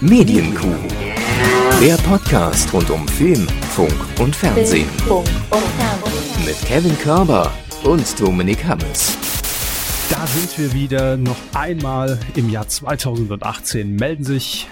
[0.00, 0.76] Medienkuh.
[1.80, 3.44] Der Podcast rund um Film,
[3.74, 4.86] Funk und Fernsehen.
[6.46, 7.50] Mit Kevin Körber
[7.82, 9.18] und Dominik Hammes.
[10.08, 13.96] Da sind wir wieder noch einmal im Jahr 2018.
[13.96, 14.68] Melden sich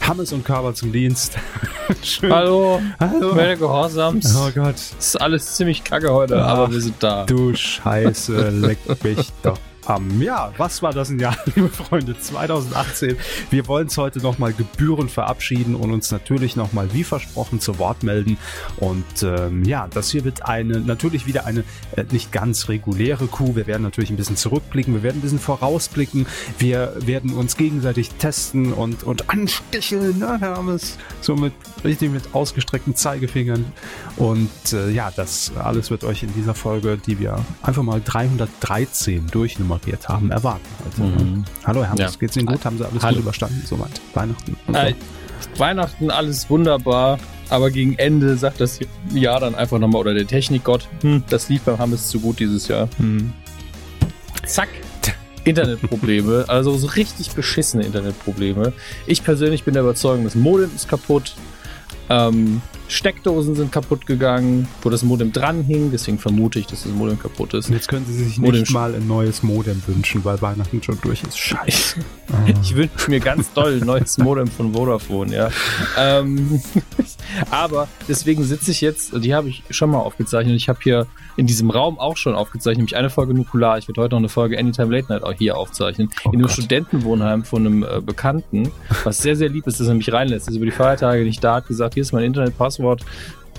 [0.00, 1.36] Hammes und Körber zum Dienst.
[2.02, 2.32] Schön.
[2.32, 2.80] Hallo.
[2.98, 3.34] Hallo.
[3.34, 4.34] Meine Gehorsams.
[4.34, 4.76] Oh Gott.
[4.76, 7.26] Es ist alles ziemlich kacke heute, Ach, aber wir sind da.
[7.26, 9.58] Du Scheiße, leck mich doch
[9.88, 10.20] haben.
[10.22, 12.18] Ja, was war das ein Jahr, liebe Freunde?
[12.18, 13.16] 2018.
[13.50, 18.02] Wir wollen es heute nochmal gebührend verabschieden und uns natürlich nochmal wie versprochen zu Wort
[18.02, 18.38] melden.
[18.76, 21.64] Und ähm, ja, das hier wird eine, natürlich wieder eine
[21.96, 23.56] äh, nicht ganz reguläre Kuh.
[23.56, 26.26] Wir werden natürlich ein bisschen zurückblicken, wir werden ein bisschen vorausblicken.
[26.58, 30.18] Wir werden uns gegenseitig testen und, und ansticheln.
[30.18, 30.36] Ne?
[30.38, 31.52] Wir haben es so mit
[31.84, 33.64] richtig mit ausgestreckten Zeigefingern.
[34.16, 39.26] Und äh, ja, das alles wird euch in dieser Folge, die wir einfach mal 313
[39.28, 40.66] durchnummern moderiert haben, erwarten.
[40.84, 41.44] Also, mhm.
[41.64, 42.10] Hallo Herr ja.
[42.18, 42.64] geht's Ihnen gut?
[42.64, 43.16] Haben Sie alles Hallo.
[43.16, 44.00] gut überstanden soweit?
[44.14, 44.56] Weihnachten?
[44.66, 44.72] So.
[44.74, 44.94] Äh,
[45.58, 47.18] Weihnachten alles wunderbar,
[47.50, 48.80] aber gegen Ende sagt das
[49.12, 52.68] Jahr dann einfach nochmal, oder der Technikgott, hm, das lief beim Hammes zu gut dieses
[52.68, 52.88] Jahr.
[52.98, 53.32] Hm.
[54.46, 54.68] Zack.
[55.44, 58.72] Internetprobleme, also so richtig beschissene Internetprobleme.
[59.06, 61.34] Ich persönlich bin der Überzeugung, das Modem ist kaputt.
[62.08, 66.92] Ähm, Steckdosen sind kaputt gegangen, wo das Modem dran hing, deswegen vermute ich, dass das
[66.92, 67.68] Modem kaputt ist.
[67.68, 70.98] Und jetzt können Sie sich Modem nicht mal ein neues Modem wünschen, weil Weihnachten schon
[71.02, 71.38] durch ist.
[71.38, 72.00] Scheiße.
[72.62, 75.50] Ich wünsche mir ganz doll ein neues Modem von Vodafone, ja.
[75.98, 76.60] ähm,
[77.50, 80.56] aber deswegen sitze ich jetzt, die habe ich schon mal aufgezeichnet.
[80.56, 81.06] Ich habe hier
[81.36, 83.78] in diesem Raum auch schon aufgezeichnet, nämlich eine Folge Nukular.
[83.78, 86.08] Ich werde heute noch eine Folge Anytime Late Night auch hier aufzeichnen.
[86.24, 86.52] Oh in einem Gott.
[86.52, 88.70] Studentenwohnheim von einem äh, Bekannten,
[89.04, 90.48] was sehr, sehr lieb ist, dass er mich reinlässt.
[90.48, 92.24] Ist über die Feiertage nicht da, hat gesagt, hier ist mein
[92.74, 93.04] Internetpasswort,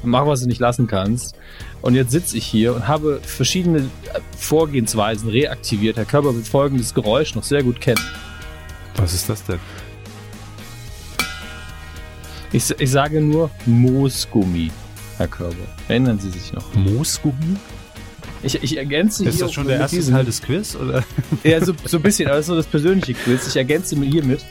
[0.04, 1.36] mach, was du nicht lassen kannst.
[1.82, 5.98] Und jetzt sitze ich hier und habe verschiedene äh, Vorgehensweisen reaktiviert.
[5.98, 8.02] Herr Körper wird folgendes Geräusch noch sehr gut kennen.
[8.96, 9.60] Was ist das denn?
[12.52, 14.72] Ich, ich sage nur Moosgummi.
[15.18, 15.56] Herr Körber.
[15.88, 16.74] Erinnern Sie sich noch?
[16.74, 17.58] Moosgummi?
[18.44, 19.30] Ich, ich ergänze ist hier.
[19.30, 20.76] Ist das schon der erste Teil des Quiz?
[20.76, 21.04] Oder?
[21.44, 23.48] Ja, so, so ein bisschen, aber das ist so das persönliche Quiz.
[23.48, 24.46] Ich ergänze mir hiermit.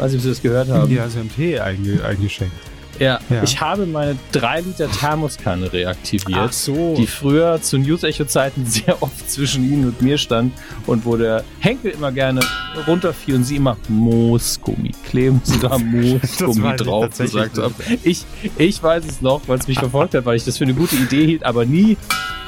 [0.00, 0.90] Weiß nicht, ob Sie das gehört haben.
[0.90, 2.54] Ja, Sie haben Tee eingeschenkt.
[2.98, 6.94] Ja, ja, ich habe meine 3 Liter Thermoskanne reaktiviert, Ach so.
[6.96, 10.54] die früher zu News-Echo-Zeiten sehr oft zwischen Ihnen und mir stand
[10.86, 12.40] und wo der Henkel immer gerne
[12.86, 17.74] runterfiel und Sie immer Moosgummi, kleben Sie da Moosgummi drauf gesagt haben.
[18.02, 18.24] Ich,
[18.56, 20.96] ich weiß es noch, weil es mich verfolgt hat, weil ich das für eine gute
[20.96, 21.96] Idee hielt, aber nie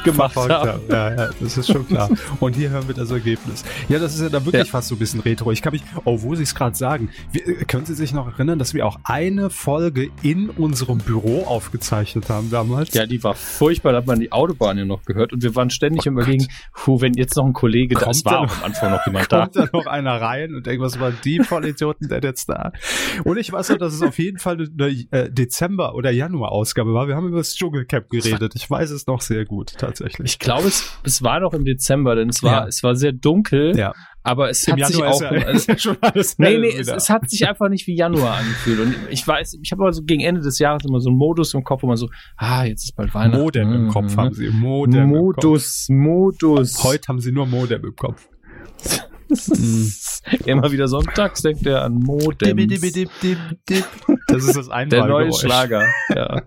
[0.05, 0.81] gemacht habe.
[0.89, 2.11] Ja, ja, das ist schon klar.
[2.41, 3.65] Und hier hören wir das Ergebnis.
[3.89, 4.71] Ja, das ist ja da wirklich ja.
[4.71, 5.53] fast so ein bisschen retro.
[5.53, 8.27] Ich kann mich, oh, wo Sie es gerade sagen, wir, äh, können Sie sich noch
[8.27, 12.93] erinnern, dass wir auch eine Folge in unserem Büro aufgezeichnet haben damals?
[12.95, 15.71] Ja, die war furchtbar, da hat man die Autobahn ja noch gehört und wir waren
[15.71, 18.65] ständig oh überlegen, puh, wenn jetzt noch ein Kollege kommt da ist, war noch, am
[18.65, 19.61] Anfang noch jemand kommt da.
[19.61, 22.73] Kommt da noch einer rein und denkt, was waren die Vollidioten denn jetzt da?
[23.25, 27.09] Und ich weiß noch, dass es auf jeden Fall eine äh, Dezember- oder Januar-Ausgabe war.
[27.09, 28.53] Wir haben über das Dschungelcamp geredet.
[28.55, 30.33] Ich weiß es noch sehr gut, tatsächlich.
[30.33, 32.67] Ich glaube, es, es war noch im Dezember, denn es war, ja.
[32.67, 33.77] es war sehr dunkel.
[33.77, 33.93] Ja.
[34.25, 35.33] Aber es Im hat Januar sich auch.
[35.33, 38.79] Ja, also, schon alles nee, nee, es, es, hat sich einfach nicht wie Januar angefühlt.
[38.79, 41.65] Und ich weiß, ich habe also gegen Ende des Jahres immer so einen Modus im
[41.65, 43.43] Kopf, wo man so, ah, jetzt ist bald Weihnachten.
[43.43, 44.49] Modem im Kopf haben sie.
[44.51, 46.85] Modem Modus, Modus.
[46.85, 48.29] Heute haben sie nur Modem im Kopf.
[50.47, 52.81] Immer wieder Sonntags denkt er an Modems.
[54.29, 55.85] Das ist das Der neue Schlager.
[56.15, 56.43] Ja.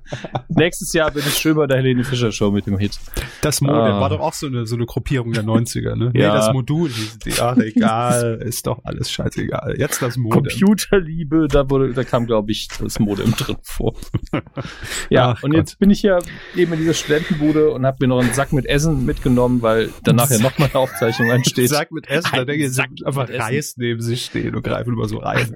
[0.48, 2.98] Nächstes Jahr bin ich schön bei der Helene Fischer Show mit dem Hit.
[3.42, 4.00] Das Modem ah.
[4.00, 6.12] war doch auch so eine, so eine Gruppierung der 90er, ne?
[6.14, 6.30] Ja.
[6.30, 7.34] Nee, das Modul hieß die.
[7.40, 8.42] Ach, egal.
[8.46, 9.76] ist doch alles scheißegal.
[9.78, 10.44] Jetzt das Modem.
[10.44, 13.94] Computerliebe, da wurde, da kam, glaube ich, das Modem drin vor.
[15.10, 15.60] ja, Ach, und Gott.
[15.60, 16.20] jetzt bin ich ja
[16.56, 20.30] eben in dieser Studentenbude und habe mir noch einen Sack mit Essen mitgenommen, weil danach
[20.30, 21.70] ja nochmal eine Aufzeichnung ansteht.
[21.70, 25.08] Sack mit Essen, da denke ich, Sack einfach Reis neben sich stehen und greifen über
[25.08, 25.52] so Reis.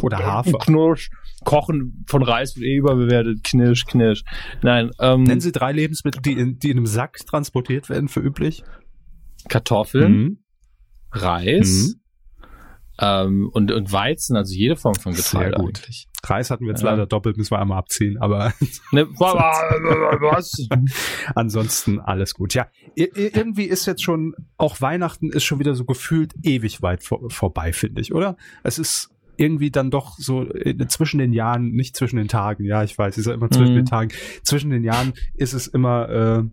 [0.00, 0.58] Oder Hafer.
[0.58, 1.10] Knirsch.
[1.44, 3.42] Kochen von Reis wird eh überbewertet.
[3.44, 4.22] Knirsch, knirsch.
[4.62, 4.90] Nein.
[5.00, 8.62] Ähm, Nennen Sie drei Lebensmittel, die in, die in einem Sack transportiert werden, für üblich?
[9.48, 10.38] Kartoffeln, mhm.
[11.10, 12.01] Reis mhm.
[13.04, 16.08] Ähm, und, und Weizen, also jede Form von Getreide eigentlich.
[16.24, 16.90] Reis hatten wir jetzt ja.
[16.90, 18.54] leider doppelt, müssen wir einmal abziehen, aber
[18.92, 20.68] ne, was?
[21.34, 22.54] ansonsten alles gut.
[22.54, 27.28] Ja, irgendwie ist jetzt schon, auch Weihnachten ist schon wieder so gefühlt ewig weit vor,
[27.28, 28.36] vorbei, finde ich, oder?
[28.62, 32.84] Es ist irgendwie dann doch so äh, zwischen den Jahren, nicht zwischen den Tagen, ja,
[32.84, 33.78] ich weiß, ist ja immer zwischen mhm.
[33.78, 34.10] den Tagen,
[34.44, 36.44] zwischen den Jahren ist es immer, äh,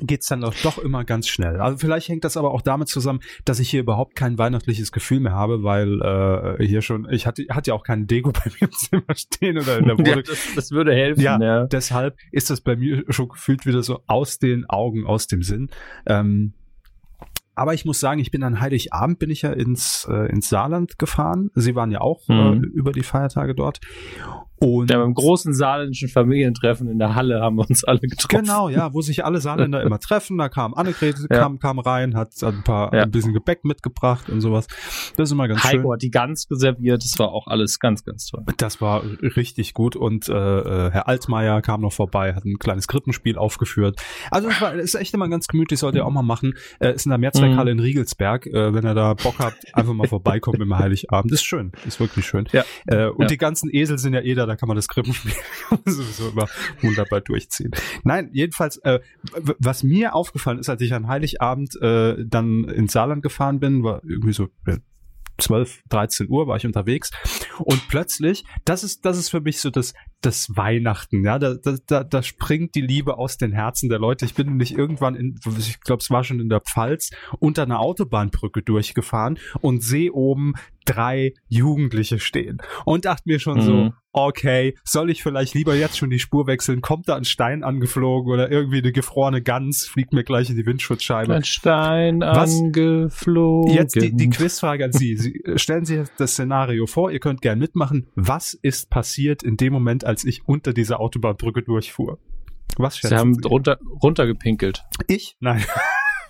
[0.00, 1.60] geht's dann doch, doch immer ganz schnell.
[1.60, 5.20] Also vielleicht hängt das aber auch damit zusammen, dass ich hier überhaupt kein weihnachtliches Gefühl
[5.20, 8.68] mehr habe, weil äh, hier schon, ich hatte, hatte ja auch keinen Deko bei mir
[8.68, 10.06] im Zimmer stehen oder in der Wohnung.
[10.16, 11.20] Ja, das, das, würde helfen.
[11.20, 15.26] Ja, ja, deshalb ist das bei mir schon gefühlt wieder so aus den Augen, aus
[15.26, 15.70] dem Sinn.
[16.06, 16.54] Ähm,
[17.54, 20.96] aber ich muss sagen, ich bin an Heiligabend bin ich ja ins, äh, ins Saarland
[20.96, 21.50] gefahren.
[21.56, 22.62] Sie waren ja auch äh, Mhm.
[22.62, 23.80] über die Feiertage dort.
[24.60, 28.44] Und Ja, beim großen saarländischen Familientreffen in der Halle haben wir uns alle getroffen.
[28.44, 30.38] Genau, ja, wo sich alle Saarländer immer treffen.
[30.38, 31.38] Da kam Annegret, Ja.
[31.38, 33.02] kam, kam rein, hat ein paar, Ja.
[33.02, 34.66] ein bisschen Gebäck mitgebracht und sowas.
[35.16, 35.80] Das ist immer ganz schön.
[35.80, 37.02] Heiko hat die Gans reserviert.
[37.04, 38.44] Das war auch alles ganz, ganz toll.
[38.56, 39.02] Das war
[39.36, 44.00] richtig gut und äh, äh, Herr Altmaier kam noch vorbei, hat ein kleines Krippenspiel aufgeführt.
[44.30, 46.54] Also es war ist echt immer ganz gemütlich, sollt ihr auch mal machen.
[46.80, 48.46] Äh, ist in der Mehrzweckhalle in Riegelsberg.
[48.46, 51.32] Äh, wenn ihr da Bock habt, einfach mal vorbeikommen im Heiligabend.
[51.32, 52.48] Ist schön, ist wirklich schön.
[52.52, 52.64] Ja.
[52.86, 55.32] Äh, und die ganzen Esel sind ja eh da, da kann man das Krippenspiel
[55.84, 56.46] sowieso immer
[56.80, 57.70] wunderbar durchziehen.
[58.02, 59.00] Nein, jedenfalls, äh,
[59.58, 64.02] was mir aufgefallen ist, als ich an Heiligabend äh, dann ins Saarland gefahren bin, war
[64.04, 64.78] irgendwie so äh,
[65.38, 67.10] 12, 13 Uhr war ich unterwegs
[67.60, 71.76] und plötzlich, das ist, das ist für mich so das, das Weihnachten, ja, da, da,
[71.86, 74.24] da, da springt die Liebe aus den Herzen der Leute.
[74.24, 77.78] Ich bin nämlich irgendwann in, ich glaube, es war schon in der Pfalz, unter einer
[77.80, 80.54] Autobahnbrücke durchgefahren und sehe oben
[80.84, 83.92] drei Jugendliche stehen und dachte mir schon so, Mhm.
[84.12, 86.80] okay, soll ich vielleicht lieber jetzt schon die Spur wechseln?
[86.80, 90.64] Kommt da ein Stein angeflogen oder irgendwie eine gefrorene Gans fliegt mir gleich in die
[90.64, 91.34] Windschutzscheibe?
[91.34, 93.74] Ein Stein Was- angeflogen.
[93.74, 95.16] Jetzt die, die Quizfrage an Sie.
[95.16, 95.34] Sie.
[95.44, 98.06] äh, Stellen Sie das Szenario vor, ihr könnt gern mitmachen.
[98.14, 102.18] Was ist passiert in dem Moment, als ich unter dieser Autobahnbrücke durchfuhr?
[102.78, 103.46] Was Sie schätzen haben Sie?
[103.46, 104.84] runter, runtergepinkelt.
[105.06, 105.36] Ich?
[105.40, 105.62] Nein.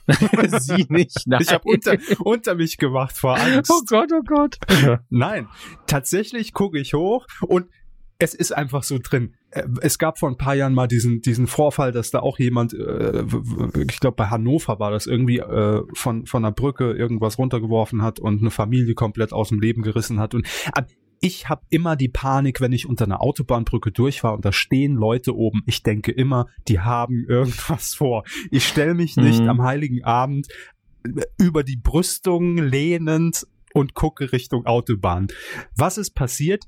[0.59, 1.27] Sie nicht.
[1.27, 1.41] Nein.
[1.43, 3.71] Ich habe unter, unter mich gemacht vor Angst.
[3.75, 4.59] Oh Gott, oh Gott.
[5.11, 5.49] Nein,
[5.87, 7.67] tatsächlich gucke ich hoch und
[8.19, 9.35] es ist einfach so drin.
[9.53, 12.75] Äh, Es gab vor ein paar Jahren mal diesen, diesen Vorfall, dass da auch jemand,
[12.75, 13.25] äh,
[13.89, 18.19] ich glaube bei Hannover war das irgendwie äh, von, von einer Brücke irgendwas runtergeworfen hat
[18.19, 20.35] und eine Familie komplett aus dem Leben gerissen hat.
[20.35, 20.49] Und
[21.21, 25.37] ich habe immer die Panik, wenn ich unter einer Autobahnbrücke durchfahre und da stehen Leute
[25.37, 25.63] oben.
[25.67, 28.25] Ich denke immer, die haben irgendwas vor.
[28.51, 29.49] Ich stelle mich nicht Mhm.
[29.49, 30.49] am heiligen Abend
[31.05, 35.29] äh, über die Brüstung lehnend und gucke Richtung Autobahn.
[35.77, 36.65] Was ist passiert?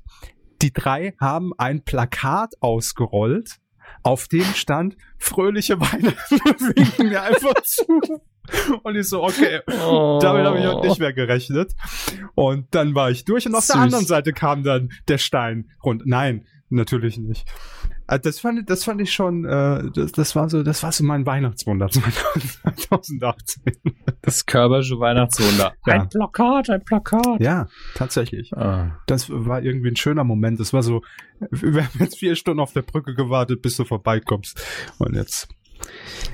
[0.61, 3.57] Die drei haben ein Plakat ausgerollt,
[4.03, 6.35] auf dem stand fröhliche Weihnachten
[6.75, 7.83] winken mir einfach zu.
[8.83, 10.19] Und ich so, okay, Oh.
[10.21, 11.73] damit habe ich heute nicht mehr gerechnet.
[12.35, 13.73] Und dann war ich durch und auf Süß.
[13.73, 16.03] der anderen Seite kam dann der Stein rund.
[16.05, 17.45] Nein, natürlich nicht.
[18.07, 20.91] Äh, Das fand, ich- das fand ich schon, äh, das, das war so, das war
[20.91, 21.87] so mein Weihnachtswunder
[22.75, 23.63] 2018.
[24.21, 25.73] Das Körbersche Weihnachtswunder.
[25.87, 25.93] Ja.
[26.01, 27.39] Ein Plakat, ein Plakat.
[27.41, 28.55] Ja, tatsächlich.
[28.55, 28.99] Ah.
[29.07, 30.59] Das war irgendwie ein schöner Moment.
[30.59, 31.01] Das war so,
[31.49, 34.61] wir haben jetzt vier Stunden auf der Brücke gewartet, bis du vorbeikommst.
[34.99, 35.47] Und jetzt.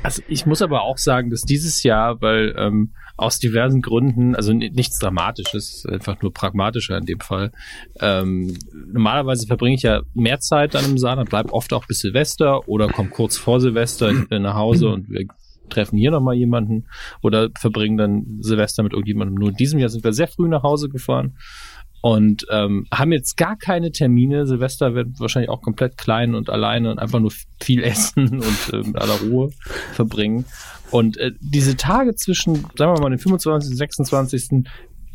[0.04, 4.54] Also ich muss aber auch sagen, dass dieses Jahr, weil ähm, aus diversen Gründen, also
[4.54, 7.52] ni- nichts Dramatisches, einfach nur pragmatischer in dem Fall.
[8.00, 12.68] Ähm, normalerweise verbringe ich ja mehr Zeit dann im Saarland, bleib oft auch bis Silvester
[12.68, 15.26] oder komme kurz vor Silvester äh, nach Hause und wir
[15.70, 16.86] treffen hier nochmal jemanden
[17.22, 19.36] oder verbringen dann Silvester mit irgendjemandem.
[19.36, 21.38] Nur in diesem Jahr sind wir sehr früh nach Hause gefahren
[22.08, 24.48] und ähm, haben jetzt gar keine Termine.
[24.48, 28.78] Silvester wird wahrscheinlich auch komplett klein und alleine und einfach nur viel essen und äh,
[28.78, 29.50] mit aller Ruhe
[29.92, 30.46] verbringen.
[30.90, 33.72] Und äh, diese Tage zwischen, sagen wir mal, den 25.
[33.72, 34.50] und 26.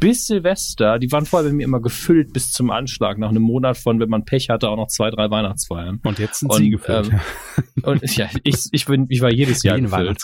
[0.01, 3.17] bis Silvester, die waren vorher bei mir immer gefüllt bis zum Anschlag.
[3.17, 5.99] Nach einem Monat von, wenn man Pech hatte, auch noch zwei, drei Weihnachtsfeiern.
[6.05, 7.11] Und jetzt sind Und, sie gefüllt.
[7.11, 10.23] ähm, Und ja, ich, ich, bin, ich war jedes Jahr Jeden gefüllt.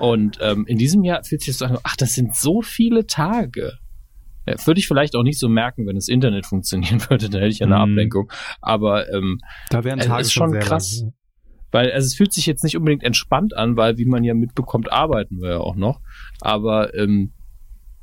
[0.00, 3.06] Und ähm, in diesem Jahr fühlt sich das so an, ach, das sind so viele
[3.06, 3.78] Tage.
[4.46, 7.52] Ja, würde ich vielleicht auch nicht so merken, wenn das Internet funktionieren würde, dann hätte
[7.52, 7.80] ich ja eine Mhm.
[7.92, 8.30] Ablenkung.
[8.60, 11.00] Aber ähm, Da wären Es Tage ist schon krass.
[11.00, 11.12] lang.
[11.72, 14.92] weil also es fühlt sich jetzt nicht unbedingt entspannt an, weil wie man ja mitbekommt,
[14.92, 16.00] arbeiten wir ja auch noch.
[16.40, 17.32] Aber ähm,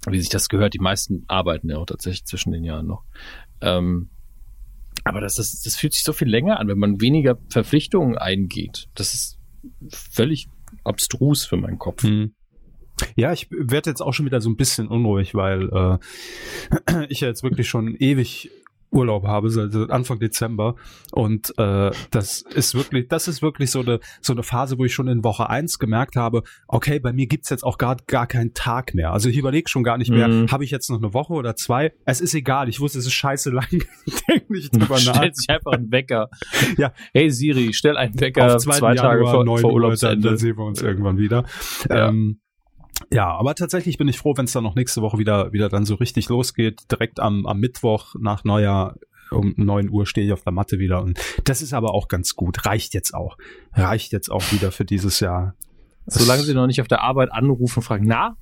[0.08, 3.04] wie sich das gehört, die meisten arbeiten ja auch tatsächlich zwischen den Jahren noch.
[3.62, 4.10] Ähm,
[5.04, 8.88] aber das, das, das fühlt sich so viel länger an, wenn man weniger Verpflichtungen eingeht.
[8.96, 9.40] Das ist
[9.90, 10.48] völlig
[10.84, 12.04] abstrus für meinen Kopf.
[12.04, 12.34] Hm.
[13.16, 15.70] Ja, ich werde jetzt auch schon wieder so ein bisschen unruhig, weil
[16.90, 18.50] äh, ich ja jetzt wirklich schon ewig
[18.94, 20.76] Urlaub habe, seit Anfang Dezember.
[21.14, 24.94] Und äh, das ist wirklich, das ist wirklich so eine, so eine Phase, wo ich
[24.94, 28.54] schon in Woche eins gemerkt habe, okay, bei mir gibt's jetzt auch gar, gar keinen
[28.54, 29.14] Tag mehr.
[29.14, 30.52] Also ich überlege schon gar nicht mehr, Mhm.
[30.52, 31.94] habe ich jetzt noch eine Woche oder zwei?
[32.04, 33.66] Es ist egal, ich wusste, es ist scheiße lang.
[34.06, 35.16] Ich denke nicht drüber nach.
[35.16, 36.30] Stellt sich einfach einen Wecker.
[36.78, 36.92] Ja.
[37.14, 38.74] Hey Siri, stell einen Wecker Auf 2.
[38.78, 40.28] zwei Tage Januar, vor, 9 vor Uhr, dann, Urlaubsende.
[40.28, 41.46] dann sehen wir uns irgendwann wieder.
[41.90, 42.10] Ja.
[42.10, 42.42] Ähm,
[43.12, 45.86] ja, aber tatsächlich bin ich froh, wenn es dann noch nächste Woche wieder, wieder dann
[45.86, 46.92] so richtig losgeht.
[46.92, 48.96] Direkt am, am Mittwoch nach Neujahr
[49.32, 51.02] um 9 Uhr stehe ich auf der Matte wieder.
[51.02, 52.66] Und das ist aber auch ganz gut.
[52.66, 53.38] Reicht jetzt auch.
[53.74, 55.56] Reicht jetzt auch wieder für dieses Jahr.
[56.06, 58.36] Solange sie noch nicht auf der Arbeit anrufen und fragen, na,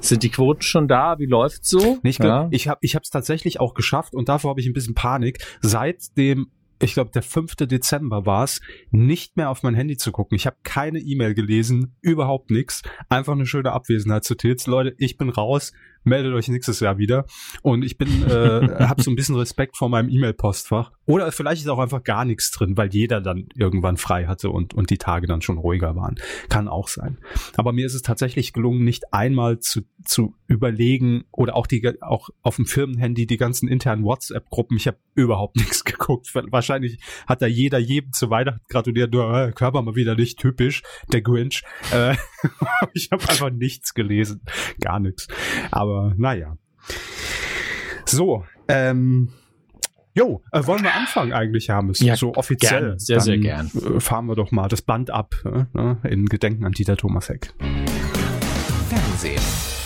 [0.00, 1.18] sind die Quoten schon da?
[1.18, 1.98] Wie läuft's so?
[2.02, 2.48] Nee, ich ja.
[2.50, 5.44] ich habe ich es tatsächlich auch geschafft und davor habe ich ein bisschen Panik.
[5.60, 7.56] Seit dem ich glaube, der 5.
[7.56, 10.36] Dezember war es, nicht mehr auf mein Handy zu gucken.
[10.36, 12.82] Ich habe keine E-Mail gelesen, überhaupt nichts.
[13.08, 14.66] Einfach eine schöne Abwesenheitsnotiz.
[14.66, 15.72] Leute, ich bin raus,
[16.04, 17.26] meldet euch nächstes Jahr wieder.
[17.62, 20.92] Und ich bin, äh, habe so ein bisschen Respekt vor meinem E-Mail-Postfach.
[21.06, 24.74] Oder vielleicht ist auch einfach gar nichts drin, weil jeder dann irgendwann frei hatte und,
[24.74, 26.16] und die Tage dann schon ruhiger waren.
[26.48, 27.18] Kann auch sein.
[27.56, 32.28] Aber mir ist es tatsächlich gelungen, nicht einmal zu, zu überlegen oder auch die auch
[32.42, 34.76] auf dem Firmenhandy die ganzen internen WhatsApp-Gruppen.
[34.76, 36.34] Ich habe überhaupt nichts geguckt.
[36.34, 39.14] Wahrscheinlich hat da jeder jedem zu Weihnachten gratuliert.
[39.14, 41.62] Äh, Körper mal wieder nicht typisch, der Grinch.
[41.92, 42.16] Äh,
[42.92, 44.42] ich habe einfach nichts gelesen,
[44.80, 45.26] gar nichts.
[45.70, 46.56] Aber naja.
[48.06, 49.30] So, ähm,
[50.14, 52.00] Jo, äh, wollen wir anfangen eigentlich, Hermes?
[52.00, 52.80] Ja, so offiziell.
[52.80, 53.70] Gern, sehr, Dann, sehr gern.
[53.96, 57.28] äh, Fahren wir doch mal das Band ab, äh, ne, in Gedenken an Dieter Thomas
[57.28, 57.52] Heck.
[58.88, 59.77] Fernsehen.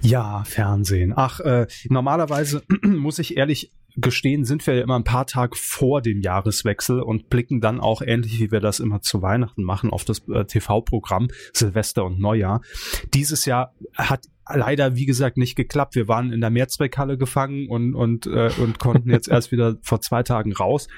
[0.00, 1.12] Ja, Fernsehen.
[1.14, 6.00] Ach, äh, normalerweise muss ich ehrlich gestehen, sind wir ja immer ein paar Tage vor
[6.00, 10.04] dem Jahreswechsel und blicken dann auch ähnlich wie wir das immer zu Weihnachten machen auf
[10.04, 12.62] das äh, TV-Programm Silvester und Neujahr.
[13.12, 15.94] Dieses Jahr hat leider, wie gesagt, nicht geklappt.
[15.94, 20.00] Wir waren in der Mehrzweckhalle gefangen und, und, äh, und konnten jetzt erst wieder vor
[20.00, 20.88] zwei Tagen raus.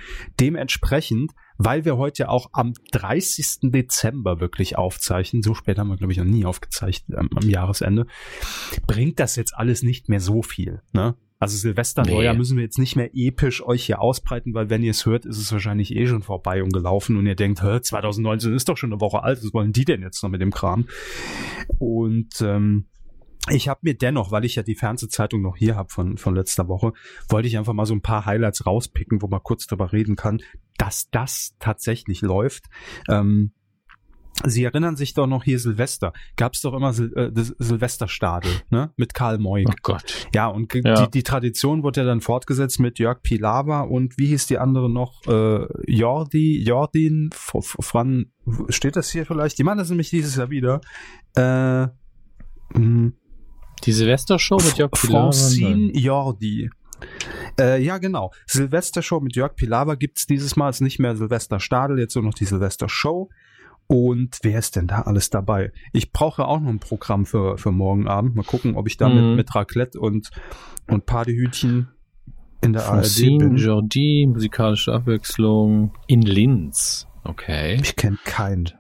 [0.41, 3.71] Dementsprechend, weil wir heute auch am 30.
[3.71, 8.07] Dezember wirklich aufzeichnen, so spät haben wir, glaube ich, noch nie aufgezeichnet ähm, am Jahresende,
[8.87, 10.83] bringt das jetzt alles nicht mehr so viel.
[10.93, 11.17] Ne?
[11.43, 12.13] Also Silvester, Nee.
[12.13, 15.27] Neujahr müssen wir jetzt nicht mehr episch euch hier ausbreiten, weil wenn ihr es hört,
[15.27, 18.77] ist es wahrscheinlich eh schon vorbei und gelaufen und ihr denkt, hä, 2019 ist doch
[18.77, 20.87] schon eine Woche alt, was wollen die denn jetzt noch mit dem Kram?
[21.79, 22.87] Und ähm,
[23.51, 26.69] ich habe mir dennoch, weil ich ja die Fernsehzeitung noch hier habe von, von letzter
[26.69, 26.93] Woche,
[27.29, 30.41] wollte ich einfach mal so ein paar Highlights rauspicken, wo man kurz drüber reden kann,
[30.79, 32.67] dass das tatsächlich läuft.
[33.09, 33.53] Ähm,
[34.45, 36.13] Sie erinnern sich doch noch hier Silvester.
[36.37, 38.91] Gab es doch immer Sil äh, das Silvesterstadel, ne?
[38.97, 39.69] Mit Karl Moik.
[39.69, 40.27] Oh Gott.
[40.35, 41.05] Ja, und Ja.
[41.05, 44.91] Die, die Tradition wurde ja dann fortgesetzt mit Jörg Pilawa und wie hieß die andere
[44.91, 45.21] noch?
[45.27, 48.33] Äh, Jordi, Jordin, Fran,
[48.71, 49.59] steht das hier vielleicht?
[49.59, 50.81] Die machen das nämlich dieses Jahr wieder.
[51.37, 51.89] Äh,
[52.79, 53.13] mh,
[53.85, 55.33] Die Silvestershow mit Jörg Pilawa?
[55.33, 56.71] Francine Jordi.
[57.59, 58.31] Äh, ja, genau.
[58.47, 60.71] Silvestershow mit Jörg Pilawa gibt's dieses Mal.
[60.71, 63.29] Ist nicht mehr Silvester Stadel, jetzt nur noch die Silvestershow.
[63.89, 65.73] Und wer ist denn da alles dabei?
[65.93, 68.37] Ich brauche auch noch ein Programm für, für morgen Abend.
[68.37, 69.15] Mal gucken, ob ich da Mhm.
[69.31, 70.31] mit, mit Raclette und,
[70.89, 71.89] und Partyhütchen
[72.63, 73.57] in der ARD Francine bin.
[73.57, 75.93] Jordi, musikalische Abwechslung.
[76.07, 77.09] In Linz.
[77.25, 77.79] Okay.
[77.83, 78.71] Ich kenne keinen.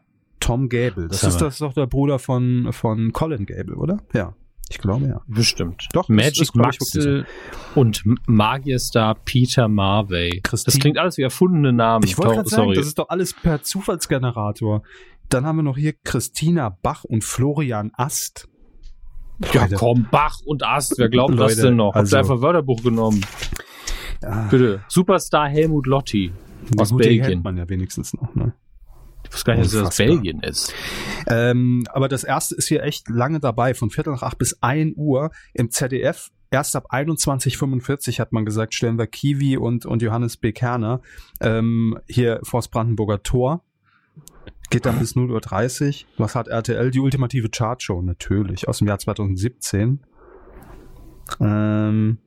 [0.40, 1.08] Tom Gable.
[1.08, 3.98] Das Sag ist das ist doch der Bruder von, von Colin Gable, oder?
[4.14, 4.34] Ja.
[4.72, 5.20] Ich glaube ja.
[5.26, 5.86] Bestimmt.
[5.92, 7.26] Doch, das Magic ist, Maxel
[7.74, 10.40] und M- Magierstar Peter Marvey.
[10.42, 12.04] Das Christine- klingt alles wie erfundene Namen.
[12.06, 14.82] Ich wollte gerade sagen, das ist doch alles per Zufallsgenerator.
[15.28, 18.48] Dann haben wir noch hier Christina Bach und Florian Ast.
[19.52, 19.74] ja, Leute.
[19.76, 20.94] komm, Bach und Ast.
[20.98, 21.88] Wer glaubt das Leute, denn noch?
[21.88, 23.24] Habt also- ihr einfach Wörterbuch genommen?
[24.24, 24.80] Ah, Bitte.
[24.88, 26.32] Superstar Helmut Lotti.
[26.78, 27.24] aus Belgien.
[27.24, 28.34] kennt man ja wenigstens noch.
[28.34, 28.54] Ne?
[29.32, 30.06] Ich weiß gar nicht, dass das Unfassbar.
[30.06, 30.74] Belgien ist.
[31.26, 34.92] Ähm, aber das erste ist hier echt lange dabei, von Viertel nach acht bis ein
[34.94, 36.30] Uhr im ZDF.
[36.50, 40.52] Erst ab 21.45 hat man gesagt, stellen wir Kiwi und, und Johannes B.
[40.52, 41.00] Kerner
[41.40, 43.64] ähm, hier vors Brandenburger Tor.
[44.68, 46.08] Geht dann bis 0.30 Uhr.
[46.18, 46.90] Was hat RTL?
[46.90, 50.00] Die ultimative Chartshow, natürlich, aus dem Jahr 2017.
[51.40, 52.18] Ähm,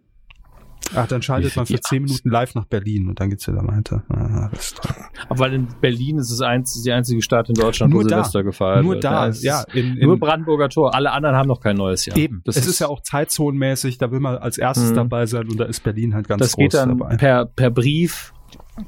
[0.95, 3.65] ach, dann schaltet man für viel- 10 Minuten live nach Berlin und dann geht's wieder
[3.67, 4.03] weiter.
[4.09, 4.81] Ah, das ist.
[5.29, 8.17] Aber weil in Berlin ist es eins, die einzige Stadt in Deutschland, Nur wo da.
[8.17, 9.03] Silvester gefeiert Nur wird.
[9.03, 9.63] da, ist ja.
[9.73, 10.93] In, in, Nur Brandenburger Tor.
[10.93, 12.17] Alle anderen haben noch kein neues Jahr.
[12.17, 12.41] Eben.
[12.45, 14.95] Das es ist, ja auch zeitzonenmäßig, da will man als erstes Mhm.
[14.95, 17.17] dabei sein und da ist Berlin halt ganz Das groß geht dann dabei.
[17.17, 18.33] per, per Brief.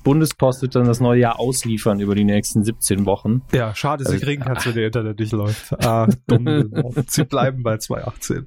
[0.04, 3.42] Bundespost wird dann das neue Jahr ausliefern über die nächsten 17 Wochen.
[3.54, 5.74] Ja, schade, sie Also- kriegen kannst du der Internet nicht läuft.
[5.86, 6.72] Ah, dumm.
[7.08, 8.46] sie bleiben bei 2018.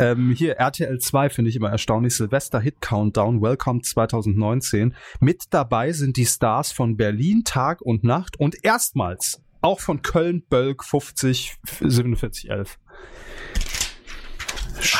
[0.00, 2.16] Ähm, hier RTL 2 finde ich immer erstaunlich.
[2.16, 4.94] Silvester Hit Countdown Welcome 2019.
[5.20, 10.42] Mit dabei sind die Stars von Berlin Tag und Nacht und erstmals auch von Köln
[10.48, 12.78] Bölk 50 47 11.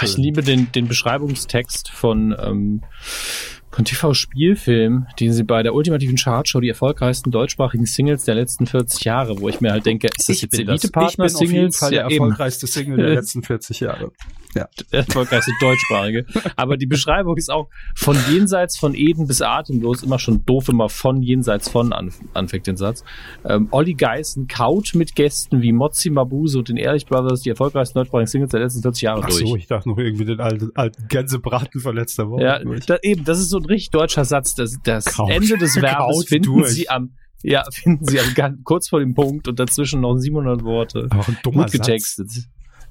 [0.03, 6.61] Ich liebe den, den Beschreibungstext von, ähm, von TV-Spielfilm, den sie bei der ultimativen Chartshow
[6.61, 10.37] die erfolgreichsten deutschsprachigen Singles der letzten 40 Jahre, wo ich mir halt denke, ist das
[10.37, 10.83] Ich jetzt bin das.
[10.85, 11.77] Ich bin Elite-Partner auf jeden Singles?
[11.79, 12.25] Fall der Ja, eben.
[12.25, 14.13] erfolgreichste Single der letzten 40 Jahre.
[14.57, 16.27] Der erfolgreichste deutschsprachige.
[16.57, 20.89] Aber die Beschreibung ist auch von jenseits von Eden bis atemlos immer schon doof, immer
[20.89, 23.05] von jenseits von an, anfängt den Satz.
[23.45, 27.99] Ähm, Olli Geißen kaut mit Gästen wie Mozzi Mabuse und den Ehrlich Brothers die erfolgreichsten
[27.99, 29.47] deutschsprachigen Singles der letzten 40 Jahre Ach durch.
[29.47, 32.43] so, ich dachte noch irgendwie den alten, alten Gänsebraten von letzter Woche.
[32.43, 34.55] Ja, da, eben, das ist so ein richtig deutscher Satz.
[34.55, 35.31] Das, das Kaut.
[35.31, 36.69] Ende des Verbes Kaut finden durch.
[36.69, 40.63] Sie am, ja, finden Sie am, ganz- kurz vor dem Punkt und dazwischen noch 700
[40.65, 41.09] Worte.
[41.11, 42.19] Auch ein dummer Gut Satz.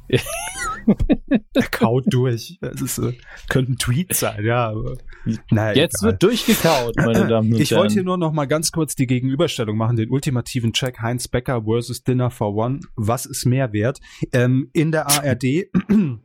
[1.53, 2.57] er kaut durch.
[2.61, 3.13] Das ist, äh,
[3.49, 4.69] könnte ein Tweet sein, ja.
[4.69, 4.97] Aber,
[5.51, 6.11] naja, Jetzt egal.
[6.11, 9.77] wird durchgekaut, meine Damen und Ich wollte hier nur noch mal ganz kurz die Gegenüberstellung
[9.77, 12.79] machen, den ultimativen Check Heinz Becker versus Dinner for One.
[12.95, 13.99] Was ist mehr wert?
[14.31, 15.67] Ähm, in der ARD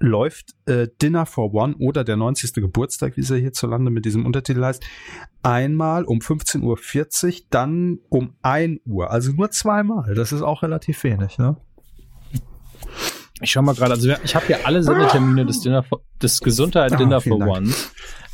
[0.00, 2.54] läuft äh, Dinner for One oder der 90.
[2.54, 4.84] Geburtstag, wie es ja hierzulande mit diesem Untertitel heißt,
[5.42, 9.10] einmal um 15.40 Uhr, dann um 1 Uhr.
[9.10, 10.14] Also nur zweimal.
[10.14, 11.56] Das ist auch relativ wenig, ne?
[13.40, 16.92] Ich schau mal gerade, also ich habe hier alle Sendetermine des Dinner for, des Gesundheit
[16.92, 17.50] ah, Dinner for Dank.
[17.50, 17.74] One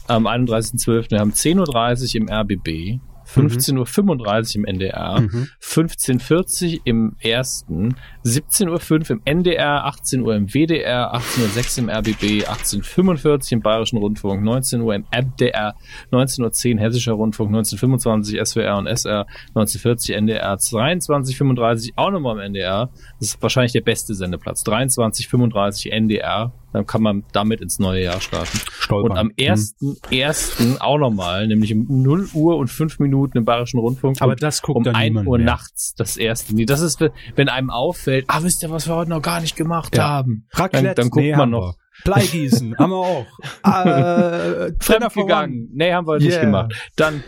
[0.09, 1.11] am 31.12.
[1.11, 3.01] Wir haben 10.30 Uhr im RBB,
[3.35, 5.49] 15.35 Uhr im NDR, mhm.
[5.63, 11.91] 15.40 Uhr im ersten, 17.05 Uhr im NDR, 18 Uhr im WDR, 18.06 Uhr im
[11.91, 15.75] RBB, 18.45 Uhr im Bayerischen Rundfunk, 19 Uhr im MDR,
[16.13, 22.91] 19.10 Uhr Hessischer Rundfunk, 19.25 SWR und SR, 19.40 NDR, 22.35 auch nochmal im NDR.
[23.19, 24.65] Das ist wahrscheinlich der beste Sendeplatz.
[24.65, 28.59] 23.35 NDR, dann kann man damit ins neue Jahr starten.
[28.71, 29.13] Stolpern.
[29.13, 30.63] Und am 1.1.
[30.63, 30.77] Mhm.
[30.81, 34.21] auch nochmal, nämlich um 0 Uhr und 5 Minuten im Bayerischen Rundfunk.
[34.21, 35.47] Aber das guckt um dann 1 Uhr mehr.
[35.47, 36.55] nachts das erste.
[36.55, 37.01] Nee, das ist,
[37.35, 40.09] wenn einem auffällt, ah, wisst ihr, was wir heute noch gar nicht gemacht ja.
[40.09, 40.47] haben?
[40.53, 41.77] Raclette, dann, dann guckt nee, man noch.
[42.05, 43.27] Bleigießen haben wir auch.
[43.65, 45.69] Äh, Fremdgegangen.
[45.73, 46.25] Nee, haben wir yeah.
[46.25, 46.73] nicht gemacht.
[46.97, 47.23] Dann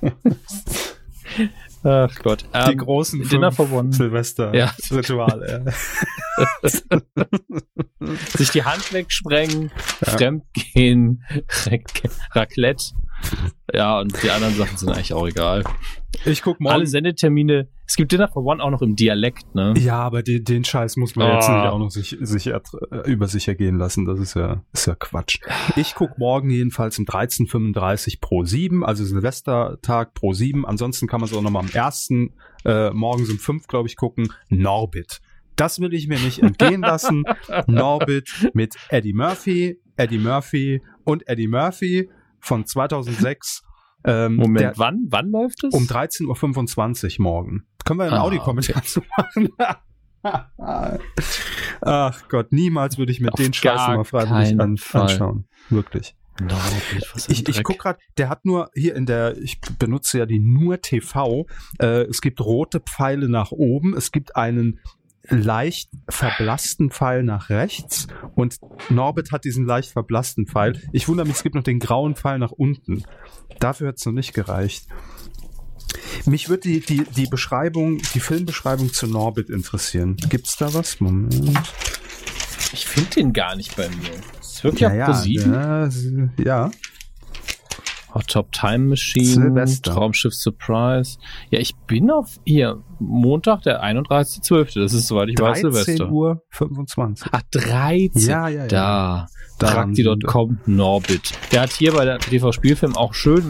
[1.88, 2.44] Ach Gott.
[2.54, 3.92] Die ähm, großen Dinner for One.
[3.92, 4.54] Silvester.
[4.54, 4.74] Ja.
[4.90, 5.72] Ritual, ja.
[8.36, 9.70] Sich die Hand wegsprengen,
[10.04, 10.12] ja.
[10.12, 11.24] fremdgehen,
[12.32, 12.94] Raclette.
[13.72, 15.64] Ja, und die anderen Sachen sind eigentlich auch egal.
[16.24, 16.72] Ich guck mal.
[16.72, 17.68] Alle Sendetermine.
[17.86, 19.74] Es gibt Dinner for One auch noch im Dialekt, ne?
[19.78, 21.34] Ja, aber den, den Scheiß muss man oh.
[21.34, 22.60] jetzt nicht auch noch sich, sich äh,
[23.06, 24.04] über sich ergehen lassen.
[24.04, 25.38] Das ist ja, ist ja Quatsch.
[25.76, 30.66] Ich guck morgen jedenfalls um 13.35 pro 7, also Silvestertag pro 7.
[30.66, 32.34] Ansonsten kann man so nochmal am ersten
[32.64, 34.32] äh, morgens um 5, glaube ich, gucken.
[34.48, 35.20] Norbit.
[35.56, 37.24] Das will ich mir nicht entgehen lassen.
[37.66, 42.08] Norbit mit Eddie Murphy, Eddie Murphy und Eddie Murphy
[42.40, 43.62] von 2006.
[44.04, 45.06] Ähm, Moment, der, wann?
[45.08, 45.74] Wann läuft es?
[45.74, 47.66] Um 13.25 Uhr morgen.
[47.84, 48.86] Können wir einen ah, Audiokommentar okay.
[48.86, 49.48] zu machen?
[51.80, 55.46] Ach Gott, niemals würde ich mir Auf den Scheiß mal freiwillig an, anschauen.
[55.70, 56.14] Wirklich.
[56.40, 56.56] No,
[57.28, 60.80] ich ich guck gerade, der hat nur hier in der, ich benutze ja die nur
[60.80, 61.46] TV.
[61.80, 64.78] Äh, es gibt rote Pfeile nach oben, es gibt einen
[65.28, 68.56] leicht verblassten Pfeil nach rechts und
[68.88, 70.80] Norbert hat diesen leicht verblassten Pfeil.
[70.92, 73.04] Ich wundere mich, es gibt noch den grauen Pfeil nach unten.
[73.60, 74.86] Dafür hat es noch nicht gereicht.
[76.26, 80.16] Mich würde die, die, die Beschreibung, die Filmbeschreibung zu Norbit interessieren.
[80.28, 81.00] Gibt's da was?
[81.00, 81.52] Moment.
[82.72, 84.10] Ich finde den gar nicht bei mir.
[84.40, 85.88] Ist wirklich ja, ja, ja,
[86.38, 86.70] ja.
[88.18, 89.94] Hot Top Time Machine, Silvester.
[89.94, 91.18] Traumschiff Surprise.
[91.50, 94.80] Ja, ich bin auf hier Montag, der 31.12.
[94.80, 96.10] Das ist, soweit ich weiß, Silvester.
[96.10, 97.28] Uhr 25.
[97.30, 98.28] Ach, 13.
[98.28, 98.66] Ja, ja, ja.
[98.66, 99.26] Da.
[99.58, 101.32] Trakti.com Norbit.
[101.52, 103.44] Der hat hier bei der TV Spielfilm auch schön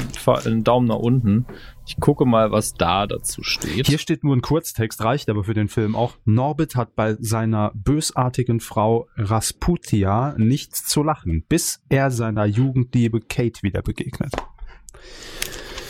[0.44, 1.46] einen Daumen nach unten.
[1.86, 3.86] Ich gucke mal, was da dazu steht.
[3.86, 6.14] Hier steht nur ein Kurztext, reicht aber für den Film auch.
[6.24, 13.62] Norbit hat bei seiner bösartigen Frau Rasputia nichts zu lachen, bis er seiner Jugendliebe Kate
[13.62, 14.32] wieder begegnet.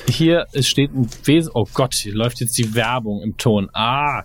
[0.08, 1.52] Hier es steht ein Wesen.
[1.54, 3.68] Oh Gott, hier läuft jetzt die Werbung im Ton.
[3.74, 4.22] Ah,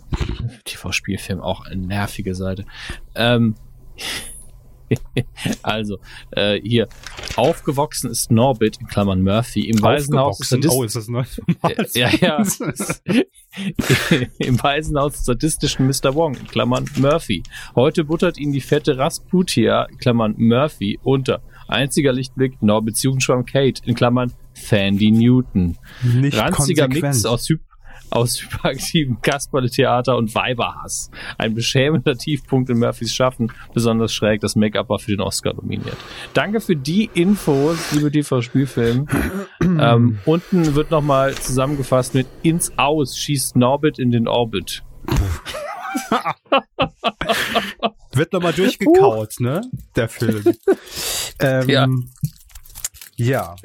[0.64, 2.66] TV-Spielfilm, auch eine nervige Seite.
[3.16, 3.56] Ähm,
[5.64, 5.98] also,
[6.32, 6.88] äh, hier,
[7.36, 10.38] aufgewachsen ist Norbit, in Klammern Murphy, im Waisenhaus.
[10.40, 11.24] Sadist oh, ist das neu?
[11.94, 12.44] ja, ja.
[14.40, 16.16] Im Waisenhaus sadistischen Mr.
[16.16, 17.44] Wong, in Klammern Murphy.
[17.76, 21.42] Heute buttert ihn die fette Rasputia, in Klammern Murphy, unter.
[21.68, 24.34] Einziger Lichtblick, Norbits Jugendschwamm Kate, in Klammern
[24.68, 25.78] Sandy Newton.
[26.02, 27.16] Nicht Ranziger konsequent.
[27.16, 27.62] Mix aus Hyp
[28.14, 31.10] aus hyperaktivem Kasperle-Theater und Weiberhass.
[31.38, 35.98] Ein beschämender Tiefpunkt in Murphys Schaffen, besonders schräg, das Make-up war für den Oscar nominiert.
[36.34, 39.08] Danke für die Infos, liebe TV-Spielfilm.
[39.62, 44.84] ähm, unten wird nochmal zusammengefasst mit ins Aus schießt Norbit in den Orbit.
[48.14, 49.44] wird nochmal durchgekaut, uh.
[49.44, 49.62] ne?
[49.96, 50.44] Der Film.
[51.40, 51.88] ähm, ja.
[53.16, 53.56] Ja.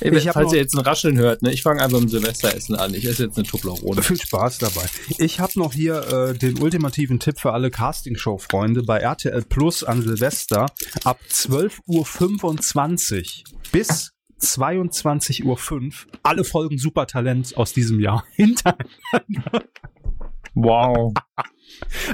[0.00, 2.94] Ey, ich falls ihr jetzt ein Rascheln hört, ne, ich fange einfach mit Silvesteressen an.
[2.94, 4.02] Ich esse jetzt eine Toblerone.
[4.02, 4.86] Viel Spaß dabei.
[5.18, 10.02] Ich habe noch hier äh, den ultimativen Tipp für alle Castingshow-Freunde bei RTL Plus an
[10.02, 10.66] Silvester
[11.04, 12.06] ab 12.25 Uhr
[13.72, 19.64] bis 22.05 Uhr alle Folgen Supertalent aus diesem Jahr hintereinander.
[20.54, 21.12] Wow.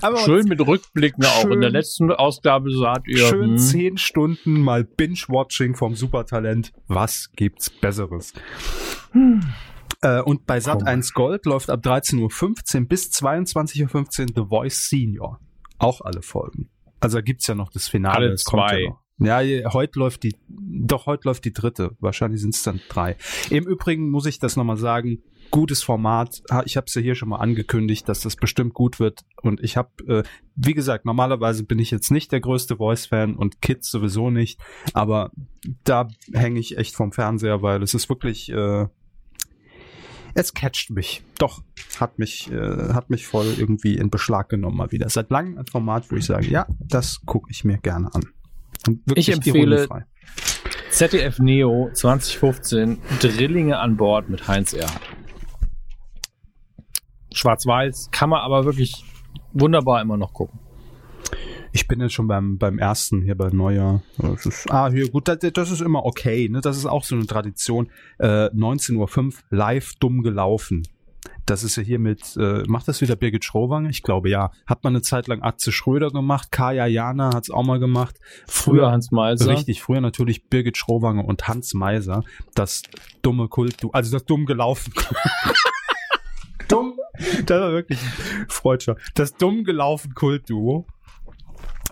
[0.01, 1.45] Aber schön mit Rückblicken auch.
[1.45, 3.19] In der letzten Ausgabe sagt ihr.
[3.19, 3.59] Schön hm.
[3.59, 6.73] zehn Stunden mal Binge-Watching vom Supertalent.
[6.88, 8.33] Was gibt's Besseres?
[9.12, 9.43] Hm.
[10.03, 14.88] Äh, und bei Sat 1 Gold läuft ab 13.15 Uhr bis 22.15 Uhr The Voice
[14.88, 15.38] Senior.
[15.79, 16.71] Auch alle Folgen.
[17.01, 18.17] Also da gibt's ja noch das Finale.
[18.17, 18.95] Alle das kommt zwei.
[19.19, 21.97] Ja, ja, heute läuft die, doch heute läuft die dritte.
[22.01, 23.17] Wahrscheinlich sind es dann drei.
[23.51, 25.23] Im Übrigen muss ich das nochmal sagen.
[25.53, 26.43] Gutes Format.
[26.65, 29.21] Ich habe es ja hier schon mal angekündigt, dass das bestimmt gut wird.
[29.43, 30.23] Und ich habe, äh,
[30.57, 34.59] wie gesagt, normalerweise bin ich jetzt nicht der größte Voice-Fan und Kids sowieso nicht.
[34.95, 35.31] Aber
[35.85, 38.87] da hänge ich echt vom Fernseher, weil es ist wirklich, äh,
[40.35, 41.23] es catcht mich.
[41.38, 41.62] Doch,
[42.01, 45.11] hat mich, äh, hat mich voll irgendwie in Beschlag genommen mal wieder.
[45.11, 48.23] Seit langem ein Format, wo ich sage, ja, das gucke ich mir gerne an.
[48.88, 50.07] Und wirklich Ich empfehle- ironiefrei.
[50.88, 55.03] ZDF Neo 2015, Drillinge an Bord mit Heinz Erhardt.
[57.35, 59.05] Schwarz-Weiß, kann man aber wirklich
[59.53, 60.59] wunderbar immer noch gucken.
[61.73, 64.03] Ich bin jetzt schon beim, beim ersten hier bei Neujahr.
[64.18, 66.49] Das ist, ah, hier, gut, das, das ist immer okay.
[66.51, 66.61] Ne?
[66.61, 67.88] Das ist auch so eine Tradition.
[68.18, 70.83] Äh, 19.05 Uhr live dumm gelaufen.
[71.47, 73.88] Das ist ja hier mit, äh, macht das wieder Birgit Schrowange?
[73.88, 74.51] Ich glaube ja.
[74.66, 78.16] Hat man eine Zeit lang Atze Schröder gemacht, Kaya Jana hat's auch mal gemacht.
[78.47, 79.51] Früher Hans Meiser.
[79.51, 82.23] Richtig, früher natürlich Birgit Schrowange und Hans Meiser.
[82.55, 82.83] Das
[83.23, 84.92] dumme Kult, also das dumm gelaufen.
[87.47, 87.99] das war wirklich
[88.49, 88.97] Freudscher.
[89.15, 90.87] Das dumm gelaufen Kultduo,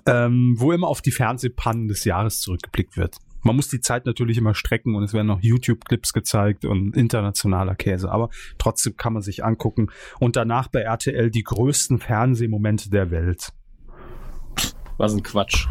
[0.07, 3.17] ähm, wo immer auf die Fernsehpannen des Jahres zurückgeblickt wird.
[3.43, 7.75] Man muss die Zeit natürlich immer strecken und es werden noch YouTube-Clips gezeigt und internationaler
[7.75, 9.91] Käse, aber trotzdem kann man sich angucken.
[10.19, 13.53] Und danach bei RTL die größten Fernsehmomente der Welt.
[14.99, 15.67] Was ein Quatsch.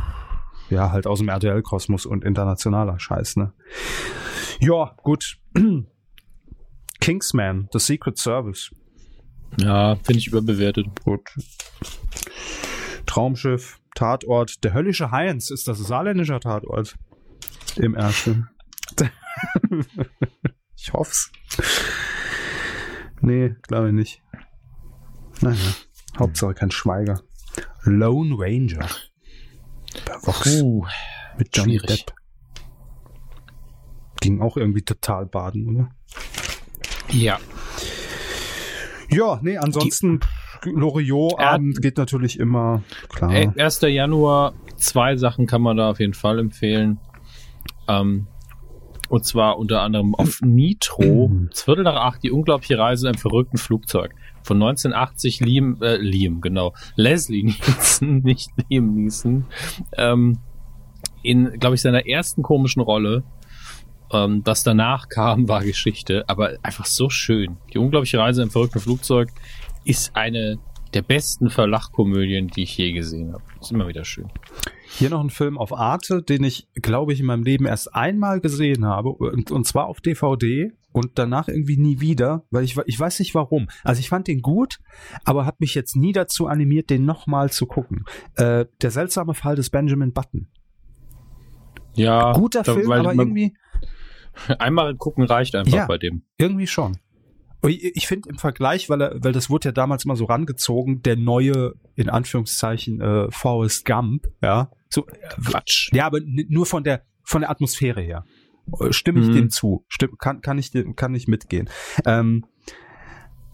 [0.72, 3.54] Ja, halt aus dem RTL-Kosmos und internationaler Scheiß, ne?
[4.60, 5.40] Ja, gut.
[7.00, 8.72] Kingsman, The Secret Service.
[9.58, 10.88] Ja, finde ich überbewertet.
[11.04, 11.22] Gut.
[13.06, 14.64] Traumschiff, Tatort.
[14.64, 16.96] Der höllische Heinz ist das saarländischer Tatort.
[17.76, 18.50] Im ersten.
[20.76, 21.32] ich hoff's.
[23.22, 24.22] Nee, glaube ich nicht.
[25.42, 25.74] Naja,
[26.18, 27.22] Hauptsache kein Schweiger.
[27.84, 28.88] Lone Ranger.
[30.22, 30.60] Vox.
[30.60, 30.86] Puh,
[31.38, 32.06] Mit Johnny schwierig.
[32.06, 32.16] Depp.
[34.22, 35.90] Ging auch irgendwie total baden, oder?
[37.10, 37.40] ja.
[39.12, 40.20] Ja, nee, ansonsten
[40.64, 43.32] Loriot-Abend geht natürlich immer, klar.
[43.34, 43.82] Ey, 1.
[43.82, 47.00] Januar, zwei Sachen kann man da auf jeden Fall empfehlen.
[47.88, 48.28] Ähm,
[49.10, 51.50] und zwar unter anderem auf Nitro, Mhm.
[51.54, 54.14] Viertel nach acht, die unglaubliche Reise in einem verrückten Flugzeug.
[54.44, 56.74] Von 1980 Liam, äh, Liam, genau.
[56.96, 59.46] Leslie Nielsen, nicht Liam Neeson.
[59.98, 60.38] Ähm,
[61.24, 63.24] in, glaube ich, seiner ersten komischen Rolle.
[64.12, 67.58] Ähm, das danach kam, war Geschichte, aber einfach so schön.
[67.74, 69.30] Die unglaubliche Reise im verrückten Flugzeug
[69.86, 70.58] ist eine
[70.94, 73.44] der besten Verlachkomödien, die ich je gesehen habe.
[73.62, 74.28] Ist immer wieder schön.
[74.88, 78.40] Hier noch ein Film auf Arte, den ich, glaube ich, in meinem Leben erst einmal
[78.42, 83.00] gesehen habe, und, und zwar auf DVD und danach irgendwie nie wieder, weil ich, ich
[83.00, 83.70] weiß nicht warum.
[83.84, 84.80] Also ich fand den gut,
[85.24, 88.06] aber habe mich jetzt nie dazu animiert, den nochmal zu gucken.
[88.36, 90.48] Äh, der seltsame Fall des Benjamin Button.
[91.94, 93.56] Ja, Guter da- Film, aber irgendwie,
[94.60, 95.86] einmal gucken reicht einfach Ja.
[95.86, 96.24] bei dem.
[96.38, 96.98] irgendwie schon.
[97.68, 101.18] Ich, finde im Vergleich, weil, er, weil das wurde ja damals mal so rangezogen, der
[101.18, 105.06] neue, in Anführungszeichen, äh, Forrest Gump, ja, so,
[105.44, 105.92] Quatsch.
[105.94, 108.24] Ja, aber nur von der von der Atmosphäre her.
[108.80, 109.34] Äh, Stimme ich Mhm.
[109.34, 109.84] dem zu.
[109.90, 111.70] Stimm, kann, kann, ich, kann ich mitgehen.
[112.06, 112.46] Ähm,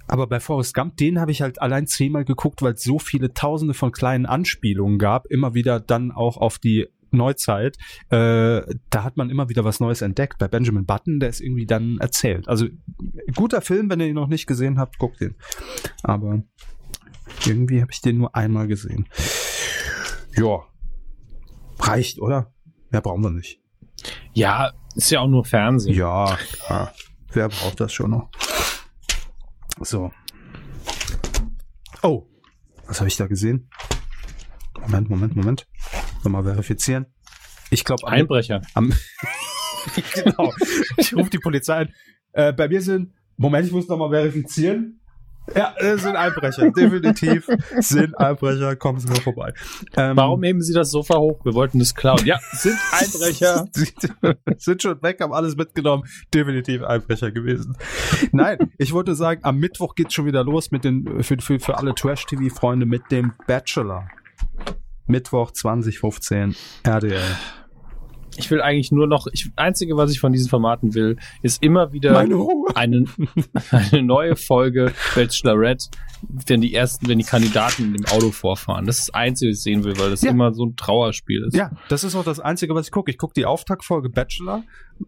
[0.08, 3.34] aber bei Forrest Gump, den habe ich halt allein zehnmal geguckt, weil es so viele
[3.34, 7.78] tausende von kleinen Anspielungen gab, immer wieder dann auch auf die Neuzeit.
[8.10, 10.38] Äh, da hat man immer wieder was Neues entdeckt.
[10.38, 12.48] Bei Benjamin Button, der ist irgendwie dann erzählt.
[12.48, 12.68] Also
[13.36, 15.36] guter Film, wenn ihr ihn noch nicht gesehen habt, guckt ihn.
[16.04, 16.44] Aber
[17.46, 19.08] irgendwie habe ich den nur einmal gesehen.
[20.36, 20.64] Ja.
[21.80, 22.54] Reicht, oder?
[22.90, 23.60] Mehr brauchen wir nicht.
[24.34, 25.96] Ja, ist ja auch nur Fernsehen.
[25.96, 26.94] Ja, klar.
[27.32, 28.30] Wer braucht das schon noch?
[29.82, 30.12] So.
[32.02, 32.28] Oh,
[32.88, 33.70] was habe ich da gesehen?
[34.80, 35.68] Moment, Moment, Moment.
[36.26, 37.06] Nochmal verifizieren.
[37.70, 38.62] Ich glaube, Einbrecher.
[38.74, 38.92] am
[40.14, 40.54] genau.
[40.98, 41.90] Ich rufe die Polizei an.
[42.34, 45.00] Äh, bei mir sind, Moment, ich muss nochmal verifizieren.
[45.56, 49.54] Ja, es sind Einbrecher, definitiv sind Einbrecher, kommen Sie mal vorbei.
[49.96, 51.46] Ähm, Warum heben Sie das Sofa hoch?
[51.46, 52.26] Wir wollten das klauen.
[52.26, 53.68] Ja, sind Einbrecher.
[54.58, 56.04] sind schon weg, haben alles mitgenommen.
[56.34, 57.78] Definitiv Einbrecher gewesen.
[58.32, 61.78] Nein, ich wollte sagen, am Mittwoch geht's schon wieder los mit den, für, für, für
[61.78, 64.08] alle Trash-TV-Freunde mit dem Bachelor.
[65.08, 67.22] Mittwoch 2015, RDL.
[68.38, 71.94] Ich will eigentlich nur noch, ich, einzige, was ich von diesen Formaten will, ist immer
[71.94, 73.06] wieder eine,
[73.72, 75.88] eine neue Folge Bachelorette,
[76.48, 78.86] wenn die ersten, wenn die Kandidaten in dem Auto vorfahren.
[78.86, 80.32] Das ist das Einzige, was ich sehen will, weil das Ja.
[80.32, 81.56] immer so ein Trauerspiel ist.
[81.56, 83.10] Ja, das ist auch das Einzige, was ich gucke.
[83.10, 84.64] Ich gucke die Auftaktfolge Bachelor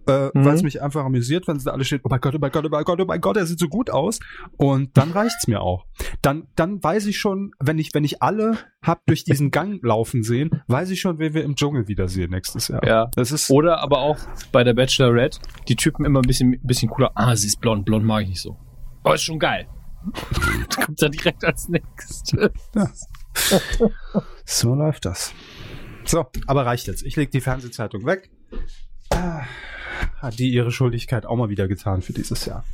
[0.07, 0.45] äh, mhm.
[0.45, 2.51] weil es mich einfach amüsiert, wenn es da alle steht, oh mein Gott, oh mein
[2.51, 4.19] Gott, oh mein Gott, oh mein Gott, er sieht so gut aus.
[4.57, 5.85] Und dann reicht's mir auch.
[6.21, 10.23] Dann, dann weiß ich schon, wenn ich, wenn ich alle hab durch diesen Gang laufen
[10.23, 12.85] sehen, weiß ich schon, wen wir im Dschungel wiedersehen nächstes Jahr.
[12.85, 13.09] Ja.
[13.15, 14.17] Das ist Oder aber auch
[14.51, 17.11] bei der Bachelorette, die Typen immer ein bisschen, bisschen cooler.
[17.15, 18.57] Ah, sie ist blond, blond mag ich nicht so.
[19.03, 19.67] Aber ist schon geil.
[20.75, 22.23] kommt dann direkt als nächstes.
[22.75, 22.89] Ja.
[24.45, 25.33] so läuft das.
[26.05, 27.03] So, aber reicht jetzt.
[27.03, 28.29] Ich leg die Fernsehzeitung weg.
[29.11, 29.43] Ah,
[30.19, 32.65] hat die ihre Schuldigkeit auch mal wieder getan für dieses Jahr.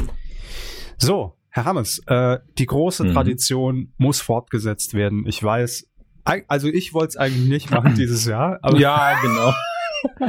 [0.98, 3.14] So, Herr Hammes, äh, die große mhm.
[3.14, 5.26] Tradition muss fortgesetzt werden.
[5.28, 5.88] Ich weiß,
[6.48, 8.60] also ich wollte es eigentlich nicht machen dieses Jahr.
[8.62, 9.54] Aber ja, genau.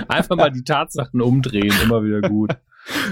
[0.08, 2.56] Einfach mal die Tatsachen umdrehen, immer wieder gut.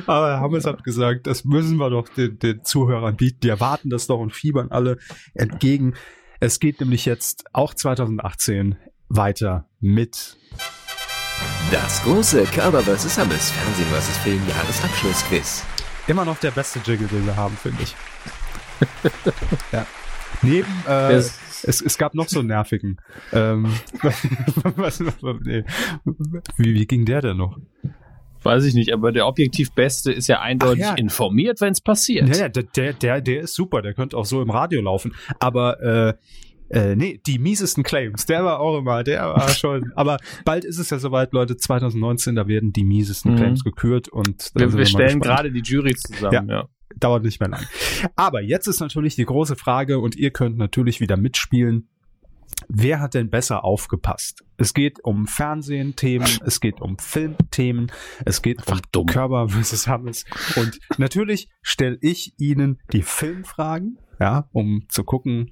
[0.07, 3.41] Aber Herr Hammes hat gesagt, das müssen wir doch den, den Zuhörern bieten.
[3.43, 4.99] Die erwarten das doch und fiebern alle
[5.35, 5.95] entgegen.
[6.41, 8.77] Es geht nämlich jetzt auch 2018
[9.09, 10.37] weiter mit
[11.71, 13.19] das große Körper vs.
[13.19, 14.19] Hammes Fernsehen vs.
[14.19, 15.65] Film Jahresabschlussquiz.
[16.07, 17.95] Immer noch der beste Jiggle, den wir haben, finde ich.
[19.73, 19.87] ja.
[20.43, 22.99] Neben, äh, es, es gab noch so einen nervigen.
[23.33, 23.73] Ähm,
[24.77, 25.65] was, nee.
[26.57, 27.59] wie, wie ging der denn noch?
[28.43, 30.95] Weiß ich nicht, aber der objektiv Beste ist ja eindeutig ja.
[30.95, 32.29] informiert, wenn es passiert.
[32.29, 35.15] Ja, ja, der, der, der ist super, der könnte auch so im Radio laufen.
[35.39, 36.15] Aber äh,
[36.73, 39.93] äh, nee, die miesesten Claims, der war auch immer, der war schon.
[39.95, 43.37] aber bald ist es ja soweit, Leute, 2019, da werden die miesesten mhm.
[43.37, 46.63] Claims gekürt und wir, wir stellen gerade die Jury zusammen, ja.
[46.63, 46.69] ja.
[46.99, 47.67] Dauert nicht mehr lang.
[48.17, 51.89] Aber jetzt ist natürlich die große Frage und ihr könnt natürlich wieder mitspielen.
[52.69, 54.45] Wer hat denn besser aufgepasst?
[54.59, 57.91] Es geht um Fernsehen-Themen, es geht um Filmthemen,
[58.27, 59.07] es geht Einfach um dumm.
[59.07, 60.27] Körper versus Hammes.
[60.57, 65.51] Und natürlich stelle ich Ihnen die Filmfragen, ja, um zu gucken,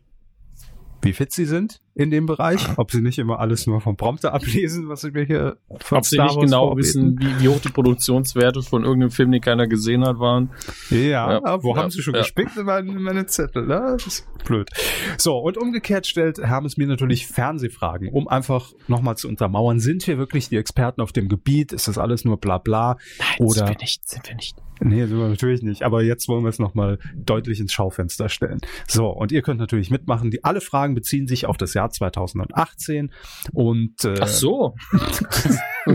[1.02, 4.32] wie fit sie sind in dem Bereich, ob sie nicht immer alles nur vom Prompter
[4.32, 6.78] ablesen, was sie mir hier von Ob Star sie nicht genau vorbeten.
[6.78, 10.50] wissen, wie, wie, hoch die Produktionswerte von irgendeinem Film, den keiner gesehen hat, waren.
[10.88, 12.20] Ja, ja wo ja, haben sie schon ja.
[12.20, 13.66] gespickt in meine, meine Zettel?
[13.66, 13.96] Ne?
[13.98, 14.70] Das ist blöd.
[15.18, 20.16] So, und umgekehrt stellt Hermes mir natürlich Fernsehfragen, um einfach nochmal zu untermauern, sind wir
[20.16, 21.72] wirklich die Experten auf dem Gebiet?
[21.72, 22.96] Ist das alles nur bla bla?
[23.18, 24.56] Nein, Oder sind wir nicht, sind wir nicht.
[24.82, 25.82] Nee, sind wir natürlich nicht.
[25.82, 28.60] Aber jetzt wollen wir es nochmal deutlich ins Schaufenster stellen.
[28.88, 30.30] So, und ihr könnt natürlich mitmachen.
[30.30, 33.12] Die, alle Fragen beziehen sich auf das Jahr 2018.
[33.52, 34.74] Und äh, Ach so.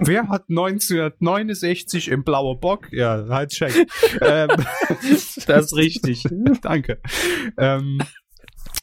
[0.00, 2.88] wer hat 1969 im Blaue Bock?
[2.92, 3.74] Ja, halt check.
[4.20, 4.48] ähm,
[5.46, 6.24] das ist richtig.
[6.62, 7.00] Danke.
[7.56, 7.98] Ähm,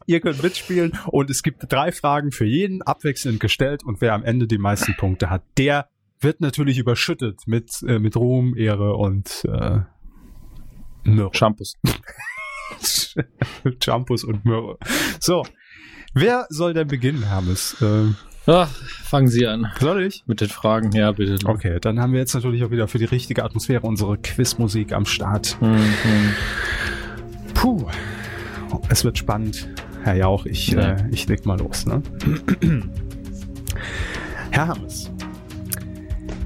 [0.07, 4.23] Ihr könnt mitspielen und es gibt drei Fragen für jeden abwechselnd gestellt und wer am
[4.23, 9.45] Ende die meisten Punkte hat, der wird natürlich überschüttet mit, äh, mit Ruhm, Ehre und
[9.45, 9.79] äh,
[11.03, 11.31] Myrrhe.
[11.33, 11.75] Shampoos.
[13.83, 14.77] Shampoos und Myrrhe.
[15.19, 15.43] So,
[16.15, 17.75] wer soll denn beginnen, Hermes?
[17.81, 18.13] Äh,
[18.47, 19.71] Ach, fangen Sie an.
[19.79, 20.23] Soll ich?
[20.27, 21.37] Mit den Fragen, ja, bitte.
[21.47, 25.05] Okay, dann haben wir jetzt natürlich auch wieder für die richtige Atmosphäre unsere Quizmusik am
[25.05, 25.57] Start.
[25.61, 25.83] Mhm.
[27.55, 27.87] Puh,
[28.89, 29.67] es wird spannend.
[30.03, 30.91] Herr Jauch, ich, ja.
[30.91, 31.87] äh, ich leg mal los.
[31.87, 32.03] Ne?
[34.51, 35.09] Herr Hammes,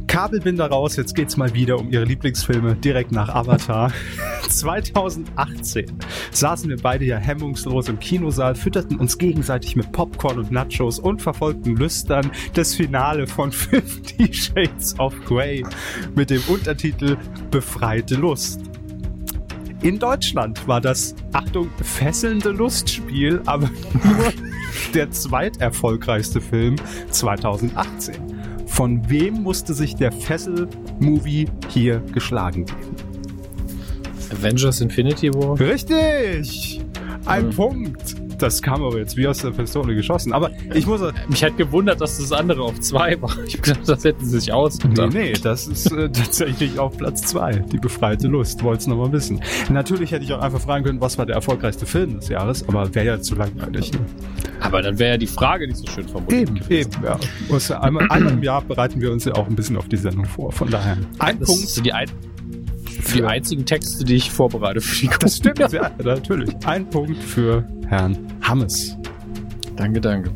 [0.09, 3.93] Kabelbinder raus, jetzt geht's mal wieder um ihre Lieblingsfilme, direkt nach Avatar.
[4.49, 5.85] 2018
[6.31, 11.21] saßen wir beide ja hemmungslos im Kinosaal, fütterten uns gegenseitig mit Popcorn und Nachos und
[11.21, 15.63] verfolgten lüstern das Finale von Fifty Shades of Grey
[16.15, 17.15] mit dem Untertitel
[17.51, 18.61] Befreite Lust.
[19.83, 23.69] In Deutschland war das, Achtung, fesselnde Lustspiel, aber
[24.03, 24.33] nur
[24.95, 26.77] der zweiterfolgreichste Film
[27.11, 28.38] 2018.
[28.79, 32.95] Von wem musste sich der Fessel-Movie hier geschlagen geben?
[34.31, 35.59] Avengers Infinity War?
[35.59, 36.79] Richtig!
[37.25, 37.49] Ein mhm.
[37.49, 40.33] Punkt das kam aber jetzt wie aus der Pistole geschossen.
[40.33, 41.01] Aber ich muss.
[41.29, 43.31] Mich hat gewundert, dass das andere auf zwei war.
[43.45, 45.13] Ich hab gedacht, das hätten sie sich ausgedacht.
[45.13, 47.53] Nee, nee, das ist äh, tatsächlich auf Platz zwei.
[47.53, 48.63] Die befreite Lust.
[48.63, 49.41] Wollt's noch mal wissen.
[49.69, 52.93] Natürlich hätte ich auch einfach fragen können, was war der erfolgreichste Film des Jahres, aber
[52.93, 53.93] wäre ja zu langweilig.
[53.93, 53.99] Ne?
[54.61, 56.49] Aber dann wäre ja die Frage nicht so schön formuliert.
[56.49, 56.91] Eben, gewesen.
[56.93, 57.19] eben, ja.
[57.47, 60.25] Und einmal, einmal im Jahr bereiten wir uns ja auch ein bisschen auf die Sendung
[60.25, 60.51] vor.
[60.51, 60.97] Von daher.
[61.19, 61.63] Ein das Punkt.
[61.63, 62.09] Ist die ein
[63.13, 66.49] die einzigen Texte, die ich vorbereite für die Das stimmt, ja, natürlich.
[66.65, 68.97] Ein Punkt für Herrn Hammes.
[69.75, 70.31] Danke, danke.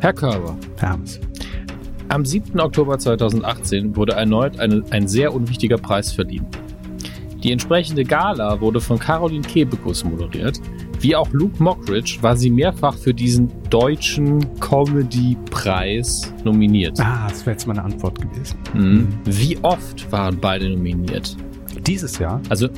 [0.00, 0.56] Herr Körber.
[0.78, 1.20] Herr Hammes.
[2.08, 2.60] Am 7.
[2.60, 6.46] Oktober 2018 wurde erneut eine, ein sehr unwichtiger Preis verliehen.
[7.42, 10.60] Die entsprechende Gala wurde von Caroline Kebekus moderiert.
[11.00, 16.98] Wie auch Luke Mockridge war sie mehrfach für diesen deutschen Comedy-Preis nominiert.
[17.00, 18.56] Ah, das wäre jetzt meine Antwort gewesen.
[18.72, 19.08] Mhm.
[19.26, 21.36] Wie oft waren beide nominiert?
[21.86, 22.40] Dieses Jahr?
[22.48, 22.68] Also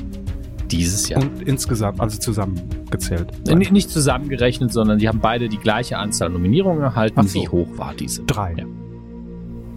[0.71, 1.21] dieses Jahr.
[1.21, 3.31] Und insgesamt, also zusammengezählt.
[3.47, 7.25] Äh, N nicht zusammengerechnet, sondern die haben beide die gleiche Anzahl Nominierungen erhalten.
[7.27, 7.41] So.
[7.41, 8.23] Wie hoch war diese?
[8.23, 8.53] Drei.
[8.57, 8.65] Ja.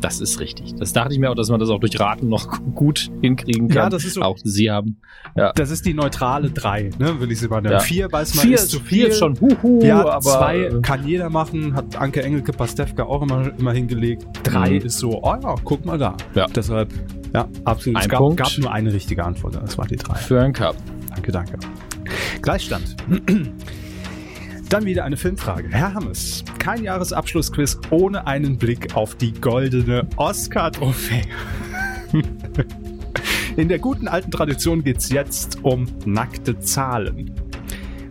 [0.01, 0.75] Das ist richtig.
[0.77, 3.77] Das dachte ich mir auch, dass man das auch durch Raten noch gut hinkriegen kann.
[3.77, 4.23] Ja, das ist so.
[4.23, 4.97] Auch Sie haben.
[5.37, 5.53] Ja.
[5.53, 7.21] Das ist die neutrale 3, ne?
[7.21, 7.75] will ich sie mal nennen.
[7.75, 7.81] Ja.
[7.81, 9.07] 4 weiß man Vier ist zu vier viel.
[9.09, 13.21] ist schon huhu, ja, aber zwei äh, kann jeder machen, hat Anke Engelke Pastewka auch
[13.23, 14.27] immer, immer hingelegt.
[14.43, 14.87] Drei Mhm.
[14.87, 16.17] ist so, oh ja, guck mal da.
[16.35, 16.47] Ja.
[16.47, 16.89] Deshalb,
[17.35, 17.97] ja, absolut.
[17.97, 18.37] Ein es gab, Punkt.
[18.39, 20.17] gab nur eine richtige Antwort, das war die drei.
[20.17, 20.77] für einen Cup.
[21.11, 21.59] Danke, danke.
[22.43, 22.97] Gleichstand.
[24.69, 25.69] Dann wieder eine Filmfrage.
[25.71, 31.25] Herr Hammes, kein Jahresabschlussquiz ohne einen Blick auf die goldene Oscar-Trophäe.
[33.57, 37.33] In der guten alten Tradition geht es jetzt um nackte Zahlen.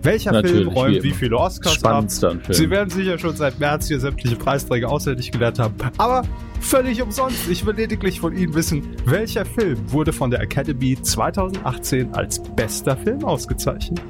[0.02, 2.04] Welcher Natürlich, Film räumt wie wie viele Oscars ab?
[2.04, 2.42] Ein Film.
[2.50, 5.76] Sie werden sicher schon seit März hier sämtliche Preisträger auswendig gelernt haben.
[5.98, 6.24] Aber
[6.62, 7.50] völlig umsonst.
[7.50, 12.96] Ich will lediglich von Ihnen wissen, welcher Film wurde von der Academy 2018 als bester
[12.96, 14.02] Film ausgezeichnet?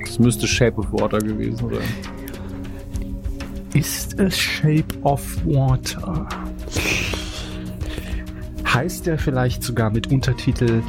[0.00, 1.78] Das müsste Shape of Water gewesen sein.
[3.74, 6.28] Ist es Shape of Water?
[8.66, 10.82] Heißt der vielleicht sogar mit Untertitel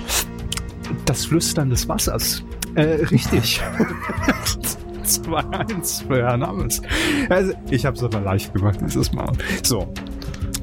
[1.05, 2.43] Das Flüstern des Wassers?
[2.75, 3.61] Äh, richtig.
[5.03, 6.81] 2-1 für Herrn Hammes.
[7.29, 9.31] Also, ich habe es aber leicht gemacht dieses Mal.
[9.63, 9.91] So,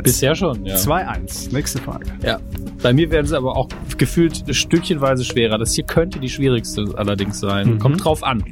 [0.03, 0.77] Bisher schon, ja.
[0.77, 1.53] 2-1.
[1.53, 2.07] Nächste Frage.
[2.23, 2.39] Ja.
[2.83, 5.59] Bei mir werden sie aber auch gefühlt stückchenweise schwerer.
[5.59, 7.75] Das hier könnte die schwierigste allerdings sein.
[7.75, 7.79] Mhm.
[7.79, 8.45] Kommt drauf an.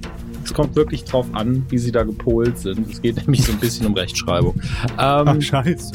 [0.43, 2.90] Es kommt wirklich drauf an, wie sie da gepolt sind.
[2.90, 4.61] Es geht nämlich so ein bisschen um Rechtschreibung.
[4.97, 5.93] Ach, Ähm, scheiße.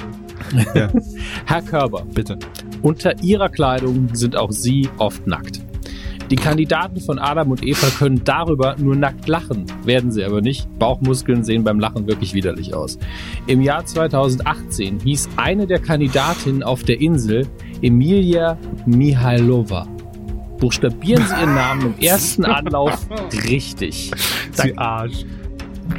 [0.75, 0.87] Ja,
[1.45, 2.37] Herr Körber, bitte.
[2.81, 5.61] unter ihrer Kleidung sind auch sie oft nackt.
[6.29, 10.67] Die Kandidaten von Adam und Eva können darüber nur nackt lachen, werden sie aber nicht.
[10.77, 12.99] Bauchmuskeln sehen beim Lachen wirklich widerlich aus.
[13.47, 17.47] Im Jahr 2018 hieß eine der Kandidatinnen auf der Insel
[17.81, 19.87] Emilia Mihailova.
[20.59, 23.07] Buchstabieren Sie Ihren Namen im ersten Anlauf
[23.49, 24.11] richtig.
[24.51, 25.25] Sie Arsch.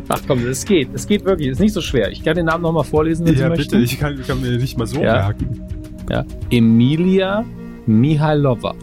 [0.09, 0.91] Ach komm, es geht.
[0.95, 1.49] Es geht wirklich.
[1.49, 2.11] Es ist nicht so schwer.
[2.13, 3.71] Ich kann den Namen nochmal vorlesen, wenn Ja, Sie möchten.
[3.71, 3.79] bitte.
[3.83, 5.15] Ich kann, ich kann mir nicht mal so Ja.
[5.15, 5.63] merken.
[6.11, 6.25] Ja.
[6.51, 7.45] Emilia
[7.87, 8.75] Mihailova.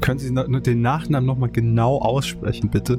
[0.00, 2.98] Können Sie den Nachnamen nochmal genau aussprechen, bitte?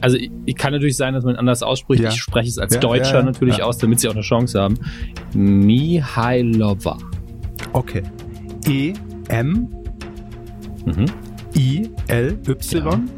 [0.00, 2.02] Also ich, kann natürlich sein, dass man anders ausspricht.
[2.02, 2.08] Ja.
[2.08, 3.24] Ich spreche es als Ja, Deutscher ja, ja.
[3.24, 3.64] natürlich Ja.
[3.64, 4.78] aus, damit sie auch eine Chance haben.
[5.34, 6.96] Mihailova.
[7.72, 8.02] Okay.
[8.66, 8.94] E
[9.28, 9.68] M
[10.86, 11.04] Mhm.
[11.54, 13.10] I L Y.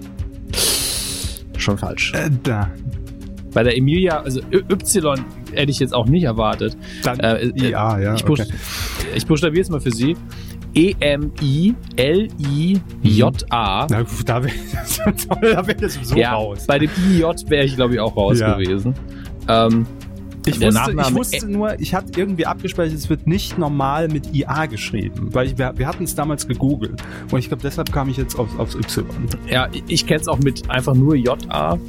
[1.56, 2.12] Schon falsch.
[2.14, 2.68] Äh, da.
[3.52, 6.76] Bei der Emilia, also Y hätte ich jetzt auch nicht erwartet.
[7.04, 8.14] Dann Äh, äh, I A, ja.
[8.14, 8.46] ich, Okay.
[9.14, 10.16] ich buchstabiere es mal für Sie.
[10.74, 10.94] E
[12.60, 13.86] E-M-I-L-I-J-A.
[13.90, 14.54] Na gut, da wäre
[15.54, 16.64] da wär ich sowieso ja, raus.
[16.66, 18.54] bei dem IJ wäre ich, glaube ich, auch raus Ja.
[18.56, 18.94] gewesen.
[19.48, 19.86] Ähm,
[20.46, 24.66] Ich wusste, ich wusste nur, ich hatte irgendwie abgespeichert, es wird nicht normal mit IA
[24.66, 25.28] geschrieben.
[25.34, 27.02] Weil ich, wir, wir hatten es damals gegoogelt.
[27.30, 29.04] Und ich glaube, deshalb kam ich jetzt auf, aufs Y.
[29.50, 31.72] ja, ich kenne es auch mit einfach nur J-A.
[31.72, 31.80] Und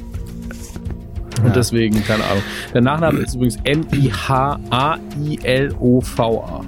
[1.46, 1.50] Ja.
[1.54, 2.42] deswegen, keine Ahnung.
[2.74, 3.56] Der Nachname ist übrigens
[5.32, 6.60] M-I-H-A-I-L-O-V-A.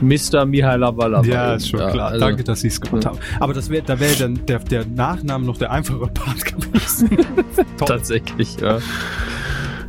[0.00, 0.44] Mr.
[0.46, 1.22] Mihailova.
[1.24, 2.08] Ja, ist schon klar.
[2.10, 3.10] also- Danke, dass Sie es gemacht Ja.
[3.10, 3.18] haben.
[3.40, 7.10] Aber das wäre da wär dann der, der Nachname noch der einfache Part gewesen.
[7.84, 8.78] Tatsächlich, ja.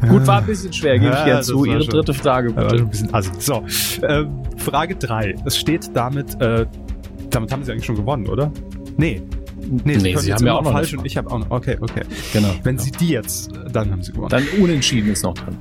[0.07, 1.65] Gut, war ein bisschen schwer, gebe Ja, ich jetzt zu.
[1.65, 2.83] Ihre schon- dritte Frage, Ja, bitte.
[2.83, 3.31] ein bisschen assi.
[3.39, 3.63] So,
[4.07, 5.35] ähm, Frage 3.
[5.45, 6.65] Es steht damit, äh,
[7.29, 8.51] damit haben Sie eigentlich schon gewonnen, oder?
[8.97, 9.21] Nee.
[9.83, 11.51] Nee, Nee, Sie haben ja auch noch falsch und ich habe auch noch.
[11.51, 12.01] Okay, okay.
[12.33, 12.47] Genau.
[12.63, 14.29] Wenn Sie die jetzt, äh, dann haben Sie gewonnen.
[14.29, 15.57] Dann unentschieden ist noch drin.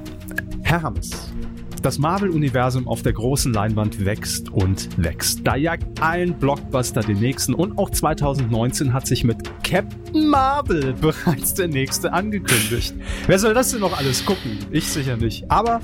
[0.63, 1.33] Herr Hammes,
[1.81, 5.41] das Marvel-Universum auf der großen Leinwand wächst und wächst.
[5.45, 11.55] Da jagt ein Blockbuster den nächsten und auch 2019 hat sich mit Captain Marvel bereits
[11.55, 12.95] der nächste angekündigt.
[13.27, 14.59] Wer soll das denn noch alles gucken?
[14.71, 15.51] Ich sicher nicht.
[15.51, 15.81] Aber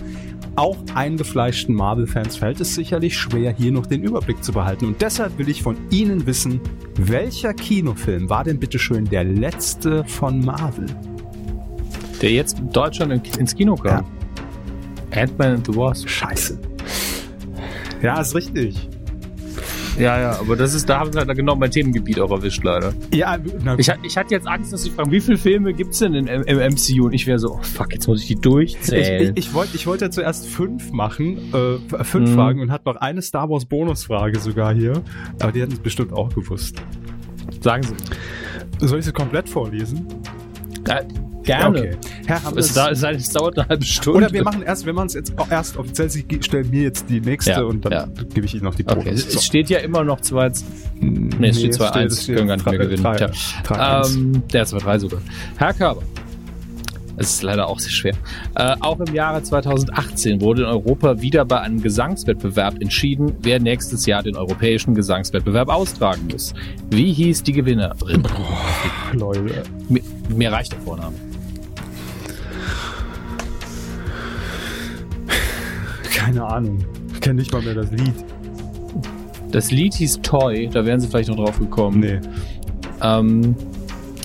[0.57, 4.87] auch eingefleischten Marvel-Fans fällt es sicherlich schwer, hier noch den Überblick zu behalten.
[4.87, 6.61] Und deshalb will ich von Ihnen wissen,
[6.97, 10.87] welcher Kinofilm war denn bitteschön der letzte von Marvel?
[12.23, 14.05] Der jetzt in Deutschland in, ins Kino kam.
[15.17, 16.09] Ant-Man and the Wasp.
[16.09, 16.59] Scheiße.
[18.03, 18.89] Ja, ist richtig.
[19.99, 22.93] Ja, ja, aber das ist, da haben sie halt genau mein Themengebiet auch erwischt, leider.
[23.13, 26.15] Ja, na, Ich, ich hatte jetzt Angst, dass sie fragen, wie viele Filme gibt's denn
[26.15, 27.05] in, im MCU?
[27.07, 29.33] Und ich wäre so, oh fuck, jetzt muss ich die Ich, durchzählen.
[29.37, 32.35] ich, ich wollte ich wollte ja zuerst fünf machen, äh, f- fünf Mhm.
[32.35, 35.01] Fragen und hat noch eine Star Wars Bonusfrage sogar hier.
[35.41, 36.83] Aber die hätten es bestimmt auch gewusst.
[37.61, 37.95] Sagen Sie.
[38.87, 40.07] Soll ich sie komplett vorlesen?
[40.89, 41.03] Ja,
[41.45, 41.79] gerne.
[41.79, 41.97] Okay.
[42.27, 44.19] Herr Es, da, es, es dauert eine halbe Stunde.
[44.19, 46.11] oder wir machen erst, wir machen es jetzt erst offiziell.
[46.11, 48.07] Sie stellen mir jetzt die nächste Ja, und dann ja.
[48.35, 49.27] gebe ich Ihnen noch die Okay, Bonus.
[49.27, 50.51] es, steht ja immer noch 2
[51.01, 52.05] Nee, es steht 2-1.
[52.07, 53.03] es steht Können gar nicht mehr drei- gewinnen.
[53.03, 53.31] drei- Tja.
[53.65, 54.15] drei- eins.
[54.15, 55.21] Ähm, der 2-3 sogar.
[55.57, 56.03] Herr Körber.
[57.17, 58.15] Es ist leider auch sehr schwer.
[58.57, 64.05] Äh, auch im Jahre 2018 wurde in Europa wieder bei einem Gesangswettbewerb entschieden, wer nächstes
[64.07, 66.55] Jahr den europäischen Gesangswettbewerb austragen muss.
[66.91, 68.25] Wie hieß die Gewinnerin?
[69.13, 69.63] Leute.
[69.89, 71.15] Mir, mir reicht der Vorname.
[76.25, 76.79] Keine Ahnung.
[77.13, 78.15] Ich kenne nicht mal mehr das Lied.
[79.51, 82.01] Das Lied hieß Toy, da wären sie vielleicht noch drauf gekommen.
[82.01, 82.19] Nee.
[83.03, 83.55] Ähm,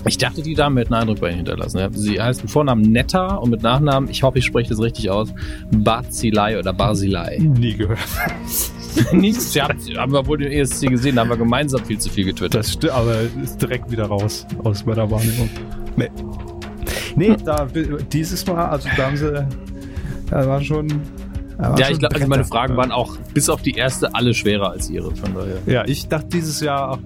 [0.06, 1.92] ich dachte, die Dame hätte einen Eindruck bei Ihnen hinterlassen.
[1.92, 5.34] Sie heißt mit Vornamen Netta und mit Nachnamen, ich hoffe, ich spreche das richtig aus,
[5.70, 7.38] Barzilai oder Barzilai.
[7.38, 7.98] Nie gehört.
[9.12, 9.60] Nichts.
[9.60, 12.54] Haben, haben wir wohl den ESC gesehen, da haben wir gemeinsam viel zu viel getwittert.
[12.54, 15.50] Das stimmt, aber ist direkt wieder raus aus meiner Wahrnehmung.
[15.96, 16.08] Nee.
[17.14, 17.68] Nee, da,
[18.10, 19.46] dieses Mal, also da haben sie,
[20.30, 21.02] da war schon.
[21.60, 22.44] Ja, ich glaube, also meine.
[22.44, 25.58] Fragen waren auch bis auf die erste alle schwerer als ihre, von daher.
[25.66, 26.98] Ja, ich dachte dieses Jahr, ach,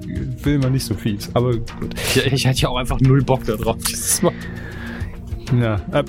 [0.43, 1.95] will man nicht so fies, aber gut.
[1.97, 4.33] Ich, ich hatte ja auch einfach null Bock da drauf dieses Mal.
[5.61, 6.05] Ja, äh,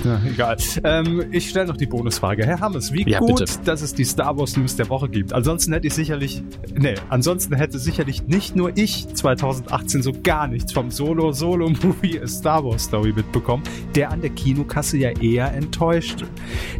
[0.04, 0.56] na, egal.
[0.84, 2.46] Ähm, ich stelle noch die Bonusfrage.
[2.46, 3.58] Herr Hammes, wie Ja, gut, bitte.
[3.64, 5.32] dass es die Star Wars News der Woche gibt.
[5.32, 6.42] Ansonsten hätte ich sicherlich,
[6.74, 12.84] nee, ansonsten hätte sicherlich nicht nur ich 2018 so gar nichts vom Solo-Solo-Movie Star Wars
[12.84, 13.62] Story mitbekommen,
[13.94, 16.26] der an der Kinokasse ja eher enttäuschte.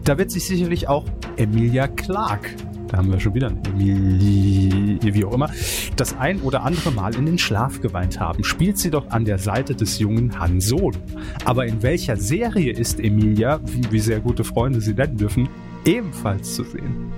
[0.05, 1.05] Da wird sich sicherlich auch
[1.37, 2.51] Emilia Clarke
[2.91, 5.51] da haben wir schon wieder wie auch immer,
[5.97, 8.45] das ein oder andere Mal in den Schlaf geweint haben.
[8.45, 10.99] Spielt sie doch an der Seite des jungen Han Solo.
[11.45, 15.49] Aber in welcher Serie ist Emilia, wie, wie sehr gute Freunde sie nennen dürfen,
[15.85, 17.13] ebenfalls zu sehen?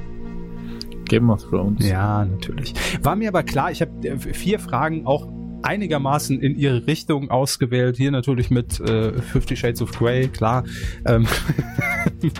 [1.06, 1.86] Game of Thrones.
[1.86, 2.74] Ja, natürlich.
[3.02, 5.28] War mir aber klar, ich habe äh, vier Fragen auch
[5.64, 7.96] einigermaßen in ihre Richtung ausgewählt.
[7.96, 10.64] Hier natürlich mit äh, Fifty Shades of Grey, klar.
[11.06, 11.26] Ähm,
[12.22, 12.30] Die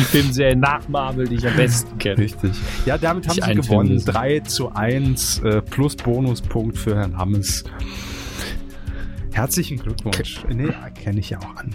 [0.00, 2.18] Filmserie nach Marvel, die ich am besten kenne.
[2.18, 2.52] Richtig.
[2.86, 3.94] Ja, damit haben Ich sie gewonnen.
[3.94, 4.10] müssen.
[4.10, 7.64] 3 zu 1 äh, plus Bonuspunkt für Herrn Hammes.
[9.32, 10.40] Herzlichen Glückwunsch.
[10.48, 11.74] Nee, kenne ich ja auch an.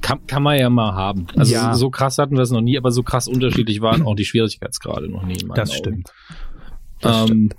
[0.00, 1.26] Kann, kann man ja mal haben.
[1.36, 1.74] Also Ja.
[1.74, 5.08] so krass hatten wir es noch nie, aber so krass unterschiedlich waren auch die Schwierigkeitsgrade
[5.10, 5.36] noch nie.
[5.54, 5.78] Das Augen.
[5.78, 6.12] stimmt.
[7.00, 7.50] Das Ähm,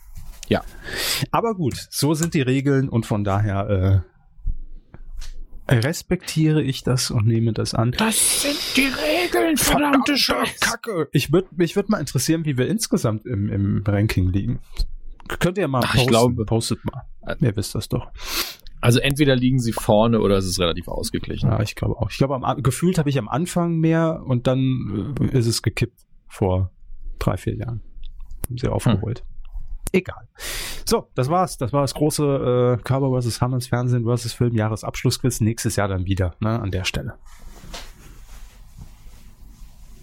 [1.31, 4.03] Aber gut, so sind die Regeln und von daher
[5.69, 7.91] äh, respektiere ich das und nehme das an.
[7.91, 10.55] das sind die Regeln, verdammte Scheiße.
[10.59, 11.07] Kacke.
[11.11, 14.59] Ich würde mich würd mal interessieren, wie wir insgesamt im, im Ranking liegen.
[15.39, 15.99] Könnt ihr mal Ach, posten?
[16.01, 17.03] ich glaube- Postet mal.
[17.39, 18.07] Ihr wisst das doch.
[18.81, 21.49] Also entweder liegen sie vorne oder es ist relativ ausgeglichen.
[21.51, 22.09] Ja, ich glaube auch.
[22.09, 25.99] Ich glaube, am- gefühlt habe ich am Anfang mehr und dann äh, ist es gekippt
[26.27, 26.71] vor
[27.19, 27.81] drei, vier Jahren.
[28.47, 29.23] Haben sie aufgeholt.
[29.91, 30.27] Egal.
[30.85, 31.57] So, das war's.
[31.57, 33.41] Das war das große äh, Körper vs.
[33.41, 34.33] Hammers Fernsehen vs.
[34.33, 35.41] Film Jahresabschlussquiz.
[35.41, 37.15] Nächstes Jahr dann wieder, ne, an der Stelle.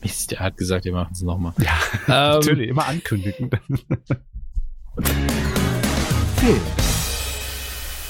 [0.03, 1.53] Mist, der hat gesagt, wir machen es nochmal.
[1.59, 1.77] Ja,
[2.07, 3.51] Ähm, natürlich, immer ankündigen.
[6.37, 6.61] Film.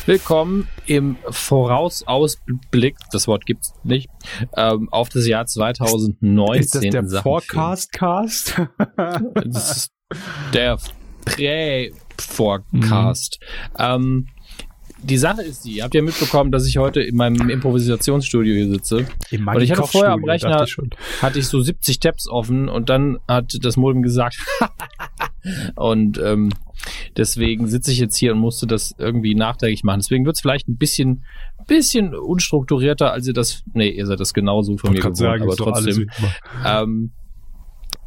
[0.07, 4.09] Willkommen im Vorausausblick, das Wort gibt's nicht,
[4.57, 6.61] ähm, auf das Jahr 2019.
[6.61, 8.63] ist das der Forecast-Cast?
[8.97, 9.93] Das ist
[10.53, 10.79] der
[11.27, 13.39] Prä-Forecast.
[13.79, 14.29] Ähm,
[15.03, 18.69] die Sache ist die, ihr habt ja mitbekommen, dass ich heute in meinem Improvisationsstudio hier
[18.71, 19.07] sitze.
[19.31, 20.77] In Und ich hatte vorher am Rechner- ich
[21.23, 24.39] hatte ich so 70 Tabs offen und dann hat das Modem gesagt
[25.77, 26.51] und ähm,
[27.17, 30.01] deswegen sitze ich jetzt hier und musste das irgendwie nachträglich machen.
[30.01, 31.25] Deswegen wird es vielleicht ein bisschen
[31.67, 35.43] bisschen unstrukturierter, als ihr das, nee, ihr seid das genauso von mir Wollte gewohnt, sagen,
[35.43, 36.09] aber trotzdem,
[36.65, 37.11] ähm,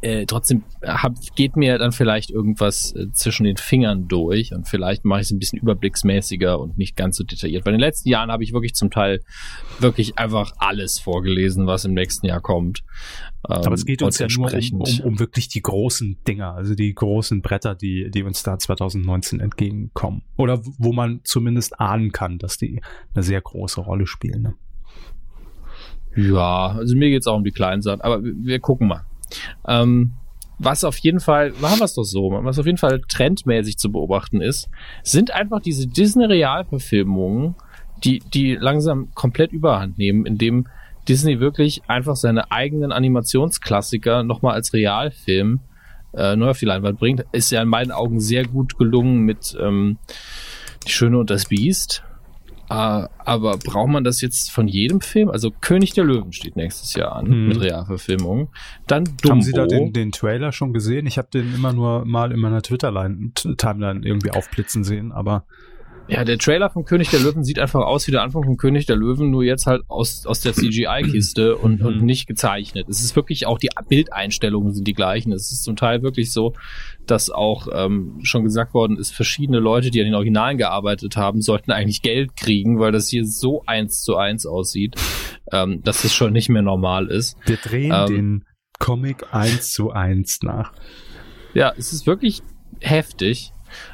[0.02, 5.04] äh, trotzdem hab, geht mir dann vielleicht irgendwas äh, zwischen den Fingern durch und vielleicht
[5.04, 7.66] mache ich es ein bisschen überblicksmäßiger und nicht ganz so detailliert.
[7.66, 9.20] Weil in den letzten Jahren habe ich wirklich zum Teil
[9.78, 12.80] wirklich einfach alles vorgelesen, was im nächsten Jahr kommt.
[13.48, 16.54] Ähm, Aber es geht uns ja nur um, entsprechend- um, um wirklich die großen Dinger,
[16.54, 20.22] also die großen Bretter, die, die uns da 2019 entgegenkommen.
[20.36, 22.80] Oder wo man zumindest ahnen kann, dass die
[23.14, 24.42] eine sehr große Rolle spielen.
[24.42, 24.54] Ne?
[26.16, 29.06] Ja, also mir geht's auch um die kleinen Sachen, aber wir gucken mal.
[29.66, 30.12] Ähm,
[30.58, 33.90] was auf jeden Fall, machen wir es doch so, was auf jeden Fall trendmäßig zu
[33.90, 34.68] beobachten ist,
[35.02, 37.54] sind einfach diese Disney-Realverfilmungen,
[38.04, 40.66] die, die langsam komplett überhand nehmen, indem
[41.08, 45.60] Disney wirklich einfach seine eigenen Animationsklassiker nochmal als Realfilm
[46.12, 47.24] äh, neu auf die Leinwand bringt.
[47.32, 49.98] Ist ja in meinen Augen sehr gut gelungen mit ähm,
[50.86, 52.04] Die Schöne und das Biest.
[52.70, 55.28] Äh, aber braucht man das jetzt von jedem Film?
[55.28, 57.48] Also König der Löwen steht nächstes Jahr an Mhm.
[57.48, 58.48] mit Realverfilmung.
[58.86, 59.28] Dann Dumbo.
[59.30, 61.06] Haben Sie da den, den Trailer schon gesehen?
[61.06, 65.44] Ich habe den immer nur mal in meiner Twitter-Timeline irgendwie aufblitzen sehen, aber
[66.10, 68.86] ja, der Trailer von König der Löwen sieht einfach aus wie der Anfang von König
[68.86, 72.04] der Löwen, nur jetzt halt aus, aus der CGI-Kiste und, und Mhm.
[72.04, 72.88] nicht gezeichnet.
[72.88, 75.32] Es ist wirklich auch, die Bildeinstellungen sind die gleichen.
[75.32, 76.54] Es ist zum Teil wirklich so,
[77.06, 81.40] dass auch ähm, schon gesagt worden ist, verschiedene Leute, die an den Originalen gearbeitet haben,
[81.42, 84.96] sollten eigentlich Geld kriegen, weil das hier so eins zu eins aussieht,
[85.52, 87.36] ähm, dass es schon nicht mehr normal ist.
[87.46, 88.06] wir drehen Ähm.
[88.06, 88.44] den
[88.78, 90.72] Comic eins zu eins nach.
[91.52, 92.42] Ja, es ist wirklich
[92.80, 93.52] heftig.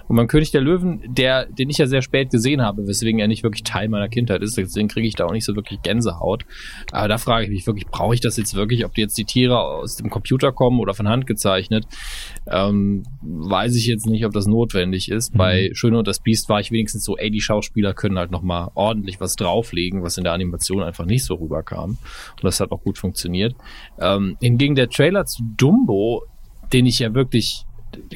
[0.09, 3.29] Und beim König der Löwen, der, den ich ja sehr spät gesehen habe, weswegen er
[3.29, 6.45] nicht wirklich Teil meiner Kindheit ist, deswegen kriege ich da auch nicht so wirklich Gänsehaut.
[6.93, 9.25] Aber da frage ich mich wirklich, brauche ich das jetzt wirklich, ob die jetzt die
[9.25, 11.87] Tiere aus dem Computer kommen oder von Hand gezeichnet?
[12.47, 15.35] Ähm, weiß ich jetzt nicht, ob das notwendig ist.
[15.35, 15.39] Mhm.
[15.39, 18.71] Bei Schöne und das Biest war ich wenigstens so, ey, die Schauspieler können halt nochmal
[18.75, 21.91] ordentlich was drauflegen, was in der Animation einfach nicht so rüberkam.
[21.91, 23.55] Und das hat auch gut funktioniert.
[23.99, 26.25] Ähm, hingegen der Trailer zu Dumbo,
[26.73, 27.65] den ich ja wirklich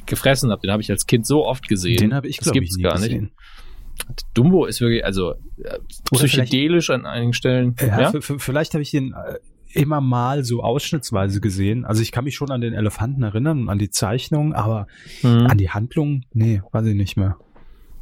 [0.07, 0.63] gefressen habe.
[0.63, 1.97] Den habe ich als Kind so oft gesehen.
[1.97, 3.23] Den habe ich, glaube ich, nie gar gesehen.
[3.23, 4.27] nicht.
[4.35, 5.79] Dumbo ist wirklich, also äh,
[6.13, 7.77] psychedelisch an einigen Stellen.
[7.81, 8.21] Ja, ja?
[8.21, 9.39] vielleicht habe ich den äh,
[9.73, 11.85] immer mal so ausschnittsweise gesehen.
[11.85, 14.87] Also ich kann mich schon an den Elefanten erinnern und an die Zeichnung, aber
[15.23, 15.47] mhm.
[15.47, 17.37] an die Handlung, nee, weiß ich nicht mehr.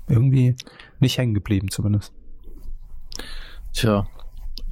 [0.09, 0.57] Irgendwie
[1.01, 2.13] nicht hängen geblieben zumindest.
[3.75, 4.07] Tja.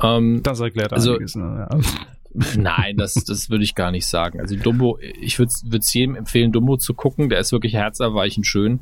[0.03, 1.37] Ähm, das erklärt also, einiges.
[1.37, 1.69] Ne?
[1.71, 1.79] Ja.
[2.57, 4.41] Nein, das, das würde ich gar nicht sagen.
[4.41, 7.29] Also Dumbo, ich würde es jedem empfehlen, Dumbo zu gucken.
[7.29, 8.81] Der ist wirklich herzerweichend schön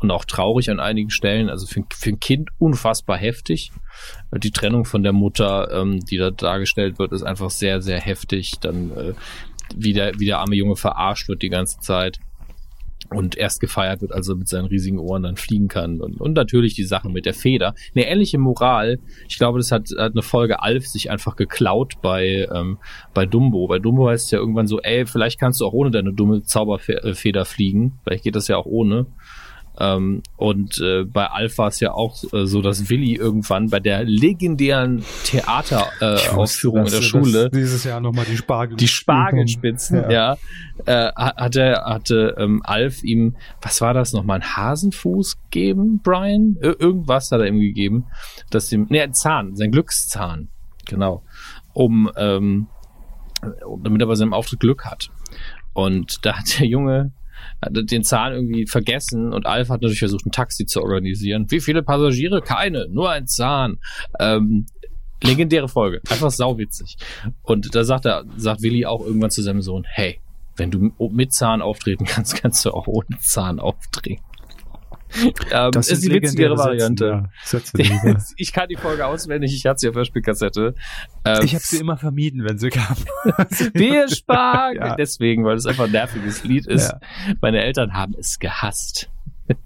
[0.00, 1.50] und auch traurig an einigen Stellen.
[1.50, 3.72] Also für, für ein Kind unfassbar heftig.
[4.36, 8.54] Die Trennung von der Mutter, ähm, die da dargestellt wird, ist einfach sehr, sehr heftig.
[8.60, 9.12] Dann äh,
[9.74, 12.18] wie, der, wie der arme Junge verarscht wird die ganze Zeit
[13.14, 16.00] und erst gefeiert wird, also mit seinen riesigen Ohren dann fliegen kann.
[16.00, 17.74] Und, und natürlich die Sache mit der Feder.
[17.94, 18.98] Eine ähnliche Moral.
[19.28, 22.78] Ich glaube, das hat, hat eine Folge Alf sich einfach geklaut bei, ähm,
[23.12, 23.66] bei Dumbo.
[23.66, 26.42] Bei Dumbo heißt es ja irgendwann so, ey, vielleicht kannst du auch ohne deine dumme
[26.42, 27.98] Zauberfeder fliegen.
[28.04, 29.06] Vielleicht geht das ja auch ohne.
[29.78, 34.04] Ähm, und äh, bei Alpha ist ja auch äh, so, dass Willi irgendwann bei der
[34.04, 40.36] legendären Theateraufführung äh, in der Schule dieses Jahr nochmal die Spargel die Spargelspitzen, ja,
[40.86, 46.56] ja äh, hatte hatte ähm, Alf ihm, was war das nochmal, ein Hasenfuß geben, Brian?
[46.62, 48.06] Ir irgendwas hat er ihm gegeben,
[48.50, 50.50] dass ihm, ne, ein Zahn, sein Glückszahn,
[50.86, 51.24] genau,
[51.72, 52.68] um ähm,
[53.82, 55.10] damit er bei seinem Auftritt Glück hat.
[55.72, 57.12] Und da hat der Junge
[57.70, 61.46] den Zahn irgendwie vergessen und Alf hat natürlich versucht, ein Taxi zu organisieren.
[61.50, 62.40] Wie viele Passagiere?
[62.40, 63.78] Keine, nur ein Zahn.
[64.18, 64.66] Ähm,
[65.22, 66.96] legendäre Folge, einfach sauwitzig.
[67.42, 70.20] Und da sagt er, sagt Willi auch irgendwann zu seinem Sohn, hey,
[70.56, 74.22] wenn du mit Zahn auftreten kannst, kannst du auch ohne Zahn auftreten.
[75.50, 77.28] Ähm, das ist die witzigere Variante.
[77.44, 78.16] Sätze, ja.
[78.36, 80.74] ich kann die Folge auswendig, ich hatte sie auf der Spielkassette.
[81.24, 82.96] Ähm, ich habe sie immer vermieden, wenn sie kam.
[83.74, 84.74] Wir sparen!
[84.84, 84.96] Ja.
[84.96, 86.90] Deswegen, weil es einfach ein nerviges Lied ist.
[86.90, 87.00] Ja.
[87.40, 89.10] Meine Eltern haben es gehasst.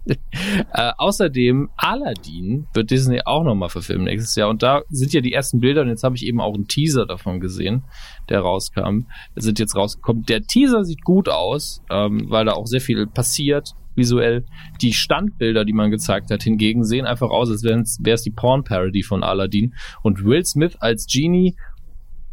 [0.06, 4.48] äh, außerdem, Aladdin wird Disney auch nochmal verfilmen nächstes Jahr.
[4.48, 7.06] Und da sind ja die ersten Bilder, und jetzt habe ich eben auch einen Teaser
[7.06, 7.84] davon gesehen,
[8.28, 9.06] der rauskam.
[9.36, 10.24] Sind jetzt rausgekommen.
[10.24, 14.46] Der Teaser sieht gut aus, ähm, weil da auch sehr viel passiert visuell.
[14.80, 19.02] Die Standbilder, die man gezeigt hat, hingegen sehen einfach aus, als wäre es die Porn-Parody
[19.02, 19.74] von Aladdin.
[20.02, 21.56] Und Will Smith als Genie,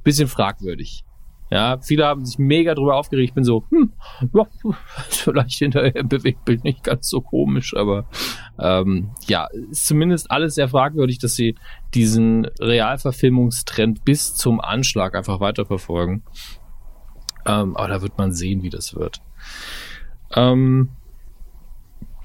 [0.04, 1.04] bisschen fragwürdig.
[1.52, 3.30] Ja, viele haben sich mega drüber aufgeregt.
[3.30, 3.94] Ich bin so, hm,
[4.34, 4.48] ja,
[5.10, 8.08] vielleicht hinterher im Bewegtbild nicht ganz so komisch, aber
[8.60, 11.56] ähm, ja, ist zumindest alles sehr fragwürdig, dass sie
[11.94, 16.24] diesen Realverfilmungstrend bis zum Anschlag einfach weiterverfolgen.
[17.46, 19.22] Ähm, aber da wird man sehen, wie das wird.
[20.34, 20.90] Ähm,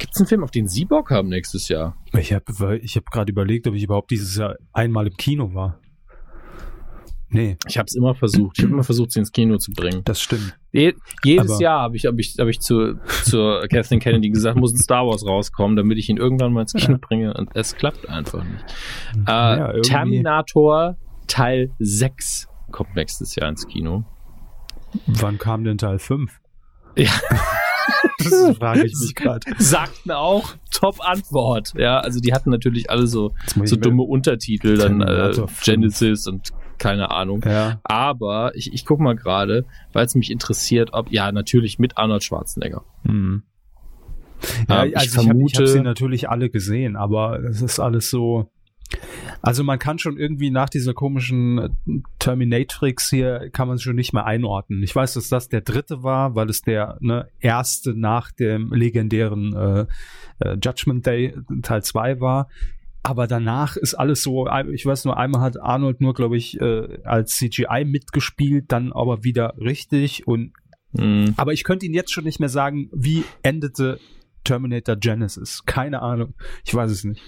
[0.01, 1.94] Gibt es einen Film, auf den Sie Bock haben nächstes Jahr?
[2.18, 5.78] Ich habe ich hab gerade überlegt, ob ich überhaupt dieses Jahr einmal im Kino war.
[7.28, 7.59] Nee.
[7.68, 8.59] Ich habe es immer versucht.
[8.59, 10.01] Ich habe immer versucht, sie ins Kino zu bringen.
[10.05, 10.59] Das stimmt.
[10.72, 14.59] Je, jedes Aber Jahr habe ich, hab ich, hab ich zu, zur Kathleen Kennedy gesagt,
[14.59, 17.34] muss ein Star Wars rauskommen, damit ich ihn irgendwann mal ins Kino bringe.
[17.34, 18.64] Und es klappt einfach nicht.
[19.28, 20.96] Äh, ja, Terminator
[21.26, 24.05] Teil 6 kommt nächstes Jahr ins Kino.
[25.07, 26.40] Wann kam denn Teil 5?
[26.96, 27.11] Ja.
[28.18, 29.50] das frage ich mich gerade.
[29.58, 31.72] Sagten auch Top-Antwort.
[31.76, 35.32] Ja, also die hatten natürlich alle so, so dumme Untertitel, dann äh,
[35.64, 37.42] Genesis und keine Ahnung.
[37.46, 37.80] Ja.
[37.84, 42.24] Aber ich, ich gucke mal gerade, weil es mich interessiert, ob, ja, natürlich mit Arnold
[42.24, 42.84] Schwarzenegger.
[43.04, 43.42] Hm.
[44.68, 45.52] Ja, ähm, also ich vermute.
[45.52, 48.50] Ich habe hab sie natürlich alle gesehen, aber es ist alles so
[49.43, 51.70] also man kann schon irgendwie nach dieser komischen äh,
[52.18, 54.82] Terminatrix hier, kann man es schon nicht mehr einordnen.
[54.82, 59.55] Ich weiß, dass das der dritte war, weil es der ne, erste nach dem legendären
[59.55, 59.86] äh,
[60.41, 62.49] äh, Judgment Day Teil 2 war.
[63.03, 66.99] Aber danach ist alles so, ich weiß nur, einmal hat Arnold nur, glaube ich, äh,
[67.05, 70.53] als CGI mitgespielt, dann aber wieder richtig und
[70.93, 71.32] mhm.
[71.38, 73.99] aber ich könnte Ihnen jetzt schon nicht mehr sagen, wie endete
[74.45, 75.64] Terminator Genesis.
[75.64, 76.34] Keine Ahnung.
[76.64, 77.22] Ich weiß es nicht.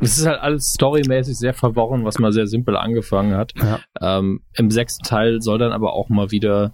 [0.00, 3.52] Es ist halt alles storymäßig sehr verworren, was mal sehr simpel angefangen hat.
[3.56, 3.80] Ja.
[4.00, 6.72] Ähm, Im sechsten Teil soll dann aber auch mal wieder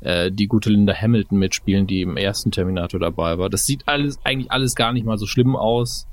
[0.00, 3.48] äh, die gute Linda Hamilton mitspielen, die im ersten Terminator dabei war.
[3.48, 6.08] Das sieht alles eigentlich alles gar nicht mal so schlimm aus.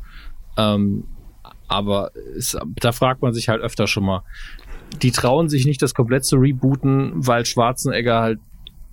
[0.58, 1.06] Ähm,
[1.68, 4.24] aber es, da fragt man sich halt öfter schon mal.
[5.02, 8.40] Die trauen sich nicht, das komplett zu rebooten, weil Schwarzenegger halt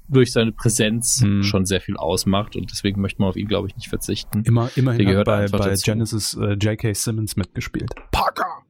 [0.08, 1.42] durch seine Präsenz hm.
[1.42, 4.42] schon sehr viel ausmacht und deswegen möchte man auf ihn, glaube ich, nicht verzichten.
[4.44, 6.94] Immer, immerhin Der hat bei, bei Genesis äh, J.K.
[6.94, 7.90] Simmons mitgespielt.
[8.10, 8.64] Parker!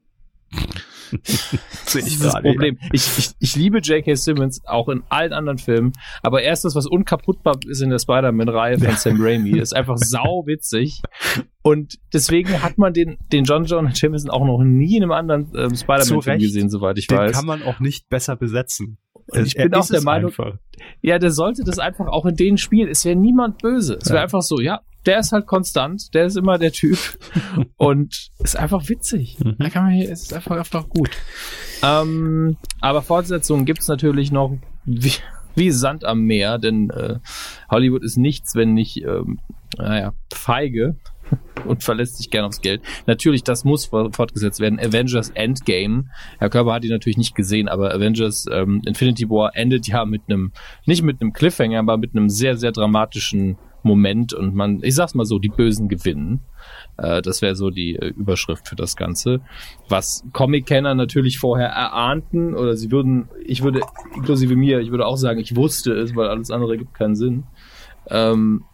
[1.87, 2.79] Sehe ich das Problem.
[2.93, 4.15] Ich, ich, ich liebe J.K.
[4.15, 7.99] Simmons auch in allen anderen Filmen, aber er ist das, was unkaputtbar ist in der
[7.99, 9.59] Spider-Man-Reihe von Sam Raimi.
[9.59, 11.03] Ist einfach sau witzig.
[11.63, 15.53] Und deswegen hat man den, den John John Jameson auch noch nie in einem anderen
[15.57, 17.33] ähm, Spider-Man-Film gesehen, soweit ich den weiß.
[17.33, 18.99] Den kann man auch nicht besser besetzen.
[19.29, 20.59] Und ich bin auch der Meinung, einfach.
[21.03, 22.89] ja, der sollte das einfach auch in denen spielen.
[22.89, 23.99] Es wäre niemand böse.
[24.01, 24.23] Es wäre ja.
[24.23, 26.99] einfach so, ja, der ist halt konstant, der ist immer der Typ
[27.77, 29.39] und ist einfach witzig.
[29.39, 29.57] Mhm.
[29.59, 31.11] Da kann man hier, es ist einfach, einfach gut.
[31.83, 35.13] Ähm, aber Fortsetzungen gibt's natürlich noch wie,
[35.55, 37.19] wie Sand am Meer, denn äh,
[37.71, 39.39] Hollywood ist nichts, wenn nicht, ähm,
[39.77, 40.97] naja, feige
[41.67, 42.83] und verlässt sich gern aufs Geld.
[43.07, 44.79] Natürlich, das muss fortgesetzt werden.
[44.79, 46.05] Avengers Endgame.
[46.39, 50.23] Herr Körber hat die natürlich nicht gesehen, aber Avengers ähm, Infinity War endet ja mit
[50.29, 50.53] einem,
[50.87, 55.15] nicht mit einem Cliffhanger, aber mit einem sehr, sehr dramatischen Moment und man, ich sag's
[55.15, 56.41] mal so, die Bösen gewinnen.
[56.97, 59.41] Äh, das wäre so die äh, Überschrift für das Ganze.
[59.89, 63.81] Was Comic-Kenner natürlich vorher erahnten, oder sie würden, ich würde,
[64.17, 67.45] inklusive mir, ich würde auch sagen, ich wusste es, weil alles andere gibt keinen Sinn.
[68.11, 68.65] Ähm,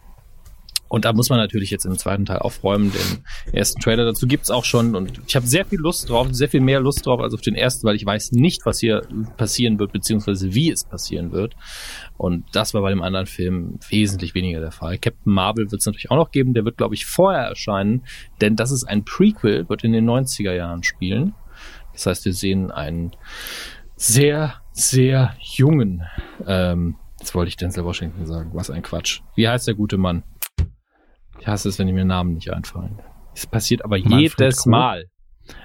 [0.87, 2.91] und da muss man natürlich jetzt im zweiten Teil aufräumen.
[2.91, 4.95] Den ersten Trailer dazu gibt's auch schon.
[4.95, 7.55] Und ich habe sehr viel Lust drauf, sehr viel mehr Lust drauf als auf den
[7.55, 9.01] ersten, weil ich weiß nicht, was hier
[9.35, 11.55] passieren wird, beziehungsweise wie es passieren wird.
[12.17, 14.97] Und das war bei dem anderen Film wesentlich weniger der Fall.
[14.99, 16.53] Captain Marvel wird es natürlich auch noch geben.
[16.53, 18.03] Der wird, glaube ich, vorher erscheinen,
[18.39, 21.33] denn das ist ein Prequel, wird in den 90er Jahren spielen.
[21.93, 23.11] Das heißt, wir sehen einen
[23.95, 26.03] sehr, sehr jungen,
[26.45, 29.21] ähm, jetzt wollte ich Denzel Washington sagen, was ein Quatsch.
[29.35, 30.23] Wie heißt der gute Mann?
[31.39, 32.99] Ich hasse es, wenn mir Namen nicht einfallen.
[33.33, 34.71] Es passiert aber Manfred jedes Krug?
[34.71, 35.05] Mal.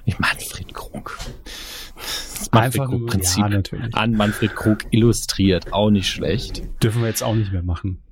[0.05, 1.19] Ich Manfred Krug.
[1.97, 5.73] Das Manfred Krug Prinzip ja, an Manfred Krug illustriert.
[5.73, 6.63] Auch nicht schlecht.
[6.83, 8.03] Dürfen wir jetzt auch nicht mehr machen.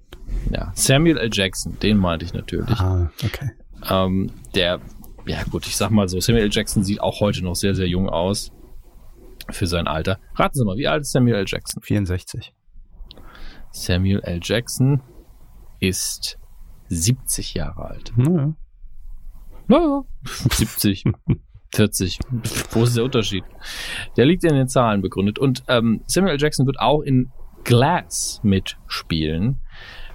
[0.51, 1.31] Ja, Samuel L.
[1.33, 2.79] Jackson, den meinte ich natürlich.
[2.79, 3.51] Ah, okay.
[3.89, 4.81] Ähm, der,
[5.27, 6.51] ja gut, ich sag mal so, Samuel L.
[6.53, 8.53] Jackson sieht auch heute noch sehr, sehr jung aus.
[9.51, 10.19] Für sein Alter.
[10.35, 11.45] Raten Sie mal, wie alt ist Samuel L.
[11.47, 11.83] Jackson?
[11.83, 12.53] 64.
[13.73, 14.41] Samuel L.
[14.43, 15.03] Jackson
[15.81, 16.39] ist
[16.89, 18.13] 70 Jahre alt.
[18.17, 18.55] Naja.
[19.67, 21.05] Naja, 70.
[21.75, 22.19] 40.
[22.71, 23.45] Wo ist der Unterschied?
[24.17, 25.39] Der liegt in den Zahlen begründet.
[25.39, 26.41] Und ähm, Samuel L.
[26.41, 27.31] Jackson wird auch in
[27.65, 29.61] Glass mitspielen.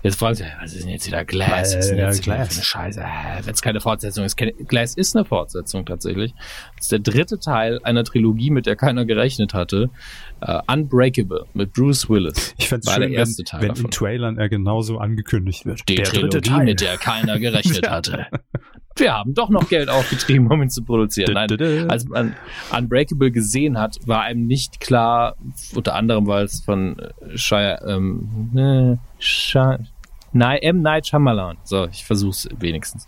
[0.04, 1.50] Jetzt fragen Sie, was ist denn jetzt wieder Glass?
[1.50, 2.50] Was ist denn jetzt ja, Glass?
[2.50, 3.00] Für eine Scheiße?
[3.00, 4.36] Äh, Wenn es keine Fortsetzung ist.
[4.36, 6.34] Glass ist eine Fortsetzung tatsächlich.
[6.76, 9.90] Das ist der dritte Teil einer Trilogie, mit der keiner gerechnet hatte.
[10.46, 12.54] Uh, Unbreakable mit Bruce Willis.
[12.58, 13.86] Ich fände es schön, der erste wenn, Teil wenn davon.
[13.86, 15.88] in Trailern er genauso angekündigt wird.
[15.88, 18.28] Die der Trilogie, mit der keiner gerechnet hatte.
[18.98, 21.34] wir haben doch noch Geld aufgetrieben, um ihn zu produzieren.
[21.34, 22.36] Nein, als man
[22.78, 25.38] Unbreakable gesehen hat, war einem nicht klar,
[25.74, 26.98] unter anderem, weil es von
[27.36, 29.80] Shia, ähm, äh, Shia,
[30.34, 30.82] M.
[30.82, 33.06] Night Shyamalan, so, ich versuch's wenigstens,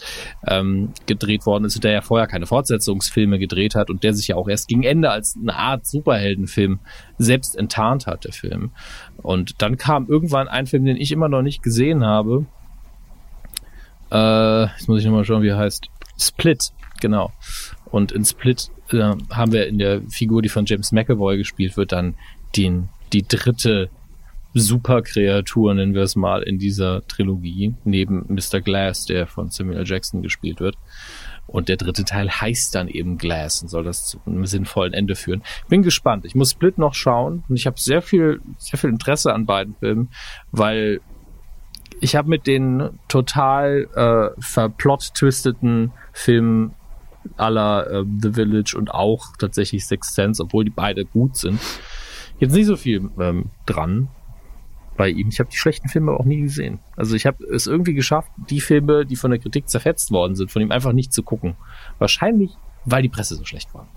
[0.47, 4.36] ähm, gedreht worden ist, der ja vorher keine Fortsetzungsfilme gedreht hat und der sich ja
[4.36, 6.80] auch erst gegen Ende als eine Art Superheldenfilm
[7.17, 8.71] selbst enttarnt hat, der Film.
[9.17, 12.45] Und dann kam irgendwann ein Film, den ich immer noch nicht gesehen habe,
[14.11, 15.88] äh, jetzt muss ich nochmal schauen, wie er heißt.
[16.17, 16.71] Split,
[17.01, 17.32] genau.
[17.86, 21.91] Und in Split äh, haben wir in der Figur, die von James McAvoy gespielt wird,
[21.91, 22.15] dann
[22.55, 23.89] den, die dritte
[24.62, 28.62] Superkreatur, nennen wir es mal, in dieser Trilogie, neben Mr.
[28.62, 29.84] Glass, der von Samuel.
[29.86, 30.78] Jackson gespielt wird.
[31.47, 35.16] Und der dritte Teil heißt dann eben Glass und soll das zu einem sinnvollen Ende
[35.16, 35.43] führen.
[35.68, 36.26] Bin gespannt.
[36.26, 39.76] Ich muss Split noch schauen und ich habe sehr viel, sehr viel Interesse an beiden
[39.76, 40.10] Filmen,
[40.51, 41.01] weil
[42.01, 46.74] ich habe mit den total äh, verplot-twisteten Filmen
[47.38, 51.60] aller äh, The Village und auch tatsächlich Sixth Sense, obwohl die beide gut sind,
[52.39, 54.10] jetzt nicht so viel ähm, dran
[54.97, 55.29] bei ihm.
[55.29, 56.79] Ich habe die schlechten Filme auch nie gesehen.
[56.95, 60.51] Also ich habe es irgendwie geschafft, die Filme, die von der Kritik zerfetzt worden sind,
[60.51, 61.55] von ihm einfach nicht zu gucken.
[61.99, 62.51] Wahrscheinlich,
[62.85, 63.87] weil die Presse so schlecht war.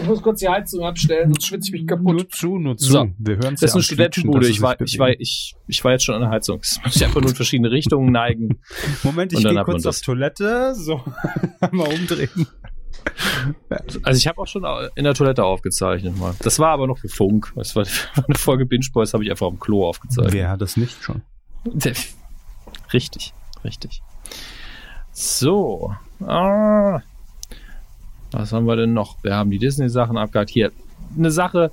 [0.00, 2.14] Ich muss kurz die Heizung abstellen, sonst schwitze ich mich kaputt.
[2.14, 2.90] Nur zu, nur zu.
[2.90, 3.10] So.
[3.18, 4.48] Wir hören Das ist eine Studentenbude.
[4.48, 6.58] Ich war, ich, war, ich, ich war jetzt schon an der Heizung.
[6.58, 8.60] Das muss ich einfach nur in verschiedene Richtungen neigen.
[9.02, 10.74] Moment, ich gehe kurz auf Toilette.
[10.74, 11.00] So,
[11.70, 12.46] mal umdrehen.
[14.02, 16.34] Also ich habe auch schon in der Toilette aufgezeichnet mal.
[16.40, 17.52] Das war aber noch für Funk.
[17.56, 17.84] Das war
[18.26, 20.32] eine Folge Binge Boys, habe ich einfach am Klo aufgezeichnet.
[20.32, 21.22] Wer hat das nicht schon?
[22.92, 23.34] Richtig,
[23.64, 24.02] richtig.
[25.12, 25.94] So.
[26.20, 27.00] Ah,
[28.30, 29.22] was haben wir denn noch?
[29.22, 30.50] Wir haben die Disney-Sachen abgehakt.
[30.50, 30.72] Hier,
[31.16, 31.70] eine Sache,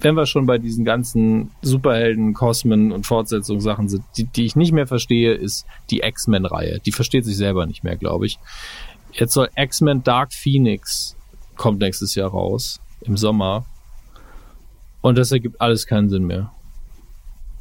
[0.00, 4.72] wenn wir schon bei diesen ganzen Superhelden, Cosmen und Fortsetzungssachen sind, die, die ich nicht
[4.72, 6.78] mehr verstehe, ist die X-Men-Reihe.
[6.84, 8.38] Die versteht sich selber nicht mehr, glaube ich.
[9.12, 11.16] Jetzt soll X-Men Dark Phoenix
[11.56, 13.66] kommt nächstes Jahr raus, im Sommer.
[15.00, 16.52] Und das ergibt alles keinen Sinn mehr.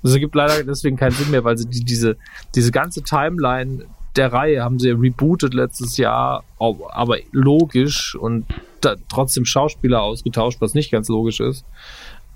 [0.04, 2.18] Das ergibt leider deswegen keinen Sinn mehr, weil sie die, diese,
[2.56, 3.86] diese ganze Timeline
[4.16, 8.46] der Reihe haben sie rebootet letztes Jahr, aber logisch und
[9.10, 11.66] trotzdem Schauspieler ausgetauscht, was nicht ganz logisch ist,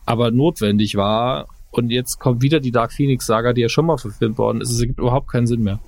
[0.06, 1.48] aber notwendig war.
[1.72, 4.72] Und jetzt kommt wieder die Dark Phoenix Saga, die ja schon mal verfilmt worden ist.
[4.72, 5.80] Es ergibt überhaupt keinen Sinn mehr.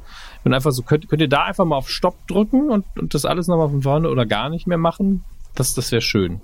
[0.43, 3.25] Und einfach so, könnt, könnt ihr da einfach mal auf Stopp drücken und, und das
[3.25, 5.23] alles nochmal von vorne oder gar nicht mehr machen?
[5.55, 6.41] Das, das wäre schön.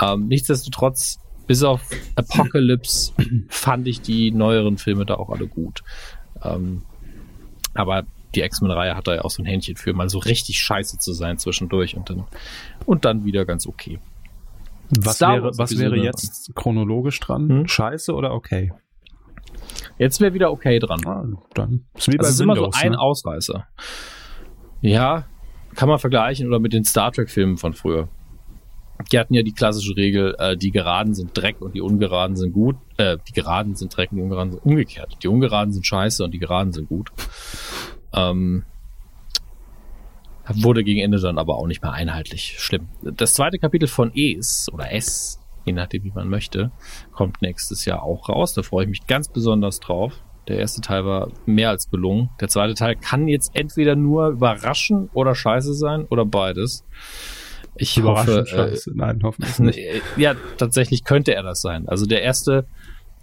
[0.00, 1.80] Ähm, nichtsdestotrotz, bis auf
[2.16, 3.12] Apocalypse
[3.48, 5.82] fand ich die neueren Filme da auch alle gut.
[6.42, 6.82] Ähm,
[7.74, 8.04] aber
[8.34, 11.12] die X-Men-Reihe hat da ja auch so ein Händchen für, mal so richtig scheiße zu
[11.12, 12.24] sein zwischendurch und dann,
[12.84, 13.98] und dann wieder ganz okay.
[14.90, 17.48] Was Star wäre, was wäre jetzt chronologisch dran?
[17.48, 17.68] Hm?
[17.68, 18.72] Scheiße oder okay?
[19.98, 21.00] Jetzt wäre wieder okay dran.
[21.06, 23.00] Ah, dann ist wie bei das ist Windows, immer so ein ne?
[23.00, 23.66] Ausreißer.
[24.80, 25.26] Ja,
[25.74, 28.08] kann man vergleichen oder mit den Star Trek-Filmen von früher.
[29.12, 32.52] Die hatten ja die klassische Regel, äh, die Geraden sind Dreck und die Ungeraden sind
[32.52, 32.76] gut.
[32.96, 35.16] Äh, die Geraden sind Dreck und die Ungeraden sind umgekehrt.
[35.22, 37.10] Die Ungeraden sind scheiße und die Geraden sind gut.
[38.12, 38.64] Ähm,
[40.48, 42.56] wurde gegen Ende dann aber auch nicht mehr einheitlich.
[42.58, 42.88] Schlimm.
[43.02, 46.70] Das zweite Kapitel von Es oder S, je nachdem wie man möchte,
[47.12, 48.54] kommt nächstes Jahr auch raus.
[48.54, 50.14] Da freue ich mich ganz besonders drauf.
[50.48, 52.30] Der erste Teil war mehr als gelungen.
[52.40, 56.84] Der zweite Teil kann jetzt entweder nur überraschen oder scheiße sein oder beides.
[57.76, 59.78] Ich hoffe, äh, Nein, hoffentlich nicht.
[60.16, 61.88] Ja, tatsächlich könnte er das sein.
[61.88, 62.66] Also der erste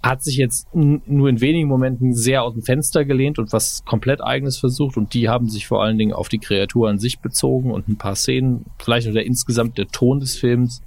[0.01, 4.23] hat sich jetzt nur in wenigen Momenten sehr aus dem Fenster gelehnt und was komplett
[4.23, 7.71] eigenes versucht und die haben sich vor allen Dingen auf die Kreatur an sich bezogen
[7.71, 10.83] und ein paar Szenen, vielleicht oder insgesamt der Ton des Films,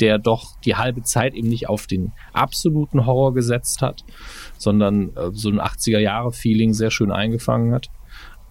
[0.00, 4.04] der doch die halbe Zeit eben nicht auf den absoluten Horror gesetzt hat,
[4.58, 7.88] sondern äh, so ein 80er Jahre Feeling sehr schön eingefangen hat.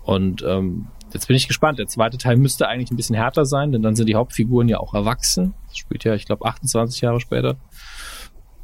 [0.04, 1.80] Und ähm, jetzt bin ich gespannt.
[1.80, 4.80] Der zweite Teil müsste eigentlich ein bisschen härter sein, denn dann sind die Hauptfiguren ja
[4.80, 5.54] auch erwachsen.
[5.68, 7.58] Das spielt ja, ich glaube, 28 Jahre später.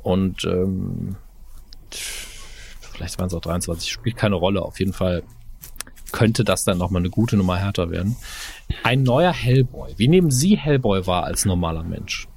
[0.01, 1.17] Und ähm,
[1.95, 4.61] vielleicht waren es auch 23, spielt keine Rolle.
[4.61, 5.23] Auf jeden Fall
[6.11, 8.15] könnte das dann nochmal eine gute Nummer härter werden.
[8.83, 9.93] Ein neuer Hellboy.
[9.97, 12.27] Wie nehmen Sie Hellboy wahr als normaler Mensch?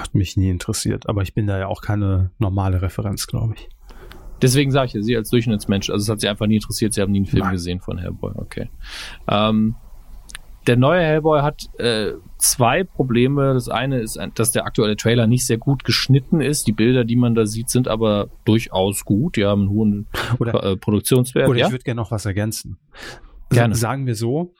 [0.00, 3.68] hat mich nie interessiert, aber ich bin da ja auch keine normale Referenz, glaube ich.
[4.40, 7.02] Deswegen sage ich ja, Sie als Durchschnittsmensch, also es hat Sie einfach nie interessiert, Sie
[7.02, 7.52] haben nie einen Film Nein.
[7.52, 8.70] gesehen von Hellboy, okay.
[9.28, 9.76] Ähm,
[10.66, 13.54] der neue Hellboy hat äh, zwei Probleme.
[13.54, 16.66] Das eine ist, dass der aktuelle Trailer nicht sehr gut geschnitten ist.
[16.66, 19.36] Die Bilder, die man da sieht, sind aber durchaus gut.
[19.36, 20.06] Die haben einen hohen
[20.38, 21.48] oder, äh, Produktionswert.
[21.48, 21.66] Oder ja?
[21.66, 22.78] ich würde gerne noch was ergänzen.
[23.50, 23.74] Gerne.
[23.74, 24.54] Sagen wir so,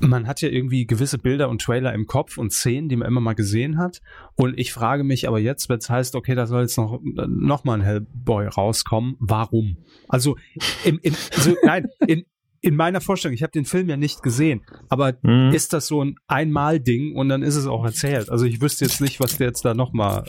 [0.00, 3.20] man hat ja irgendwie gewisse Bilder und Trailer im Kopf und Szenen, die man immer
[3.20, 4.00] mal gesehen hat.
[4.34, 7.64] Und ich frage mich aber jetzt, wenn es heißt, okay, da soll jetzt noch, noch
[7.64, 9.76] mal ein Hellboy rauskommen, warum?
[10.08, 10.36] Also,
[10.84, 12.24] im, im, so, nein, in,
[12.62, 15.52] in meiner Vorstellung, ich habe den Film ja nicht gesehen, aber mhm.
[15.52, 18.30] ist das so ein Einmal-Ding und dann ist es auch erzählt.
[18.30, 20.24] Also ich wüsste jetzt nicht, was der jetzt da nochmal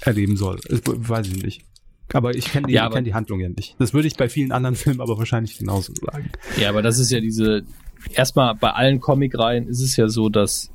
[0.00, 0.58] erleben soll.
[0.68, 1.66] Ich, weiß ich nicht.
[2.12, 3.76] Aber ich kenne die, ja, kenn die Handlung ja nicht.
[3.78, 6.30] Das würde ich bei vielen anderen Filmen aber wahrscheinlich genauso sagen.
[6.58, 7.64] Ja, aber das ist ja diese,
[8.12, 10.70] erstmal bei allen Comic-Reihen ist es ja so, dass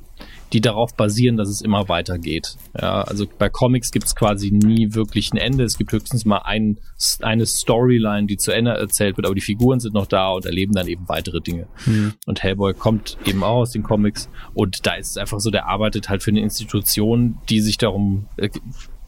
[0.52, 2.56] die darauf basieren, dass es immer weitergeht.
[2.78, 5.64] Ja, also bei Comics gibt es quasi nie wirklich ein Ende.
[5.64, 6.78] Es gibt höchstens mal ein,
[7.22, 10.74] eine Storyline, die zu Ende erzählt wird, aber die Figuren sind noch da und erleben
[10.74, 11.66] dann eben weitere Dinge.
[11.86, 12.14] Mhm.
[12.26, 15.66] Und Hellboy kommt eben auch aus den Comics und da ist es einfach so, der
[15.68, 18.50] arbeitet halt für eine Institution, die sich darum äh,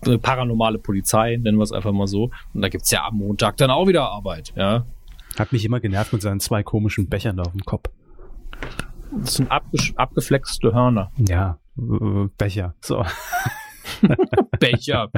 [0.06, 2.30] eine paranormale Polizei, nennen wir es einfach mal so.
[2.52, 4.86] Und da gibt's ja am Montag dann auch wieder Arbeit, ja.
[5.38, 7.90] Hat mich immer genervt mit seinen zwei komischen Bechern da auf dem Kopf.
[9.20, 11.12] Das sind abge abgeflexte Hörner.
[11.18, 12.74] Ja, äh, Becher.
[12.80, 13.04] So.
[14.60, 15.10] Becher.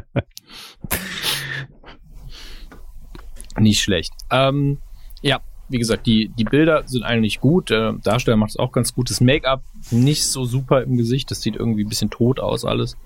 [3.58, 4.12] Nicht schlecht.
[4.30, 4.78] Ähm,
[5.22, 7.70] ja, wie gesagt, die, die Bilder sind eigentlich gut.
[7.70, 9.10] Der Darsteller macht es auch ganz gut.
[9.10, 11.30] Das Make-up nicht so super im Gesicht.
[11.30, 12.96] Das sieht irgendwie ein bisschen tot aus alles.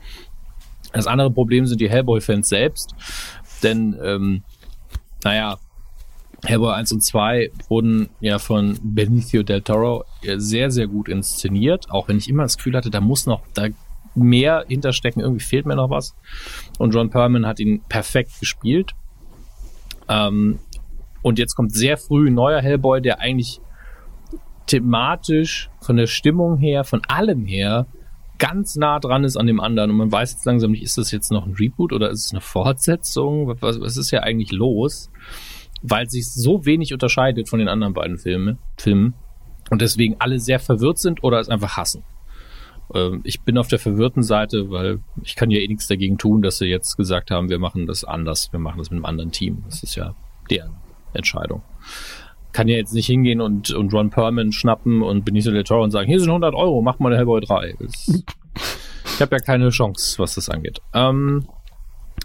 [0.93, 2.95] Das andere Problem sind die Hellboy-Fans selbst.
[3.63, 4.43] Denn, ähm,
[5.23, 5.59] naja,
[6.45, 10.05] Hellboy 1 und 2 wurden ja von Benicio del Toro
[10.37, 13.69] sehr, sehr gut inszeniert, auch wenn ich immer das Gefühl hatte, da muss noch da
[14.15, 16.15] mehr hinterstecken, irgendwie fehlt mir noch was.
[16.79, 18.93] Und John Perlman hat ihn perfekt gespielt.
[20.09, 20.59] Ähm,
[21.23, 23.61] und jetzt kommt sehr früh ein neuer Hellboy, der eigentlich
[24.67, 27.87] thematisch, von der Stimmung her, von allem her,
[28.39, 29.91] ganz nah dran ist an dem anderen.
[29.91, 32.33] Und man weiß jetzt langsam nicht, ist das jetzt noch ein Reboot oder ist es
[32.33, 33.49] eine Fortsetzung?
[33.61, 35.11] Was, was ist ja eigentlich los?
[35.83, 39.15] Weil sich so wenig unterscheidet von den anderen beiden Filme, Filmen
[39.71, 42.03] und deswegen alle sehr verwirrt sind oder es einfach hassen.
[42.95, 46.43] Ähm, ich bin auf der verwirrten Seite, weil ich kann ja eh nichts dagegen tun,
[46.43, 49.31] dass sie jetzt gesagt haben, wir machen das anders, wir machen das mit einem anderen
[49.33, 49.63] Team.
[49.67, 50.15] Das ist ja
[50.51, 50.77] deren
[51.13, 51.63] Entscheidung.
[52.53, 55.93] Kann ja jetzt nicht hingehen und, und Ron Perlman schnappen und Benicio del Toro und
[55.93, 57.77] sagen, hier sind 100 Euro, mach mal eine Hellboy 3.
[57.79, 58.25] Das,
[59.05, 60.81] ich habe ja keine Chance, was das angeht.
[60.93, 61.47] Ähm,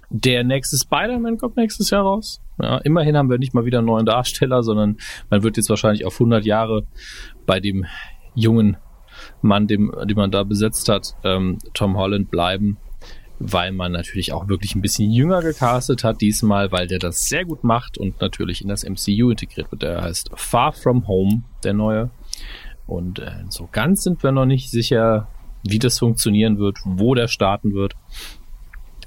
[0.09, 2.41] Der nächste Spider-Man kommt nächstes Jahr raus.
[2.61, 4.97] Ja, immerhin haben wir nicht mal wieder einen neuen Darsteller, sondern
[5.29, 6.85] man wird jetzt wahrscheinlich auf 100 Jahre
[7.45, 7.85] bei dem
[8.33, 8.77] jungen
[9.41, 12.77] Mann, dem, den man da besetzt hat, ähm, Tom Holland bleiben,
[13.39, 17.45] weil man natürlich auch wirklich ein bisschen jünger gecastet hat diesmal, weil der das sehr
[17.45, 19.83] gut macht und natürlich in das MCU integriert wird.
[19.83, 22.09] Der heißt Far From Home, der neue.
[22.87, 25.27] Und äh, so ganz sind wir noch nicht sicher,
[25.63, 27.95] wie das funktionieren wird, wo der starten wird.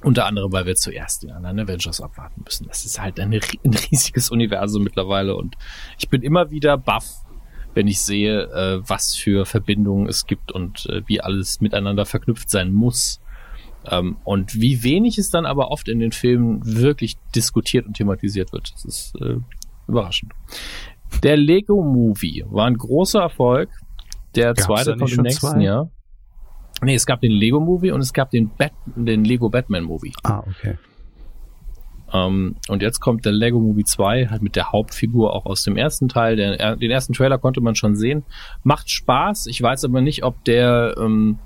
[0.03, 2.67] Unter anderem, weil wir zuerst den anderen Avengers abwarten müssen.
[2.69, 5.57] Das ist halt ein, ein riesiges Universum mittlerweile und
[5.99, 7.25] ich bin immer wieder baff,
[7.75, 12.51] wenn ich sehe, äh, was für Verbindungen es gibt und äh, wie alles miteinander verknüpft
[12.51, 13.21] sein muss.
[13.91, 18.53] Ähm, und wie wenig es dann aber oft in den Filmen wirklich diskutiert und thematisiert
[18.53, 18.73] wird.
[18.73, 19.37] Das ist äh,
[19.87, 20.33] überraschend.
[21.23, 23.71] Der Lego Movie war ein großer Erfolg.
[24.35, 25.63] Der Gab's zweite kommt im nächsten zwei?
[25.63, 25.91] Jahr.
[26.83, 30.13] Nee, es gab den Lego Movie und es gab den, Bat den Lego Batman Movie.
[30.23, 30.77] Ah, okay.
[32.11, 35.63] Um, ähm, und jetzt kommt der Lego Movie 2, halt mit der Hauptfigur auch aus
[35.63, 36.37] dem ersten Teil.
[36.37, 38.25] Der, den ersten Trailer konnte man schon sehen.
[38.63, 39.47] Macht Spaß.
[39.47, 41.39] Ich weiß aber nicht, ob der ähm,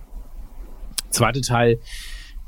[1.11, 1.81] zweite Teil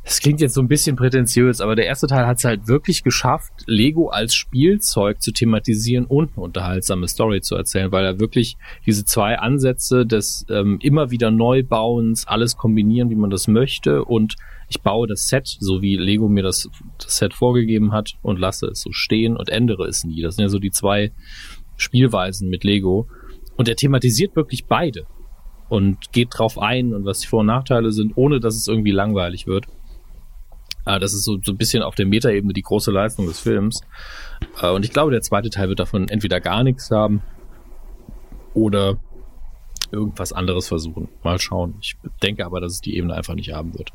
[0.05, 3.03] das klingt jetzt so ein bisschen prätentiös, aber der erste Teil hat es halt wirklich
[3.03, 8.57] geschafft, Lego als Spielzeug zu thematisieren und eine unterhaltsame Story zu erzählen, weil er wirklich
[8.85, 14.37] diese zwei Ansätze des ähm, immer wieder Neubauens, alles kombinieren, wie man das möchte und
[14.69, 18.67] ich baue das Set, so wie Lego mir das, das Set vorgegeben hat und lasse
[18.67, 20.21] es so stehen und ändere es nie.
[20.21, 21.13] Das sind ja so die zwei
[21.77, 23.09] Spielweisen mit Lego.
[23.57, 25.07] Und er thematisiert wirklich beide
[25.69, 28.91] und geht drauf ein und was die Vor- und Nachteile sind, ohne dass es irgendwie
[28.91, 29.67] langweilig wird.
[30.87, 33.81] Äh, das ist so, so ein bisschen auf der Metaebene die große Leistung des Films.
[34.61, 37.23] Äh, und ich glaube, der zweite Teil wird davon entweder gar nichts haben
[38.55, 38.99] oder
[39.91, 41.09] irgendwas anderes versuchen.
[41.23, 41.77] Mal schauen.
[41.81, 43.91] Ich denke aber, dass es die Ebene einfach nicht haben wird.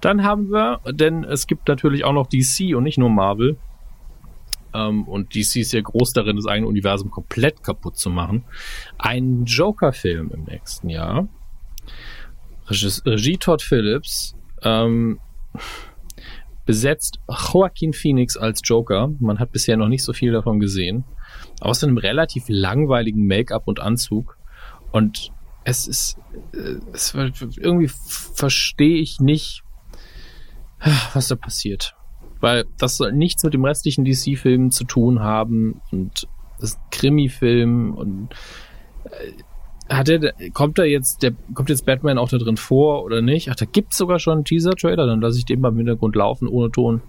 [0.00, 3.56] Dann haben wir, denn es gibt natürlich auch noch DC und nicht nur Marvel.
[4.74, 8.44] Ähm, und DC ist ja groß darin, das eigene Universum komplett kaputt zu machen.
[8.98, 11.28] Ein Joker-Film im nächsten Jahr.
[12.68, 14.34] Regie Todd Phillips.
[14.62, 15.20] Ähm,
[16.66, 19.10] besetzt Joaquin Phoenix als Joker.
[19.20, 21.04] Man hat bisher noch nicht so viel davon gesehen.
[21.60, 24.38] Außer einem relativ langweiligen Make-up und Anzug.
[24.92, 25.30] Und
[25.64, 26.18] es ist,
[26.52, 29.62] äh, es, irgendwie verstehe ich nicht,
[31.14, 31.94] was da passiert.
[32.40, 36.28] Weil das soll nichts mit dem restlichen DC-Film zu tun haben und
[36.60, 38.28] das ist ein Krimi-Film und
[39.04, 39.32] äh,
[39.88, 43.50] hat er, kommt da jetzt, der, kommt jetzt Batman auch da drin vor oder nicht?
[43.50, 46.48] Ach, da gibt's sogar schon einen Teaser-Trailer, dann lasse ich den mal im Hintergrund laufen,
[46.48, 47.02] ohne Ton.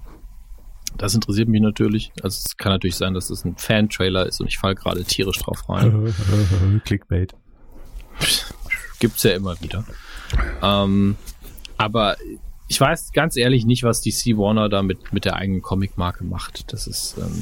[0.98, 2.12] Das interessiert mich natürlich.
[2.22, 5.40] Also es kann natürlich sein, dass das ein Fan-Trailer ist und ich falle gerade tierisch
[5.40, 6.14] drauf rein.
[6.86, 7.34] Clickbait.
[9.00, 9.84] Gibt's ja immer wieder.
[10.62, 11.18] Ähm,
[11.78, 12.16] aber
[12.68, 16.72] ich weiß ganz ehrlich nicht, was DC Warner da mit, mit der eigenen Comic-Marke macht.
[16.72, 17.42] Das ist ähm,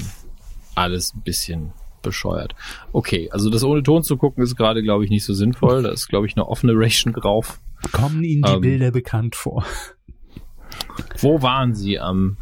[0.75, 1.73] alles ein bisschen
[2.03, 2.53] bescheuert.
[2.91, 5.81] Okay, also das ohne Ton zu gucken ist gerade, glaube ich, nicht so sinnvoll.
[5.81, 7.59] Da ist, glaube ich, eine offene Ration drauf.
[7.91, 9.65] Kommen Ihnen die ähm, Bilder bekannt vor?
[11.17, 12.37] Wo waren Sie am?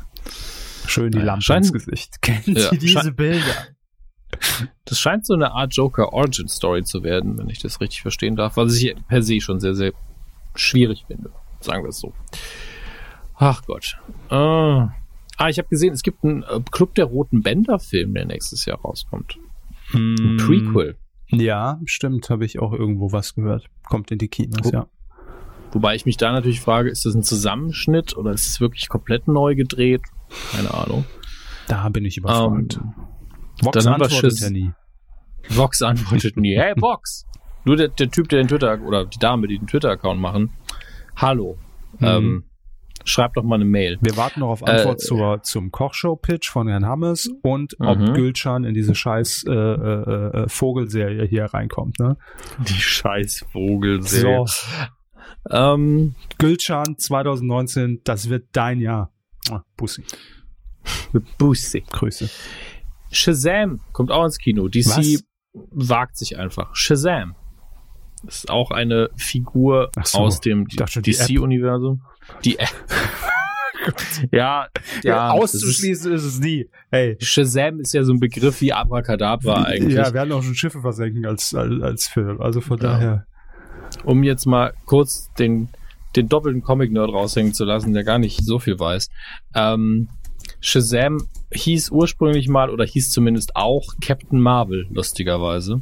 [0.88, 2.22] Schön die äh, Lampe scheint, ins Gesicht.
[2.22, 3.68] Kennen ja, Sie diese Bilder?
[4.86, 8.36] Das scheint so eine Art Joker Origin Story zu werden, wenn ich das richtig verstehen
[8.36, 9.94] darf, was ich per se schon sehr, sehr
[10.56, 11.32] schwierig finde.
[11.60, 12.14] Sagen wir es so.
[13.36, 13.98] Ach Gott.
[14.30, 14.94] Ah,
[15.38, 18.66] ah ich habe gesehen, es gibt einen äh, Club der Roten Bänder Film, der nächstes
[18.66, 19.38] Jahr rauskommt.
[19.94, 20.38] Ein hm.
[20.38, 20.98] Prequel.
[21.28, 23.68] Ja, stimmt, habe ich auch irgendwo was gehört.
[23.90, 24.88] Kommt in die Kinos, Wo, ja.
[25.72, 29.28] Wobei ich mich da natürlich frage, ist das ein Zusammenschnitt oder ist es wirklich komplett
[29.28, 30.02] neu gedreht?
[30.52, 31.06] Keine Ahnung.
[31.68, 32.78] Da bin ich überfragt.
[32.78, 32.94] Um, ähm,
[33.62, 34.72] Vox dann antwortet ja nie.
[35.50, 36.58] Vox antwortet nie.
[36.58, 37.26] Hey Vox!
[37.64, 40.52] Nur der, der Typ, der den Twitter, oder die Dame, die den Twitter-Account machen.
[41.16, 41.58] Hallo.
[42.00, 42.06] Mhm.
[42.08, 42.44] Ähm,
[43.06, 43.98] Schreibt doch mal eine Mail.
[44.02, 48.14] Wir warten noch auf Antwort äh, zur, zum Kochshow-Pitch von Herrn Hammes und ob mhm.
[48.14, 52.00] Gülcan in diese scheiß äh, äh, äh, Vogelserie hier reinkommt.
[52.00, 52.18] Ne?
[52.60, 54.46] Die scheiß Vogelserie.
[54.46, 54.56] So.
[55.50, 59.12] Ähm, Gülcan 2019, das wird dein Jahr.
[59.50, 60.04] Ah, Bussi.
[61.38, 61.84] Bussi.
[61.92, 62.30] Grüße.
[63.12, 64.68] Shazam kommt auch ins Kino.
[64.68, 65.24] DC Was?
[65.72, 66.76] wagt sich einfach.
[66.76, 67.36] Shazam.
[68.24, 72.02] Das ist auch eine Figur so, aus dem DC-Universum.
[72.44, 72.70] Die App.
[74.32, 74.68] ja,
[75.04, 75.32] ja.
[75.32, 76.70] Auszuschließen ist, ist, es nie.
[76.92, 77.18] Hey.
[77.20, 79.96] Shazam ist ja so ein Begriff wie Abracadabra eigentlich.
[79.96, 82.42] Ja, wir haben auch schon Schiffe versenken als, als, als Film.
[82.42, 82.84] Also von ja.
[82.84, 83.26] daher.
[84.04, 85.70] Um jetzt mal kurz den,
[86.16, 89.10] den doppelten Comic-Nerd raushängen zu lassen, der gar nicht so viel weiß.
[89.56, 90.10] Ähm,
[90.60, 95.82] Shazam hieß ursprünglich mal oder hieß zumindest auch Captain Marvel, lustigerweise.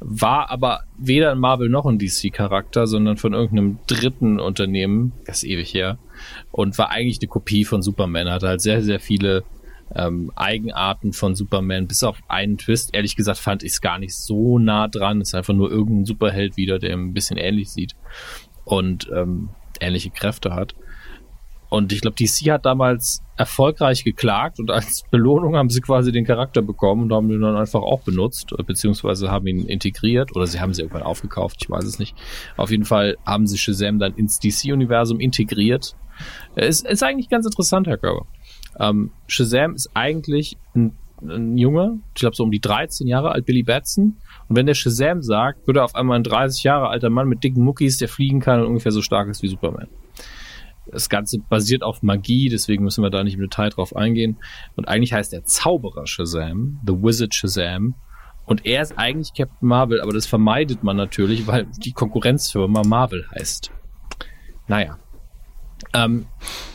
[0.00, 5.44] War aber weder ein Marvel noch ein DC-Charakter, sondern von irgendeinem dritten Unternehmen, das ist
[5.44, 5.98] ewig her,
[6.52, 9.44] und war eigentlich eine Kopie von Superman, hatte halt sehr, sehr viele
[9.94, 12.90] ähm, Eigenarten von Superman, bis auf einen Twist.
[12.94, 15.20] Ehrlich gesagt fand ich es gar nicht so nah dran.
[15.20, 17.94] Es ist einfach nur irgendein Superheld wieder, der ein bisschen ähnlich sieht
[18.64, 20.74] und ähm, ähnliche Kräfte hat.
[21.76, 26.24] Und ich glaube, DC hat damals erfolgreich geklagt und als Belohnung haben sie quasi den
[26.24, 30.58] Charakter bekommen und haben ihn dann einfach auch benutzt, beziehungsweise haben ihn integriert oder sie
[30.58, 32.16] haben sie irgendwann aufgekauft, ich weiß es nicht.
[32.56, 35.94] Auf jeden Fall haben sie Shazam dann ins DC-Universum integriert.
[36.54, 38.24] Es ist eigentlich ganz interessant, Herr Körber.
[38.80, 43.44] Ähm, Shazam ist eigentlich ein, ein Junge, ich glaube so um die 13 Jahre alt,
[43.44, 44.16] Billy Batson.
[44.48, 47.44] Und wenn der Shazam sagt, wird er auf einmal ein 30 Jahre alter Mann mit
[47.44, 49.88] dicken Muckis, der fliegen kann und ungefähr so stark ist wie Superman.
[50.90, 54.38] Das Ganze basiert auf Magie, deswegen müssen wir da nicht im Detail drauf eingehen.
[54.76, 57.94] Und eigentlich heißt der Zauberer Shazam, The Wizard Shazam.
[58.44, 63.26] Und er ist eigentlich Captain Marvel, aber das vermeidet man natürlich, weil die Konkurrenzfirma Marvel
[63.34, 63.72] heißt.
[64.68, 64.98] Naja.
[65.94, 66.26] Ähm,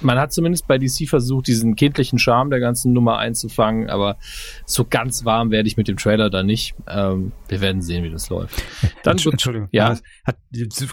[0.02, 4.18] man hat zumindest bei DC versucht, diesen kindlichen Charme der ganzen Nummer einzufangen, aber
[4.66, 6.76] so ganz warm werde ich mit dem Trailer da nicht.
[6.88, 8.64] Ähm, wir werden sehen, wie das läuft.
[9.04, 9.98] Dann, Entschuldigung, ja.
[10.26, 10.38] Hat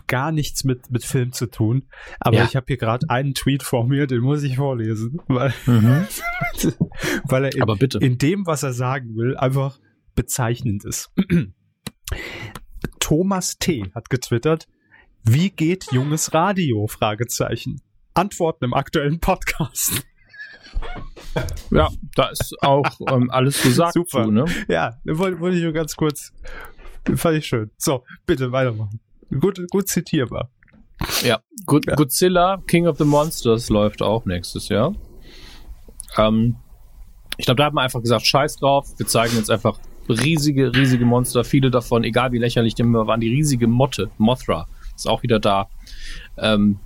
[0.07, 1.85] gar nichts mit, mit Film zu tun,
[2.21, 2.45] aber ja.
[2.45, 6.07] ich habe hier gerade einen Tweet vor mir, den muss ich vorlesen, weil, mhm.
[7.25, 9.79] weil er in, in dem, was er sagen will, einfach
[10.15, 11.13] bezeichnend ist.
[13.01, 13.91] Thomas T.
[13.95, 14.67] hat getwittert,
[15.25, 16.87] wie geht junges Radio?
[16.87, 17.81] Fragezeichen.
[18.19, 20.05] Antworten im aktuellen Podcast.
[21.71, 24.25] Ja, da ist auch ähm, alles gesagt Super.
[24.25, 24.45] zu, ne?
[24.69, 26.33] Ja, wollte, wollte ich nur ganz kurz.
[27.17, 27.71] Fand ich schön.
[27.77, 29.01] So, bitte weitermachen.
[29.41, 30.51] Gut, gut zitierbar.
[31.23, 31.95] Ja, Good, ja.
[31.97, 34.95] Godzilla, King of the Monsters läuft auch nächstes Jahr.
[36.17, 36.57] Ähm,
[37.37, 41.05] ich glaube, da hat man einfach gesagt, scheiß drauf, wir zeigen jetzt einfach riesige, riesige
[41.05, 45.23] Monster, viele davon, egal wie lächerlich die immer waren, die riesige Motte, Mothra, ist auch
[45.23, 45.69] wieder da.
[46.37, 46.79] Ähm,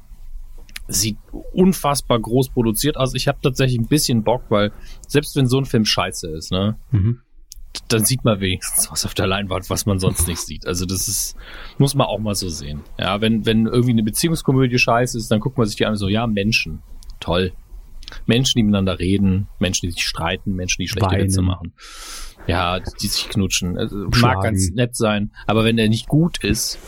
[0.93, 1.19] sieht
[1.53, 3.15] unfassbar groß produziert aus.
[3.15, 4.73] Ich habe tatsächlich ein bisschen Bock, weil
[5.07, 7.21] selbst wenn so ein Film scheiße ist, ne, mhm.
[7.89, 10.67] dann sieht man wenigstens was auf der Leinwand, was man sonst nicht sieht.
[10.67, 11.37] Also das ist,
[11.79, 12.83] muss man auch mal so sehen.
[12.99, 16.09] Ja, wenn, wenn irgendwie eine Beziehungskomödie scheiße ist, dann guckt man sich die an so,
[16.09, 16.83] ja, Menschen.
[17.21, 17.53] Toll.
[18.27, 21.17] Menschen, die miteinander reden, Menschen, die sich streiten, Menschen, die schlechte.
[21.17, 21.73] Witze machen.
[22.47, 23.79] Ja, die sich knutschen.
[23.79, 26.79] Also, mag ganz nett sein, aber wenn der nicht gut ist,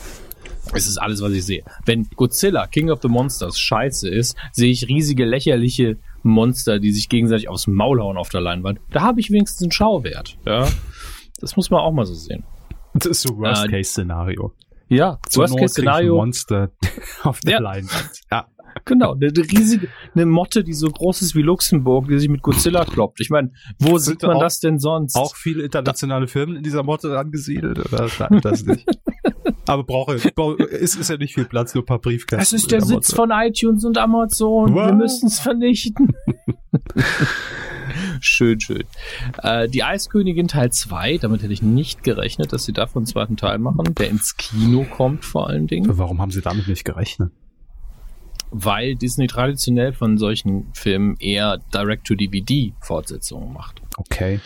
[0.75, 1.65] es ist alles, was ich sehe.
[1.87, 7.09] Wenn Godzilla, King of the Monsters, scheiße ist, sehe ich riesige, lächerliche Monster, die sich
[7.09, 8.81] gegenseitig aufs Maul hauen auf der Leinwand.
[8.91, 10.37] Da habe ich wenigstens einen Schauwert.
[10.47, 10.69] Ja,
[11.41, 12.45] das muss man auch mal so sehen.
[12.95, 14.53] Das ist so Worst-Case-Szenario.
[14.89, 16.17] Äh, ja, Worst-Case-Szenario.
[16.17, 16.71] Monster
[17.23, 17.61] auf der ja.
[17.61, 18.21] Leinwand.
[18.31, 18.47] Ja.
[18.85, 22.85] Genau, eine, riesige, eine Motte, die so groß ist wie Luxemburg, die sich mit Godzilla
[22.85, 23.21] kloppt.
[23.21, 25.17] Ich meine, wo sieht man auch, das denn sonst?
[25.17, 28.09] Auch viele internationale Firmen in dieser Motte angesiedelt, oder?
[28.43, 28.87] Das nicht.
[29.67, 32.39] Aber brauche, ist, ist ja nicht viel Platz, nur ein paar Briefkästen.
[32.39, 34.75] Das ist der Sitz von iTunes und Amazon.
[34.75, 34.87] Wow.
[34.87, 36.13] Wir müssen es vernichten.
[38.21, 38.85] schön, schön.
[39.43, 43.37] Äh, die Eiskönigin Teil 2, damit hätte ich nicht gerechnet, dass sie davon einen zweiten
[43.39, 45.87] Teil machen, der ins Kino kommt vor allen Dingen.
[45.97, 47.33] Warum haben sie damit nicht gerechnet?
[48.57, 53.83] Weil Disney traditionell von solchen Filmen eher Direct-to-DVD-Fortsetzungen macht.
[53.97, 54.41] Okay.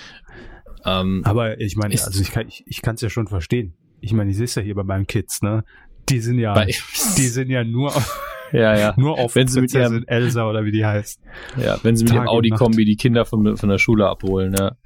[0.85, 4.31] Ähm, Aber ich meine, also ich kann es ich, ich ja schon verstehen ich meine,
[4.31, 5.65] ich sehe es ja hier bei meinen Kids, ne?
[6.09, 7.93] Die sind ja, bei, die sind ja nur,
[8.53, 8.95] ja, ja.
[8.97, 11.21] nur auf wenn sie mit ihrem, Elsa oder wie die heißt.
[11.63, 14.77] Ja, wenn sie mit Tag dem Audi-Kombi die Kinder von, von der Schule abholen, ja.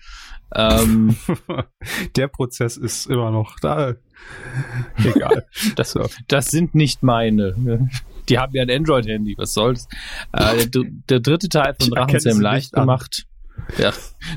[0.54, 1.16] Ähm,
[2.16, 3.94] der Prozess ist immer noch da.
[5.02, 5.46] Egal.
[5.76, 5.96] das,
[6.28, 7.88] das sind nicht meine.
[8.28, 9.88] Die haben ja ein Android-Handy, was soll's.
[10.32, 13.26] Äh, der, der, dritte Teil von Drachenzähm leicht gemacht.
[13.78, 13.92] Ja,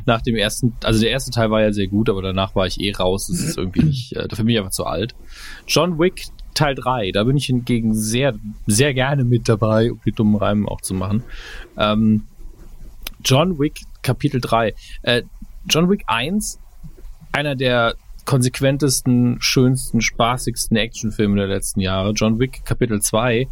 [0.05, 2.79] nach dem ersten, also der erste Teil war ja sehr gut, aber danach war ich
[2.79, 3.27] eh raus.
[3.27, 5.15] Das ist irgendwie nicht, äh, dafür bin ich einfach zu alt.
[5.67, 8.33] John Wick Teil 3, da bin ich hingegen sehr,
[8.65, 11.23] sehr gerne mit dabei, um die dummen Reimen auch zu machen.
[11.77, 12.23] Ähm,
[13.23, 14.73] John Wick Kapitel 3.
[15.01, 15.23] Äh,
[15.67, 16.59] John Wick 1,
[17.31, 17.95] einer der
[18.25, 22.11] konsequentesten, schönsten, spaßigsten Actionfilme der letzten Jahre.
[22.11, 23.47] John Wick Kapitel 2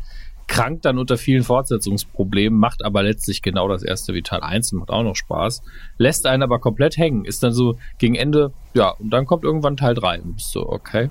[0.47, 4.79] krankt dann unter vielen Fortsetzungsproblemen, macht aber letztlich genau das erste wie Teil 1 und
[4.79, 5.63] macht auch noch Spaß,
[5.97, 9.77] lässt einen aber komplett hängen, ist dann so gegen Ende, ja, und dann kommt irgendwann
[9.77, 11.09] Teil 3 und bist so, okay.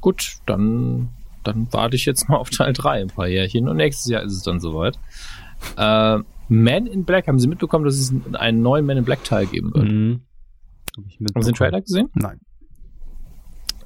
[0.00, 1.10] Gut, dann,
[1.44, 4.32] dann warte ich jetzt mal auf Teil 3 ein paar Jährchen und nächstes Jahr ist
[4.32, 4.98] es dann soweit.
[5.76, 6.18] Äh,
[6.48, 9.74] Man in Black, haben Sie mitbekommen, dass es einen neuen Man in Black Teil geben
[9.74, 9.88] wird?
[9.90, 10.20] Mhm.
[10.96, 12.08] Hab haben Sie den Trailer gesehen?
[12.14, 12.38] Nein.
[12.38, 12.48] Äh,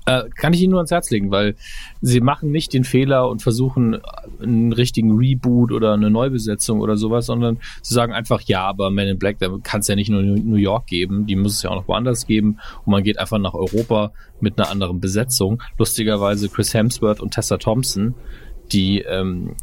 [0.05, 1.55] Äh, kann ich Ihnen nur ans Herz legen, weil
[2.01, 4.01] sie machen nicht den Fehler und versuchen
[4.43, 9.07] einen richtigen Reboot oder eine Neubesetzung oder sowas, sondern sie sagen einfach, ja, aber Men
[9.07, 11.63] in Black, da kann es ja nicht nur in New York geben, die muss es
[11.63, 15.63] ja auch noch woanders geben und man geht einfach nach Europa mit einer anderen Besetzung.
[15.79, 18.15] Lustigerweise Chris Hemsworth und Tessa Thompson,
[18.73, 19.55] die ähm,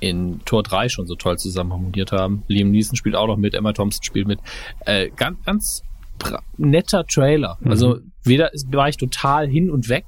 [0.00, 2.44] in Tor 3 schon so toll zusammen harmoniert haben.
[2.48, 4.40] Liam Neeson spielt auch noch mit, Emma Thompson spielt mit.
[4.86, 5.82] Äh, ganz, ganz
[6.56, 7.58] netter Trailer.
[7.60, 7.70] Mhm.
[7.70, 10.04] Also weder war ich total hin und weg,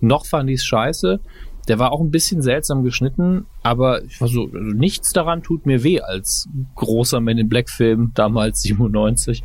[0.00, 1.20] noch fand ich es scheiße.
[1.68, 6.00] Der war auch ein bisschen seltsam geschnitten, aber also, also nichts daran tut mir weh
[6.00, 9.42] als großer Men in Black Film damals 97.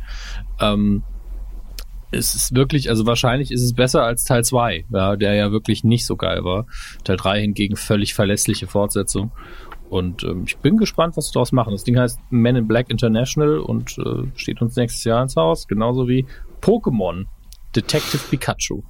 [0.60, 1.02] Ähm,
[2.12, 5.82] es ist wirklich, also wahrscheinlich ist es besser als Teil 2, ja, der ja wirklich
[5.82, 6.66] nicht so geil war.
[7.04, 9.32] Teil 3 hingegen völlig verlässliche Fortsetzung.
[9.92, 11.72] Und ähm, ich bin gespannt, was sie daraus machen.
[11.72, 15.68] Das Ding heißt Men in Black International und äh, steht uns nächstes Jahr ins Haus,
[15.68, 16.24] genauso wie
[16.62, 17.26] Pokémon
[17.76, 18.84] Detective Pikachu.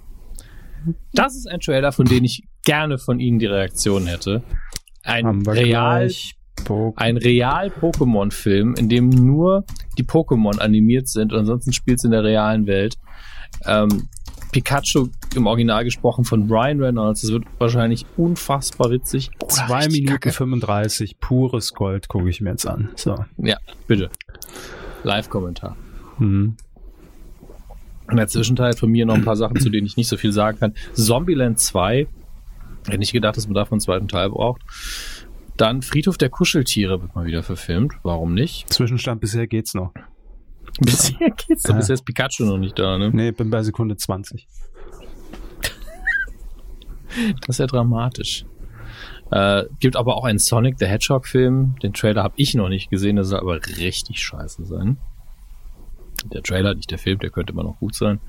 [1.13, 4.45] Das ist ein Trailer, von dem ich gerne von Ihnen die Reaktion hätte.
[5.03, 6.09] Ein real,
[6.95, 9.65] ein real Pokémon-Film, in dem nur
[9.99, 12.95] die Pokémon animiert sind und ansonsten spielt es in der realen Welt.
[13.67, 14.09] Ähm,
[14.53, 17.23] Pikachu im Original gesprochen von Brian Reynolds.
[17.23, 19.31] Das wird wahrscheinlich unfassbar witzig.
[19.43, 20.31] Oh, Zwei Minuten Kacke.
[20.31, 22.91] 35, pures Gold gucke ich mir jetzt an.
[22.95, 23.17] So.
[23.39, 24.11] Ja, bitte.
[25.05, 25.77] Live-Kommentar.
[26.19, 26.57] Mhm.
[28.11, 30.33] In der Zwischenzeit von mir noch ein paar Sachen, zu denen ich nicht so viel
[30.33, 30.75] sagen kann.
[30.93, 32.07] Zombieland 2.
[32.87, 34.61] Hätte nicht gedacht, dass man davon einen zweiten Teil braucht.
[35.57, 37.95] Dann Friedhof der Kuscheltiere wird mal wieder verfilmt.
[38.03, 38.71] Warum nicht?
[38.71, 39.93] Zwischenstand bisher geht's noch.
[40.81, 41.77] Bisher geht's noch.
[41.77, 43.11] Bisher ist Pikachu noch nicht da, ne?
[43.11, 44.47] Nee, bin bei Sekunde 20.
[47.41, 48.47] das ist ja dramatisch.
[49.31, 51.75] Äh, gibt aber auch einen Sonic the Hedgehog Film.
[51.83, 54.99] Den Trailer habe ich noch nicht gesehen, der soll aber richtig scheiße sein.
[56.25, 58.21] Der Trailer, nicht der Film, der könnte immer noch gut sein.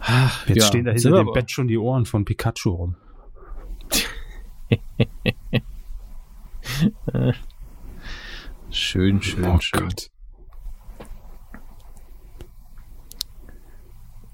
[0.00, 2.96] Ach, Jetzt ja, stehen da hinter dem Bett schon die Ohren von Pikachu rum.
[8.70, 9.80] schön, schön, oh schön.
[9.80, 10.10] Gott.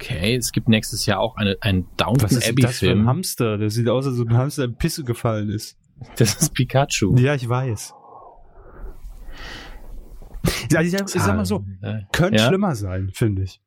[0.01, 2.98] Okay, es gibt nächstes Jahr auch eine, einen Downton Was ist Abbey das Film.
[2.98, 5.76] Für ein Hamster, der sieht aus, als ob ein Hamster in Pisse gefallen ist.
[6.16, 7.14] Das ist Pikachu.
[7.18, 7.92] Ja, ich weiß.
[10.72, 11.62] Ja, ich, ich sag mal so,
[12.12, 12.48] könnte ja?
[12.48, 13.61] schlimmer sein, finde ich.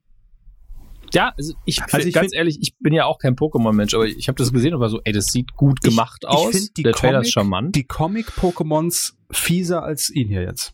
[1.14, 4.08] Ja, also ich, also ich ganz find, ehrlich, ich bin ja auch kein Pokémon-Mensch, aber
[4.08, 6.56] ich habe das gesehen und war so, ey, das sieht gut gemacht ich, aus.
[6.56, 7.76] Ich Der Comic, Trailer ist charmant.
[7.76, 10.74] Die Comic-Pokémons fieser als ihn hier jetzt.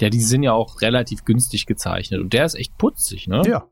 [0.00, 3.42] Ja, die sind ja auch relativ günstig gezeichnet und der ist echt putzig, ne?
[3.46, 3.68] Ja.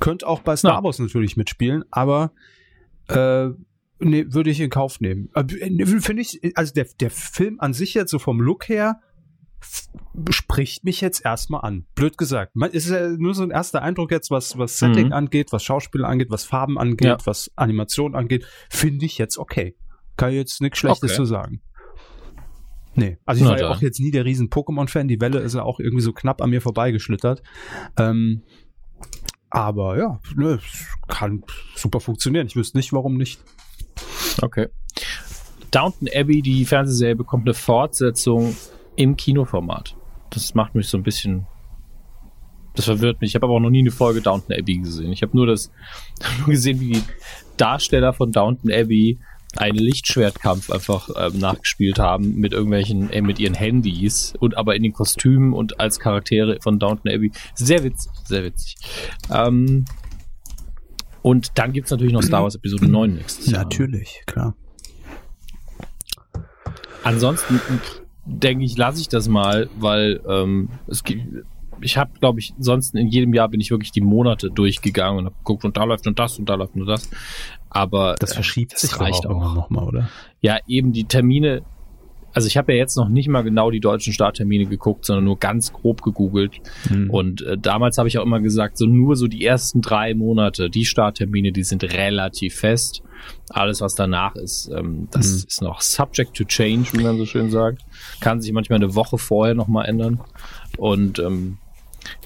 [0.00, 2.32] Könnte auch bei Star Wars natürlich mitspielen, aber
[3.08, 3.48] äh,
[3.98, 5.30] nee, würde ich in Kauf nehmen.
[5.34, 5.44] Äh,
[5.86, 9.00] Finde ich, also der, der Film an sich jetzt so vom Look her
[10.30, 11.86] spricht mich jetzt erstmal an.
[11.94, 12.52] Blöd gesagt.
[12.72, 15.12] Es ist ja nur so ein erster Eindruck jetzt, was, was Setting mhm.
[15.12, 17.18] angeht, was Schauspiel angeht, was Farben angeht, ja.
[17.24, 19.76] was Animation angeht, finde ich jetzt okay.
[20.16, 21.16] Kann jetzt nichts Schlechtes okay.
[21.16, 21.60] zu sagen.
[22.94, 25.08] Nee, also ich Na war ja auch jetzt nie der riesen Pokémon-Fan.
[25.08, 27.42] Die Welle ist ja auch irgendwie so knapp an mir vorbeigeschlittert.
[27.98, 28.42] Ähm,
[29.50, 30.58] aber ja, ne,
[31.08, 31.42] kann
[31.74, 32.46] super funktionieren.
[32.46, 33.40] Ich wüsste nicht, warum nicht.
[34.42, 34.68] Okay.
[35.70, 38.56] Downton Abbey, die Fernsehserie, bekommt eine Fortsetzung
[38.96, 39.96] im Kinoformat.
[40.30, 41.46] Das macht mich so ein bisschen.
[42.74, 43.30] Das verwirrt mich.
[43.30, 45.12] Ich habe aber auch noch nie eine Folge Downton Abbey gesehen.
[45.12, 45.70] Ich habe nur das
[46.38, 47.02] nur gesehen, wie die
[47.56, 49.18] Darsteller von Downton Abbey
[49.56, 54.82] einen Lichtschwertkampf einfach ähm, nachgespielt haben mit irgendwelchen, äh, mit ihren Handys und aber in
[54.82, 57.32] den Kostümen und als Charaktere von Downton Abbey.
[57.54, 58.76] Sehr witzig, sehr witzig.
[59.30, 59.84] Ähm,
[61.22, 63.64] und dann gibt's natürlich noch Star Wars Episode 9 nächstes Jahr.
[63.64, 64.54] Natürlich, klar.
[67.02, 67.60] Ansonsten
[68.24, 71.44] denke ich, lasse ich das mal, weil ähm, es gibt
[71.80, 75.24] ich habe, glaube ich, sonst in jedem Jahr bin ich wirklich die Monate durchgegangen und
[75.26, 77.08] habe geguckt und da läuft und das und da läuft und das.
[77.70, 80.08] Aber das verschiebt äh, das sich reicht auch, auch noch mal, oder?
[80.40, 81.62] Ja, eben die Termine.
[82.32, 85.38] Also ich habe ja jetzt noch nicht mal genau die deutschen Starttermine geguckt, sondern nur
[85.38, 86.52] ganz grob gegoogelt.
[86.88, 87.08] Hm.
[87.08, 90.68] Und äh, damals habe ich auch immer gesagt, so nur so die ersten drei Monate,
[90.68, 93.02] die Starttermine, die sind relativ fest.
[93.48, 95.44] Alles, was danach ist, ähm, das hm.
[95.46, 97.82] ist noch subject to change, wie man so schön sagt.
[98.20, 100.20] Kann sich manchmal eine Woche vorher nochmal ändern.
[100.76, 101.56] Und ähm,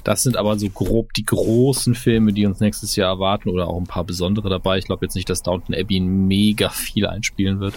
[0.05, 3.79] das sind aber so grob die großen Filme, die uns nächstes Jahr erwarten oder auch
[3.79, 4.79] ein paar besondere dabei.
[4.79, 7.75] Ich glaube jetzt nicht, dass Downton Abbey mega viel einspielen wird.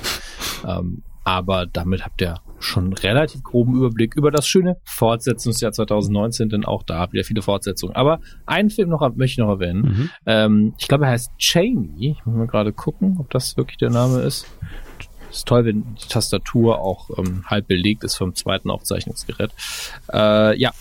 [0.66, 6.50] Ähm, aber damit habt ihr schon einen relativ groben Überblick über das schöne Fortsetzungsjahr 2019,
[6.50, 7.96] denn auch da wieder viele Fortsetzungen.
[7.96, 9.82] Aber einen Film noch möchte ich noch erwähnen.
[9.82, 10.10] Mhm.
[10.26, 12.12] Ähm, ich glaube, er heißt Cheney.
[12.18, 14.48] Ich muss mal gerade gucken, ob das wirklich der Name ist.
[15.32, 19.52] Ist toll, wenn die Tastatur auch ähm, halb belegt ist vom zweiten Aufzeichnungsgerät.
[20.12, 20.72] Äh, ja,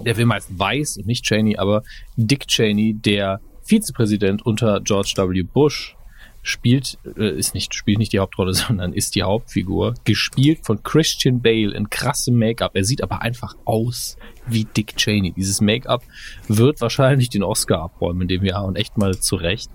[0.00, 1.82] der Film heißt Weiß und nicht Cheney, aber
[2.16, 5.42] Dick Cheney, der Vizepräsident unter George W.
[5.42, 5.96] Bush
[6.42, 11.42] spielt, äh, ist nicht, spielt nicht die Hauptrolle, sondern ist die Hauptfigur, gespielt von Christian
[11.42, 12.72] Bale in krassem Make-up.
[12.74, 14.16] Er sieht aber einfach aus
[14.46, 15.32] wie Dick Cheney.
[15.32, 16.02] Dieses Make-up
[16.46, 19.70] wird wahrscheinlich den Oscar abräumen in dem Jahr und echt mal zurecht.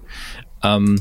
[0.63, 0.99] Ähm,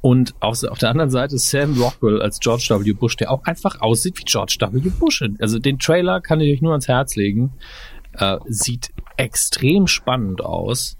[0.00, 2.92] und auf, auf der anderen Seite Sam Rockwell als George W.
[2.92, 4.90] Bush, der auch einfach aussieht wie George W.
[4.90, 5.24] Bush.
[5.40, 7.52] Also den Trailer kann ich euch nur ans Herz legen.
[8.12, 10.96] Äh, sieht extrem spannend aus.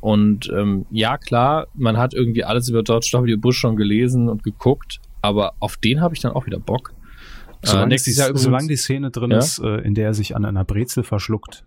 [0.00, 3.36] Und ähm, ja, klar, man hat irgendwie alles über George W.
[3.36, 6.94] Bush schon gelesen und geguckt, aber auf den habe ich dann auch wieder Bock.
[7.62, 9.38] Solange, äh, die, solange die Szene drin ja?
[9.38, 11.64] ist, äh, in der er sich an einer Brezel verschluckt,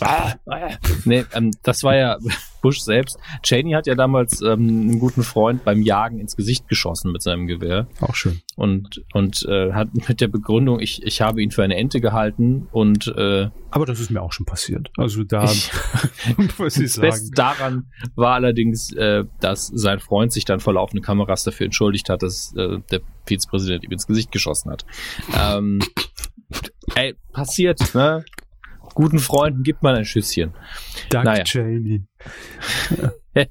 [0.00, 0.70] ah, ah,
[1.04, 2.18] nee, ähm, das war ja
[2.62, 3.18] Bush selbst.
[3.42, 7.46] Cheney hat ja damals ähm, einen guten Freund beim Jagen ins Gesicht geschossen mit seinem
[7.46, 7.86] Gewehr.
[8.00, 8.40] Auch schön.
[8.56, 12.68] Und, und äh, hat mit der Begründung, ich, ich habe ihn für eine Ente gehalten
[12.72, 14.90] und äh, Aber das ist mir auch schon passiert.
[14.96, 15.70] Also da ich,
[16.58, 17.08] muss ich sagen.
[17.08, 21.66] Das Beste daran war allerdings, äh, dass sein Freund sich dann vor laufenden Kameras dafür
[21.66, 24.86] entschuldigt hat, dass äh, der Vizepräsident ihm ins Gesicht geschossen hat.
[25.38, 25.80] Ähm,
[26.94, 28.24] ey, passiert, ne?
[28.94, 30.54] Guten Freunden gibt man ein Schüsschen.
[31.10, 31.44] Danke, naja.
[31.44, 32.02] Cheney.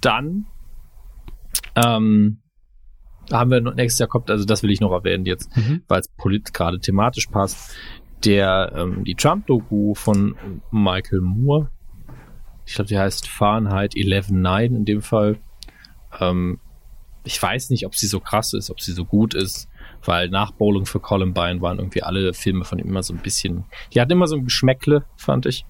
[0.00, 0.46] Dann
[1.74, 2.38] ähm,
[3.32, 5.82] haben wir nächstes Jahr kommt, also das will ich noch erwähnen jetzt, mhm.
[5.88, 7.74] weil es polit gerade thematisch passt,
[8.24, 10.36] der ähm, die Trump-Doku von
[10.70, 11.70] Michael Moore,
[12.64, 15.38] ich glaube, die heißt Fahrenheit 11.9 in dem Fall.
[16.20, 16.58] Ähm,
[17.24, 19.68] ich weiß nicht, ob sie so krass ist, ob sie so gut ist
[20.06, 23.64] weil nach Bowling für Columbine waren irgendwie alle Filme von ihm immer so ein bisschen,
[23.92, 25.64] die hatten immer so ein Geschmäckle, fand ich.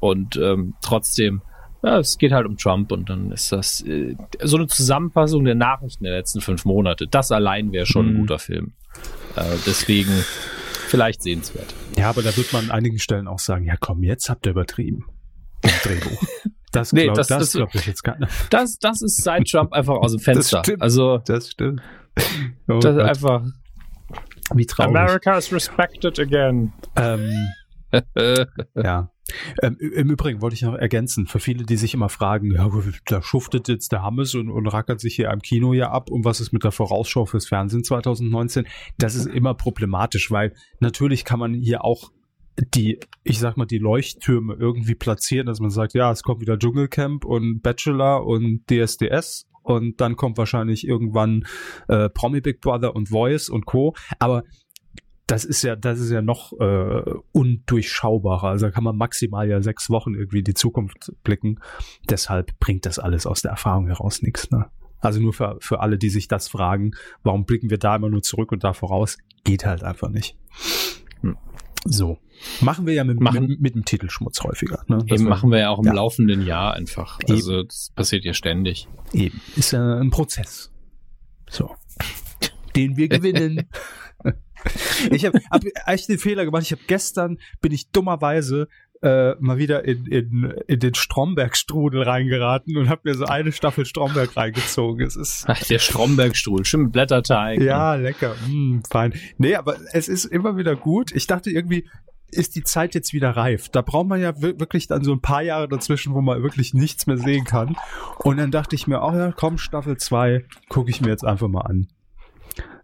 [0.00, 1.42] Und ähm, trotzdem,
[1.82, 5.54] ja, es geht halt um Trump und dann ist das äh, so eine Zusammenfassung der
[5.54, 7.06] Nachrichten der letzten fünf Monate.
[7.06, 8.12] Das allein wäre schon mhm.
[8.12, 8.72] ein guter Film.
[9.36, 10.12] Äh, deswegen
[10.88, 11.74] vielleicht sehenswert.
[11.96, 14.52] Ja, aber da wird man an einigen Stellen auch sagen, ja komm, jetzt habt ihr
[14.52, 15.06] übertrieben.
[15.62, 16.22] Im Drehbuch.
[16.72, 18.32] Das, nee, glaub, das, das, das glaube ich jetzt gar nicht.
[18.50, 20.58] Das, das ist seit Trump einfach aus dem Fenster.
[20.58, 20.82] Das stimmt.
[20.82, 21.82] Also, das stimmt.
[22.68, 23.44] Oh das ist einfach.
[24.54, 24.96] Wie traurig.
[24.96, 26.72] America is respected again.
[26.96, 27.30] Ähm,
[28.74, 29.10] ja.
[29.62, 32.68] Ähm, Im Übrigen wollte ich noch ergänzen, für viele, die sich immer fragen, ja,
[33.06, 36.24] da schuftet jetzt der Hammes und, und rackert sich hier im Kino ja ab und
[36.24, 38.66] was ist mit der Vorausschau fürs Fernsehen 2019?
[38.98, 42.10] Das ist immer problematisch, weil natürlich kann man hier auch
[42.74, 46.58] die, ich sag mal, die Leuchttürme irgendwie platzieren, dass man sagt, ja, es kommt wieder
[46.58, 51.44] Dschungelcamp und Bachelor und DSDS und dann kommt wahrscheinlich irgendwann
[51.88, 53.94] äh, Promi Big Brother und Voice und Co.
[54.18, 54.44] Aber
[55.26, 58.48] das ist ja, das ist ja noch äh, undurchschaubarer.
[58.48, 61.60] Also da kann man maximal ja sechs Wochen irgendwie in die Zukunft blicken.
[62.08, 64.50] Deshalb bringt das alles aus der Erfahrung heraus nichts.
[64.50, 64.66] Ne?
[64.98, 66.92] Also nur für, für alle, die sich das fragen,
[67.22, 70.36] warum blicken wir da immer nur zurück und da voraus, geht halt einfach nicht.
[71.20, 71.36] Hm.
[71.84, 72.18] So.
[72.60, 74.84] Machen wir ja mit, machen, mit, mit dem Titelschmutz häufiger.
[74.88, 75.04] Ne?
[75.08, 75.92] Eben machen wir ja auch im ja.
[75.92, 77.18] laufenden Jahr einfach.
[77.28, 77.68] Also Eben.
[77.68, 78.88] das passiert ja ständig.
[79.12, 79.40] Eben.
[79.56, 80.70] Ist ja ein Prozess.
[81.48, 81.74] So.
[82.76, 83.68] Den wir gewinnen.
[85.10, 86.62] ich habe hab echt den Fehler gemacht.
[86.62, 88.68] Ich habe gestern, bin ich dummerweise
[89.02, 93.86] äh, mal wieder in, in, in den Stromberg-Strudel reingeraten und habe mir so eine Staffel
[93.86, 95.06] Stromberg reingezogen.
[95.06, 97.60] Es ist Ach, der Stromberg-Strudel, schön mit Blätterteig.
[97.60, 99.14] Ja, lecker, mm, fein.
[99.38, 101.12] Nee, aber es ist immer wieder gut.
[101.12, 101.88] Ich dachte irgendwie,
[102.30, 103.70] ist die Zeit jetzt wieder reif.
[103.70, 107.06] Da braucht man ja wirklich dann so ein paar Jahre dazwischen, wo man wirklich nichts
[107.06, 107.76] mehr sehen kann.
[108.18, 111.48] Und dann dachte ich mir, oh ja, komm, Staffel 2, gucke ich mir jetzt einfach
[111.48, 111.88] mal an.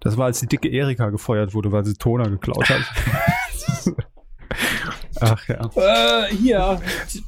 [0.01, 2.83] Das war, als die dicke Erika gefeuert wurde, weil sie Toner geklaut hat.
[5.21, 5.71] Ach ja.
[5.77, 6.81] Äh, hier,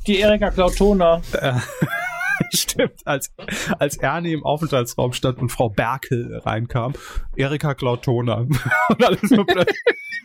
[0.06, 1.22] die Erika klaut Toner.
[2.54, 3.32] Stimmt, als,
[3.78, 6.94] als Ernie im Aufenthaltsraum stand und Frau Berkel reinkam,
[7.36, 8.46] Erika klaut Toner.
[8.88, 9.76] und alles so plötzlich.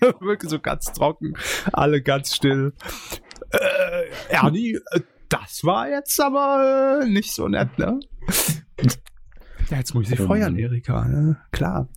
[0.19, 1.33] Wirklich so ganz trocken,
[1.71, 2.73] alle ganz still.
[3.51, 7.99] Äh, Ernie, äh, das war jetzt aber äh, nicht so nett, ne?
[9.69, 11.37] Ja, jetzt muss ich sie feuern, Erika, ne?
[11.51, 11.87] Klar.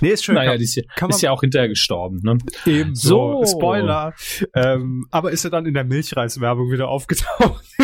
[0.00, 0.34] Nee, ist schön.
[0.34, 2.38] Naja, die ist, ja, ist ja auch hinterher gestorben, ne?
[2.66, 3.42] Eben so.
[3.46, 4.14] Spoiler.
[4.54, 7.64] Ähm, aber ist er dann in der Milchreiswerbung wieder aufgetaucht?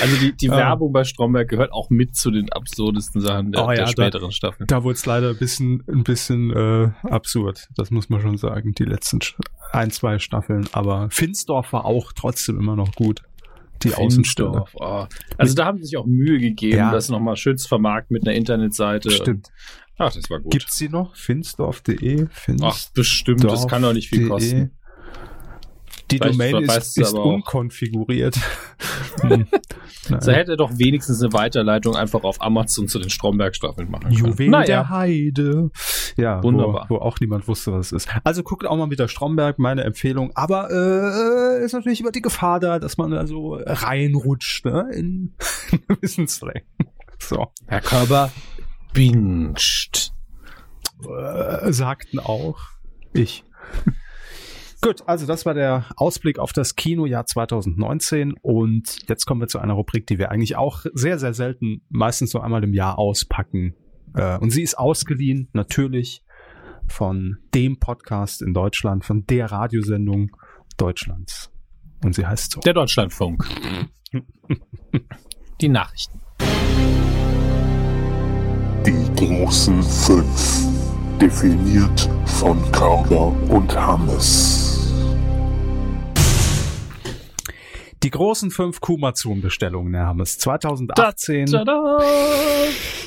[0.00, 3.70] also die, die Werbung bei Stromberg gehört auch mit zu den absurdesten Sachen der, oh
[3.70, 4.66] ja, der späteren da, Staffeln.
[4.66, 7.68] Da wurde es leider ein bisschen, ein bisschen äh, absurd.
[7.76, 9.20] Das muss man schon sagen, die letzten
[9.72, 10.68] ein, zwei Staffeln.
[10.72, 13.22] Aber Finsdorf war auch trotzdem immer noch gut.
[13.90, 14.64] Die Außenstelle.
[14.74, 15.06] Oh.
[15.36, 16.92] Also da haben sie sich auch Mühe gegeben, ja.
[16.92, 19.10] das nochmal schön zu vermarkten mit einer Internetseite.
[19.10, 19.48] Stimmt.
[19.96, 20.52] Ach, das war gut.
[20.52, 21.14] Gibt's die noch?
[21.14, 22.26] Finsdorf.de?
[22.62, 23.44] Ach, bestimmt.
[23.44, 24.72] Das kann doch nicht viel kosten
[26.10, 28.38] Die Domain ist, ist unkonfiguriert.
[29.20, 29.46] Hm.
[30.20, 34.16] So hätte er doch wenigstens eine Weiterleitung einfach auf Amazon zu den Stromberg-Staffeln machen können.
[34.16, 34.66] Juwel Naja.
[34.66, 35.70] der Heide.
[36.16, 36.86] Ja, Wunderbar.
[36.88, 38.08] Wo, wo auch niemand wusste, was es ist.
[38.22, 40.32] Also guckt auch mal wieder Stromberg, meine Empfehlung.
[40.34, 44.88] Aber äh, ist natürlich immer die Gefahr da, dass man da so reinrutscht ne?
[44.92, 45.34] in
[45.88, 46.62] gewissen Slang.
[47.18, 47.46] So.
[47.66, 48.30] Herr Körber
[48.92, 50.12] binscht.
[51.02, 52.58] Äh, sagten auch
[53.12, 53.44] ich.
[54.84, 59.58] Gut, also das war der Ausblick auf das Kinojahr 2019 und jetzt kommen wir zu
[59.58, 63.74] einer Rubrik, die wir eigentlich auch sehr, sehr selten, meistens so einmal im Jahr auspacken.
[64.14, 66.22] Äh, und sie ist ausgeliehen, natürlich,
[66.86, 70.36] von dem Podcast in Deutschland, von der Radiosendung
[70.76, 71.50] Deutschlands.
[72.04, 72.60] Und sie heißt so.
[72.60, 73.42] Der Deutschlandfunk.
[75.62, 76.20] Die Nachrichten.
[78.86, 80.68] Die großen fünf.
[81.18, 84.73] Definiert von Körber und Hammes.
[88.04, 90.38] Die großen fünf Kumazun-Bestellungen, Herr Hammes.
[90.38, 91.46] 2018.
[91.46, 91.98] Tada!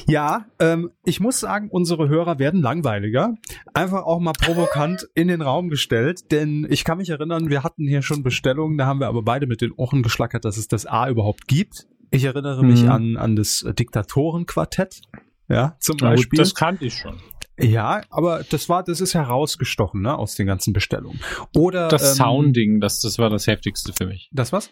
[0.07, 3.35] Ja, ähm, ich muss sagen, unsere Hörer werden langweiliger.
[3.75, 7.87] Einfach auch mal provokant in den Raum gestellt, denn ich kann mich erinnern, wir hatten
[7.87, 10.87] hier schon Bestellungen, da haben wir aber beide mit den Ohren geschlackert, dass es das
[10.87, 11.85] A überhaupt gibt.
[12.09, 12.89] Ich erinnere mich Mhm.
[12.89, 15.01] an, an das Diktatorenquartett.
[15.47, 16.37] Ja, zum gut, Beispiel.
[16.39, 17.17] das kannte ich schon.
[17.59, 21.19] ja, aber das war, das ist herausgestochen, ne, aus den ganzen Bestellungen.
[21.55, 24.31] Oder Das ähm, Sounding, das, das war das heftigste für mich.
[24.33, 24.71] Das was?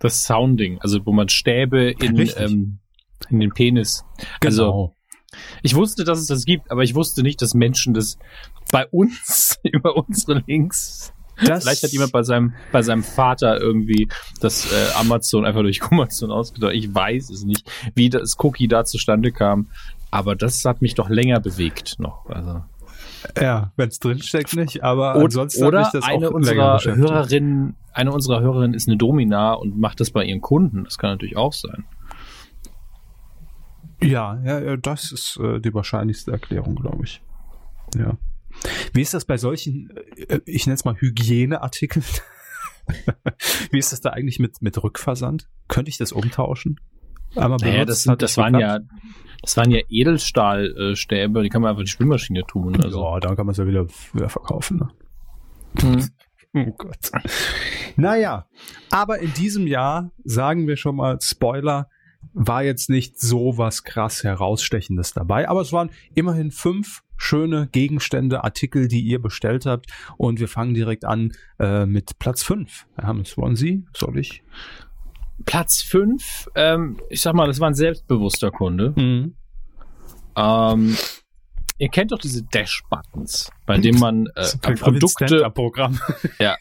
[0.00, 2.78] Das Sounding, also wo man Stäbe in, ähm,
[3.30, 4.04] in den Penis.
[4.44, 4.96] Also Genau.
[5.62, 8.18] ich wusste, dass es das gibt, aber ich wusste nicht, dass Menschen das
[8.70, 11.12] bei uns über unsere Links.
[11.44, 14.08] das, Vielleicht hat jemand bei seinem bei seinem Vater irgendwie
[14.40, 16.72] das äh, Amazon einfach durch Amazon ausgedacht.
[16.74, 19.68] Ich weiß es nicht, wie das Cookie da zustande kam,
[20.10, 22.26] aber das hat mich doch länger bewegt noch.
[22.26, 22.62] Also
[23.40, 26.96] ja, wenn es drinsteckt nicht, aber Od- ansonsten oder mich das auch eine länger unserer.
[26.96, 30.84] Hörerinnen, eine unserer Hörerinnen ist eine Domina und macht das bei ihren Kunden.
[30.84, 31.84] Das kann natürlich auch sein.
[34.02, 37.22] Ja, ja, ja, das ist äh, die wahrscheinlichste Erklärung, glaube ich.
[37.96, 38.18] Ja.
[38.92, 39.90] Wie ist das bei solchen,
[40.28, 42.04] äh, ich nenne es mal Hygieneartikeln?
[43.70, 45.48] Wie ist das da eigentlich mit, mit Rückversand?
[45.68, 46.78] Könnte ich das umtauschen?
[47.34, 48.78] Einmal Naja, benutzt, das, das waren ja,
[49.42, 52.80] das waren ja Edelstahlstäbe, die kann man einfach in die Spülmaschine tun.
[52.82, 53.02] Also.
[53.02, 54.78] Ja, dann kann man es ja wieder, wieder verkaufen.
[54.78, 54.88] Ne?
[55.80, 56.08] Hm.
[56.58, 57.10] Oh Gott.
[57.96, 58.46] Naja,
[58.90, 61.90] aber in diesem Jahr, sagen wir schon mal, Spoiler,
[62.32, 68.44] war jetzt nicht so was krass herausstechendes dabei, aber es waren immerhin fünf schöne Gegenstände,
[68.44, 69.86] Artikel, die ihr bestellt habt
[70.16, 72.86] und wir fangen direkt an äh, mit Platz fünf.
[72.94, 73.84] Herr Hammes, wollen Sie?
[73.94, 74.42] Soll ich?
[75.44, 78.94] Platz 5, ähm, ich sag mal, das war ein selbstbewusster Kunde.
[80.36, 80.96] Ähm,
[81.78, 85.98] ihr kennt doch diese Dash-Buttons, bei denen man äh, Produkte, Programm.
[86.40, 86.56] ja,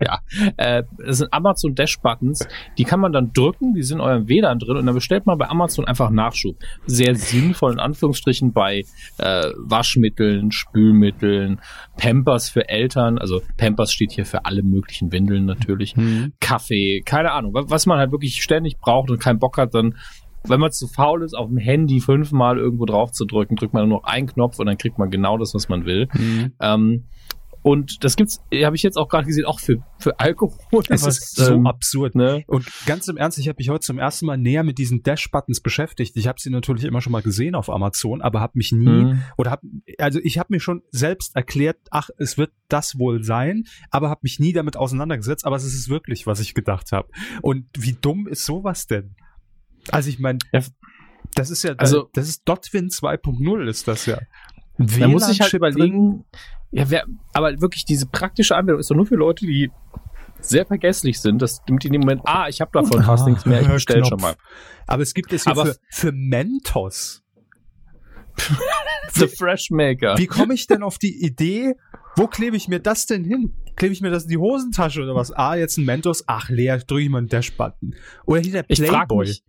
[0.00, 0.18] ja,
[0.56, 2.46] äh, das sind Amazon Dash-Buttons,
[2.78, 5.38] die kann man dann drücken, die sind in eurem WLAN drin und dann bestellt man
[5.38, 6.56] bei Amazon einfach Nachschub.
[6.86, 8.84] Sehr sinnvoll in Anführungsstrichen bei
[9.18, 11.60] äh, Waschmitteln, Spülmitteln,
[11.96, 15.96] Pampers für Eltern, also Pampers steht hier für alle möglichen Windeln natürlich.
[15.96, 16.34] Mhm.
[16.40, 19.96] Kaffee, keine Ahnung, wa- was man halt wirklich ständig braucht und keinen Bock hat, dann,
[20.48, 23.88] wenn man zu faul ist, auf dem Handy fünfmal irgendwo drauf zu drücken, drückt man
[23.88, 26.08] nur noch einen Knopf und dann kriegt man genau das, was man will.
[26.14, 26.52] Mhm.
[26.60, 27.04] Ähm,
[27.62, 30.84] und das gibt's, habe ich jetzt auch gerade gesehen, auch für, für Alkohol.
[30.88, 32.14] Es ist so ähm, absurd.
[32.14, 32.44] ne?
[32.46, 35.60] Und ganz im Ernst, ich habe mich heute zum ersten Mal näher mit diesen Dash-Buttons
[35.60, 36.16] beschäftigt.
[36.16, 39.22] Ich habe sie natürlich immer schon mal gesehen auf Amazon, aber habe mich nie Mhm.
[39.36, 39.62] oder hab,
[39.98, 44.20] also ich habe mir schon selbst erklärt, ach, es wird das wohl sein, aber habe
[44.22, 45.44] mich nie damit auseinandergesetzt.
[45.44, 47.08] Aber es ist wirklich, was ich gedacht habe.
[47.42, 49.16] Und wie dumm ist sowas denn?
[49.90, 50.60] Also ich meine, Ja.
[51.34, 54.18] das ist ja, Also- das ist Dotwin 2.0 ist das ja.
[54.78, 56.24] Da muss ich halt überlegen,
[56.70, 59.70] ja, wer, aber wirklich diese praktische Anwendung ist doch nur für Leute, die
[60.40, 63.46] sehr vergesslich sind, dass damit die in dem Moment, ah, ich habe davon fast nichts
[63.46, 64.08] mehr, ich bestell Knopf.
[64.10, 64.34] schon mal.
[64.86, 67.22] Aber es gibt es Aber- für, für Mentos.
[69.14, 70.18] The Fresh Maker.
[70.18, 71.74] Wie komme ich denn auf die Idee,
[72.16, 73.54] wo klebe ich mir das denn hin?
[73.76, 75.32] Klebe ich mir das in die Hosentasche oder was?
[75.32, 77.94] Ah, jetzt ein Mentos, ach leer, drücke ich mal einen Dash-Button.
[78.26, 79.26] Oder hier der Ich frage Playboy.
[79.26, 79.42] mich,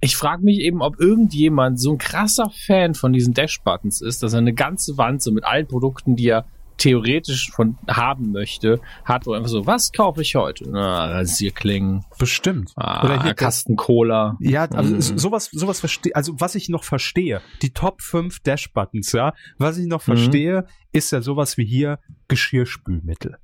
[0.00, 4.32] ich frag mich eben, ob irgendjemand so ein krasser Fan von diesen Dash-Buttons ist, dass
[4.32, 6.46] er eine ganze Wand so mit allen Produkten, die er
[6.78, 10.68] theoretisch von haben möchte, hat, wo einfach so, was kaufe ich heute?
[10.70, 12.72] Na, Rasierklingen, Bestimmt.
[12.76, 14.36] ah, Oder hier Kasten Cola.
[14.40, 15.00] Ja, also Mhm.
[15.00, 19.78] so- sowas, sowas verstehe, also was ich noch verstehe, die Top 5 Dash-Buttons, ja, was
[19.78, 20.16] ich noch Mhm.
[20.16, 21.98] verstehe, ist ja sowas wie hier
[22.28, 23.38] Geschirrspülmittel.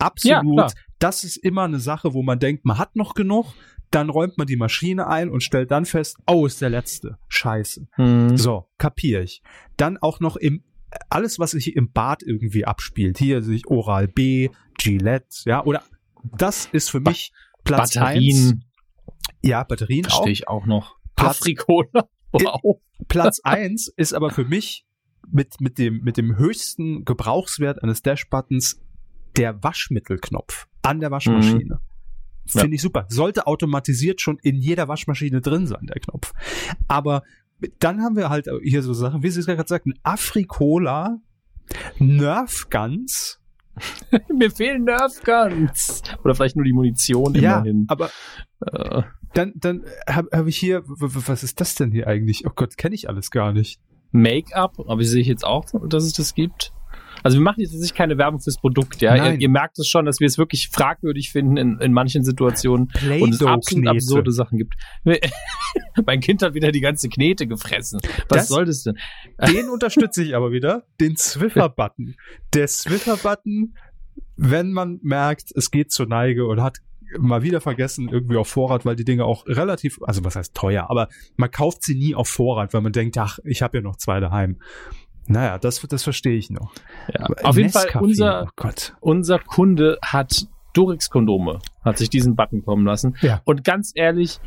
[0.00, 0.54] Absolut.
[0.54, 0.72] klar.
[1.00, 3.46] das ist immer eine Sache, wo man denkt, man hat noch genug,
[3.90, 7.18] dann räumt man die Maschine ein und stellt dann fest, oh, ist der letzte.
[7.28, 7.86] Scheiße.
[7.92, 8.36] Hm.
[8.36, 9.42] So, kapier ich.
[9.76, 10.62] Dann auch noch im
[11.10, 14.48] alles, was sich im Bad irgendwie abspielt, hier sich Oral B,
[14.78, 15.82] Gillette, ja, oder
[16.36, 17.32] das ist für mich
[17.64, 18.48] Platz Batterien.
[18.48, 18.54] eins.
[19.42, 20.10] Ja, Batterien auch.
[20.10, 20.96] Verstehe ich auch noch.
[21.16, 22.08] Platz- Afrikola.
[22.30, 22.78] Wow.
[23.08, 24.86] Platz eins ist aber für mich
[25.30, 28.82] mit, mit, dem, mit dem höchsten Gebrauchswert eines Dash-Buttons
[29.38, 31.80] der Waschmittelknopf an der Waschmaschine.
[31.80, 31.87] Ja.
[32.48, 33.06] Finde ich super.
[33.08, 36.32] Sollte automatisiert schon in jeder Waschmaschine drin sein, der Knopf.
[36.86, 37.22] Aber
[37.80, 41.18] dann haben wir halt hier so Sachen, wie Sie es gerade sagten, Afrikola,
[41.98, 43.40] Nerf Guns.
[44.34, 46.02] Mir fehlen Nerf Guns.
[46.24, 47.84] Oder vielleicht nur die Munition immerhin.
[47.88, 48.10] aber
[48.60, 49.02] Äh,
[49.34, 52.46] dann, dann habe hab ich hier, was ist das denn hier eigentlich?
[52.46, 53.80] Oh Gott, kenne ich alles gar nicht.
[54.10, 56.72] Make-up, aber sehe ich jetzt auch, dass es das gibt.
[57.22, 59.16] Also wir machen jetzt tatsächlich keine Werbung fürs Produkt, ja.
[59.16, 62.90] Ihr, ihr merkt es schon, dass wir es wirklich fragwürdig finden in, in manchen Situationen
[63.20, 64.74] und es absolut absurde Sachen gibt.
[66.06, 68.00] mein Kind hat wieder die ganze Knete gefressen.
[68.28, 68.98] Was Das- soll das denn?
[69.52, 70.84] Den unterstütze ich aber wieder.
[71.00, 72.14] Den Zwiffer-Button.
[72.54, 73.74] Der Zwiffer-Button,
[74.36, 76.78] wenn man merkt, es geht zur Neige und hat
[77.18, 80.90] mal wieder vergessen, irgendwie auf Vorrat, weil die Dinge auch relativ, also was heißt teuer,
[80.90, 83.96] aber man kauft sie nie auf Vorrat, weil man denkt, ach, ich habe ja noch
[83.96, 84.58] zwei daheim.
[85.28, 86.72] Naja, das, das verstehe ich noch.
[87.12, 87.26] Ja.
[87.44, 88.94] Auf jeden Fall, unser, Oh Gott.
[89.00, 93.16] unser Kunde hat Durex-Kondome, hat sich diesen Button kommen lassen.
[93.20, 93.40] Ja.
[93.44, 94.38] Und ganz ehrlich,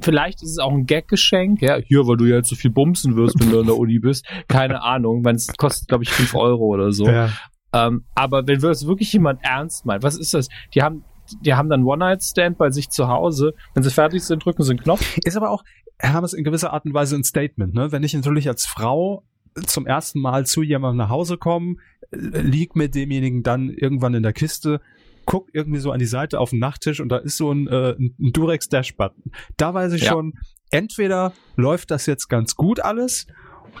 [0.00, 3.16] vielleicht ist es auch ein Gag-Geschenk, ja, hier, weil du ja jetzt so viel bumsen
[3.16, 4.26] wirst, wenn du in der Uni bist.
[4.48, 7.06] Keine Ahnung, weil es kostet, glaube ich, 5 Euro oder so.
[7.06, 7.30] Ja.
[7.72, 10.48] Ähm, aber wenn das wirklich jemand ernst meint, was ist das?
[10.74, 11.04] Die haben,
[11.40, 13.54] die haben dann One-Night-Stand bei sich zu Hause.
[13.74, 15.18] Wenn sie fertig sind, drücken sie einen Knopf.
[15.24, 15.64] Ist aber auch,
[15.98, 17.92] Hermes, in gewisser Art und Weise ein Statement, ne?
[17.92, 19.22] Wenn ich natürlich als Frau
[19.66, 21.76] zum ersten Mal zu jemandem nach Hause komme,
[22.10, 24.80] äh, lieg mit demjenigen dann irgendwann in der Kiste,
[25.26, 27.92] guck irgendwie so an die Seite auf den Nachttisch und da ist so ein, äh,
[27.98, 29.32] ein Durex Dash Button.
[29.56, 30.12] Da weiß ich Ja.
[30.12, 30.34] schon,
[30.70, 33.26] entweder läuft das jetzt ganz gut alles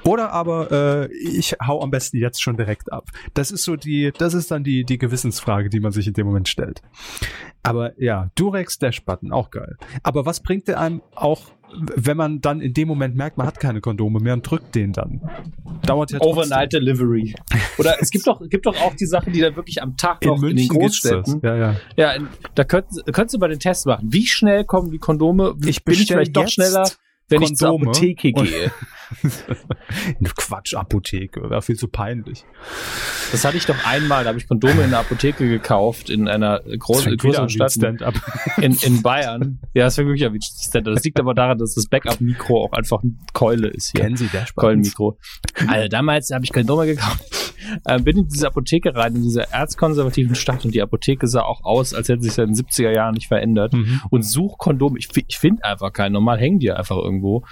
[0.04, 3.10] oder aber äh, ich hau am besten jetzt schon direkt ab.
[3.34, 6.26] Das ist so die, das ist dann die, die Gewissensfrage, die man sich in dem
[6.26, 6.82] Moment stellt.
[7.62, 9.76] Aber ja, Durex Dash Button, auch geil.
[10.02, 11.50] Aber was bringt der einem auch,
[11.96, 14.92] wenn man dann in dem Moment merkt, man hat keine Kondome mehr und drückt den
[14.92, 15.20] dann?
[15.86, 16.38] Dauert ja trotzdem.
[16.38, 17.34] Overnight Delivery.
[17.78, 20.28] Oder es gibt doch, gibt doch auch die Sachen, die dann wirklich am Tag in
[20.28, 21.12] noch in den München gibt's das.
[21.12, 21.40] Großstädten.
[21.42, 21.76] Ja, ja.
[21.96, 24.08] Ja, in, da könntest, könntest du mal den Test machen.
[24.10, 25.54] Wie schnell kommen die Kondome?
[25.64, 26.88] Ich bin ich vielleicht doch schneller,
[27.28, 28.72] wenn ich zur Kondome Apotheke gehe.
[30.36, 32.44] Quatsch, Apotheke, wäre viel zu peinlich.
[33.32, 36.60] Das hatte ich doch einmal, da habe ich Kondome in der Apotheke gekauft, in einer
[36.60, 38.14] großen, fängt größeren an wie Stadt Stand-up.
[38.56, 39.60] in, in Bayern.
[39.74, 40.86] Ja, das wäre wirklich ein Stand.
[40.86, 44.02] Das liegt aber daran, dass das Backup-Mikro auch einfach eine Keule ist hier.
[44.02, 44.54] Kennen Sie Buttons?
[44.54, 45.18] Keulenmikro.
[45.66, 47.43] Also damals habe ich Kondome gekauft.
[47.86, 51.64] Äh, bin in diese Apotheke rein, in diese erzkonservativen Stadt und die Apotheke sah auch
[51.64, 53.72] aus, als hätte sich seit den 70er Jahren nicht verändert.
[53.72, 54.00] Mhm.
[54.10, 54.98] Und such Kondome.
[54.98, 56.12] Ich, ich finde einfach keinen.
[56.12, 57.44] Normal hängen die einfach irgendwo.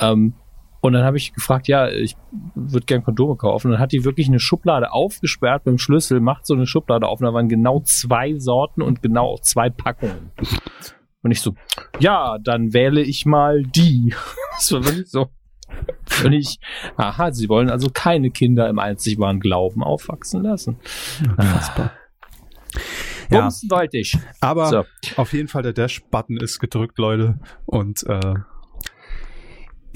[0.00, 0.34] Ähm,
[0.80, 2.16] und dann habe ich gefragt, ja, ich
[2.54, 3.66] würde gern Kondome kaufen.
[3.66, 7.06] Und dann hat die wirklich eine Schublade aufgesperrt mit dem Schlüssel, macht so eine Schublade
[7.08, 10.30] auf und da waren genau zwei Sorten und genau auch zwei Packungen.
[11.22, 11.54] Und ich so,
[11.98, 14.14] ja, dann wähle ich mal die.
[14.58, 15.26] Das war wirklich so.
[16.30, 16.58] Ich,
[16.96, 20.78] aha, sie wollen also keine Kinder im einzig wahren Glauben aufwachsen lassen.
[21.36, 21.92] Unfassbar.
[23.30, 24.16] Ja, wollte ich.
[24.40, 24.84] aber So.
[25.16, 27.38] auf jeden Fall der Dash-Button ist gedrückt, Leute.
[27.64, 28.34] Und äh,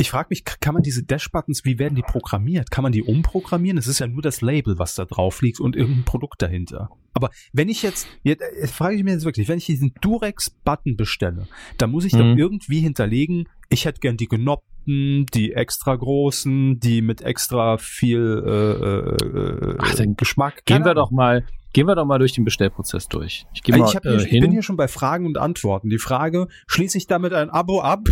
[0.00, 2.70] ich frage mich, kann man diese Dash-Buttons, wie werden die programmiert?
[2.70, 3.78] Kann man die umprogrammieren?
[3.78, 6.90] Es ist ja nur das Label, was da drauf liegt und irgendein Produkt dahinter.
[7.12, 10.96] Aber wenn ich jetzt, jetzt, jetzt frage ich mir jetzt wirklich, wenn ich diesen Durex-Button
[10.96, 12.18] bestelle, dann muss ich Mhm.
[12.18, 18.42] doch irgendwie hinterlegen, ich hätte gern die genoppten, die extra großen, die mit extra viel
[18.46, 20.64] äh, äh, Ach, dann Geschmack.
[20.64, 23.46] Gehen wir doch mal, gehen wir doch mal durch den Bestellprozess durch.
[23.54, 25.90] Ich gehe mal Ich, hier, äh, ich bin hier schon bei Fragen und Antworten.
[25.90, 28.08] Die Frage, schließe ich damit ein Abo ab?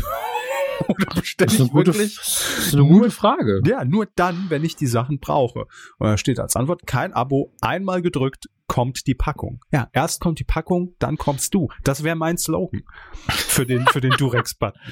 [0.89, 2.17] Oder bestelle das ist eine ich gute, wirklich?
[2.17, 3.63] das ist eine gute Frage.
[3.67, 5.67] Ja, nur dann, wenn ich die Sachen brauche.
[5.99, 9.65] Und da steht als Antwort, kein Abo, einmal gedrückt, kommt die Packung.
[9.73, 11.69] Ja, erst kommt die Packung, dann kommst du.
[11.85, 12.83] Das wäre mein Slogan
[13.29, 14.81] für den, für den Durex-Button.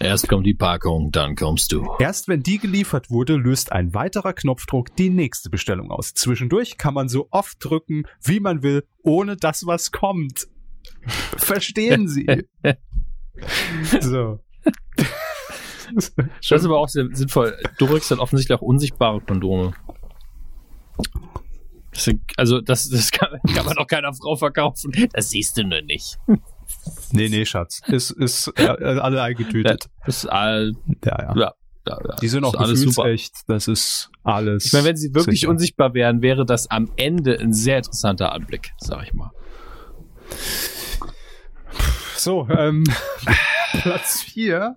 [0.00, 1.84] Erst kommt die Packung, dann kommst du.
[1.98, 6.14] Erst wenn die geliefert wurde, löst ein weiterer Knopfdruck die nächste Bestellung aus.
[6.14, 10.46] Zwischendurch kann man so oft drücken, wie man will, ohne dass was kommt.
[11.36, 12.46] Verstehen Sie?
[14.00, 14.38] so.
[16.48, 17.56] Das ist aber auch sehr sinnvoll.
[17.78, 19.72] Durex hat offensichtlich auch unsichtbare Kondome.
[21.92, 24.92] Das sind, also das, das kann, kann man doch keiner Frau verkaufen.
[25.12, 26.18] Das siehst du nur nicht.
[27.12, 27.80] Nee, nee, Schatz.
[27.86, 29.88] Ist, ist äh, alle eingetütet.
[30.04, 30.74] Das ist all,
[31.04, 31.34] Ja, ja.
[31.36, 31.52] ja,
[31.88, 32.16] ja, ja.
[32.16, 33.04] Die sind auch alles super.
[33.04, 33.34] gefühlsecht.
[33.48, 34.66] Das ist alles.
[34.66, 35.50] Ich meine, wenn sie wirklich sicher.
[35.50, 39.30] unsichtbar wären, wäre das am Ende ein sehr interessanter Anblick, sag ich mal.
[42.16, 42.84] So, ähm,
[43.82, 44.76] Platz 4.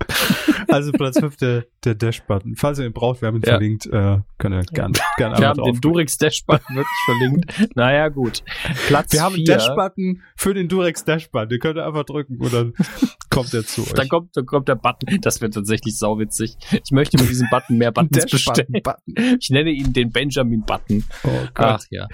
[0.67, 2.55] Also Platz 5 der, der Dash-Button.
[2.55, 3.53] Falls ihr ihn braucht, wir haben ihn Ja.
[3.53, 3.87] verlinkt.
[3.87, 7.75] Äh, könnt ihr gerne gern Wir haben den Durex Dash-Button wirklich verlinkt.
[7.75, 8.41] Naja, gut.
[8.87, 9.43] Platz Wir haben einen.
[9.43, 11.49] Dash-Button für den Durex Dash-Button.
[11.49, 12.73] Den könnt ihr einfach drücken und dann
[13.29, 13.91] kommt er zu euch.
[13.93, 15.19] Dann kommt, dann kommt der Button.
[15.19, 16.55] Das wird tatsächlich sauwitzig.
[16.71, 18.67] Ich möchte mit diesem Button mehr Buttons bestellen.
[18.71, 19.37] Dash-Button.
[19.41, 21.03] Ich nenne ihn den Benjamin Button.
[21.25, 22.07] Oh Ach ja.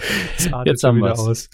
[0.65, 1.19] Jetzt, haben wir's.
[1.19, 1.49] aus.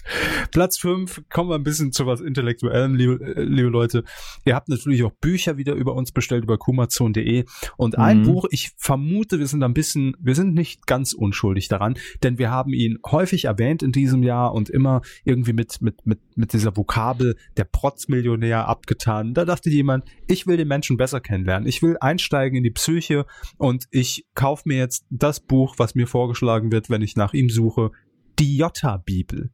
[0.52, 4.04] Platz 5, kommen wir ein bisschen zu was Intellektuellem, liebe, äh, liebe Leute.
[4.46, 7.44] Ihr habt natürlich auch Bücher wieder über uns bestellt, über kumazon.de.
[7.76, 8.24] Und ein Mhm.
[8.24, 12.50] Buch, ich vermute, wir sind ein bisschen, wir sind nicht ganz unschuldig daran, denn wir
[12.50, 16.76] haben ihn häufig erwähnt in diesem Jahr und immer irgendwie mit, mit, mit, mit dieser
[16.76, 19.34] Vokabel der Protzmillionär abgetan.
[19.34, 21.68] Da dachte jemand, ich will den Menschen besser kennenlernen.
[21.68, 23.26] Ich will einsteigen in die Psyche
[23.58, 27.48] und ich kaufe mir jetzt das Buch, was mir vorgeschlagen wird, wenn ich nach ihm
[27.50, 27.90] suche,
[28.38, 29.50] die Jota-Bibel.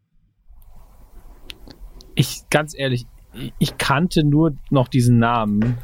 [2.14, 3.06] Ich, ganz ehrlich,
[3.58, 5.78] ich kannte nur noch diesen Namen.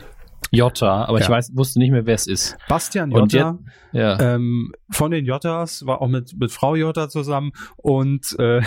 [0.51, 1.31] Jota, aber ich Ja.
[1.31, 2.57] weiß, wusste nicht mehr, wer es ist.
[2.69, 3.59] Bastian Jota
[3.93, 4.19] Ja.
[4.21, 8.61] ähm, von den Jottas war auch mit, mit Frau Jota zusammen und äh,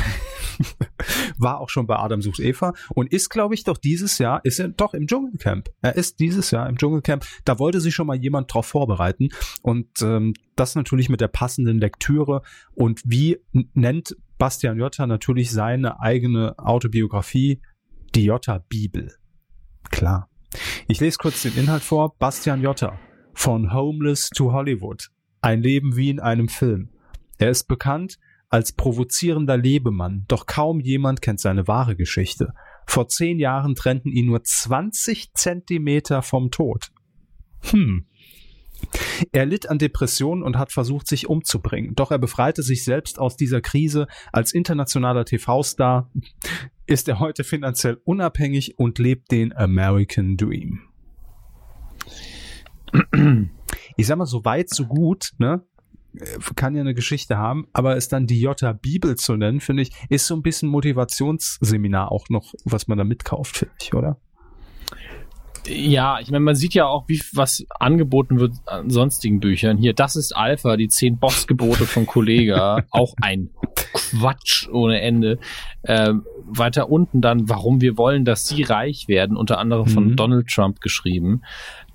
[1.38, 4.60] war auch schon bei Adam sucht Eva und ist, glaube ich, doch dieses Jahr, ist
[4.60, 5.69] er doch im Dschungelcamp.
[5.81, 7.26] Er ist dieses Jahr im Dschungelcamp.
[7.45, 9.30] Da wollte sich schon mal jemand drauf vorbereiten
[9.61, 12.41] und ähm, das natürlich mit der passenden Lektüre.
[12.73, 13.38] Und wie
[13.73, 17.61] nennt Bastian Jotta natürlich seine eigene Autobiografie,
[18.15, 19.14] die Jotta-Bibel.
[19.91, 20.28] Klar.
[20.88, 22.15] Ich lese kurz den Inhalt vor.
[22.17, 22.99] Bastian Jotta.
[23.34, 25.09] Von Homeless to Hollywood.
[25.41, 26.89] Ein Leben wie in einem Film.
[27.38, 28.17] Er ist bekannt
[28.49, 32.53] als provozierender Lebemann, doch kaum jemand kennt seine wahre Geschichte.
[32.88, 36.89] Vor zehn Jahren trennten ihn nur 20 Zentimeter vom Tod.
[37.69, 38.07] Hm.
[39.31, 41.93] Er litt an Depressionen und hat versucht, sich umzubringen.
[41.95, 44.07] Doch er befreite sich selbst aus dieser Krise.
[44.31, 46.09] Als internationaler TV-Star
[46.90, 50.82] ist er heute finanziell unabhängig und lebt den American Dream.
[53.95, 55.64] Ich sag mal, so weit, so gut, ne?
[56.56, 59.91] Kann ja eine Geschichte haben, aber es dann die Jota Bibel zu nennen, finde ich,
[60.10, 64.20] ist so ein bisschen Motivationsseminar auch noch, was man da mitkauft, finde ich, oder?
[65.68, 69.78] Ja, ich meine, man sieht ja auch, wie was angeboten wird an sonstigen Büchern.
[69.78, 72.84] Hier, das ist Alpha, die zehn Bossgebote von Kollega.
[72.90, 73.52] auch ein
[73.94, 75.40] Quatsch ohne Ende.
[75.84, 80.16] Ähm, weiter unten dann, warum wir wollen, dass sie reich werden, unter anderem von Mhm.
[80.16, 81.41] Donald Trump geschrieben.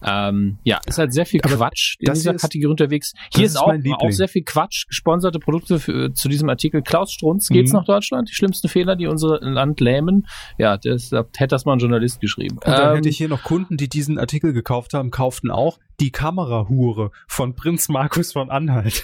[0.06, 3.14] Ähm, ja, ist halt sehr viel Aber Quatsch in das dieser ist- Kategorie unterwegs.
[3.34, 6.82] Hier ist ist auch, auch sehr viel Quatsch, gesponserte Produkte für, zu diesem Artikel.
[6.82, 7.78] Klaus Strunz, geht's Mhm.
[7.78, 8.28] nach Deutschland?
[8.28, 10.26] Die schlimmsten Fehler, die unser Land lähmen.
[10.58, 12.56] Ja, da hätte das mal ein Journalist geschrieben.
[12.56, 15.78] Und dann Ähm, hätte ich hier noch Kunden, die diesen Artikel gekauft haben, kauften auch
[16.00, 19.02] die Kamerahure von Prinz Markus von Anhalt.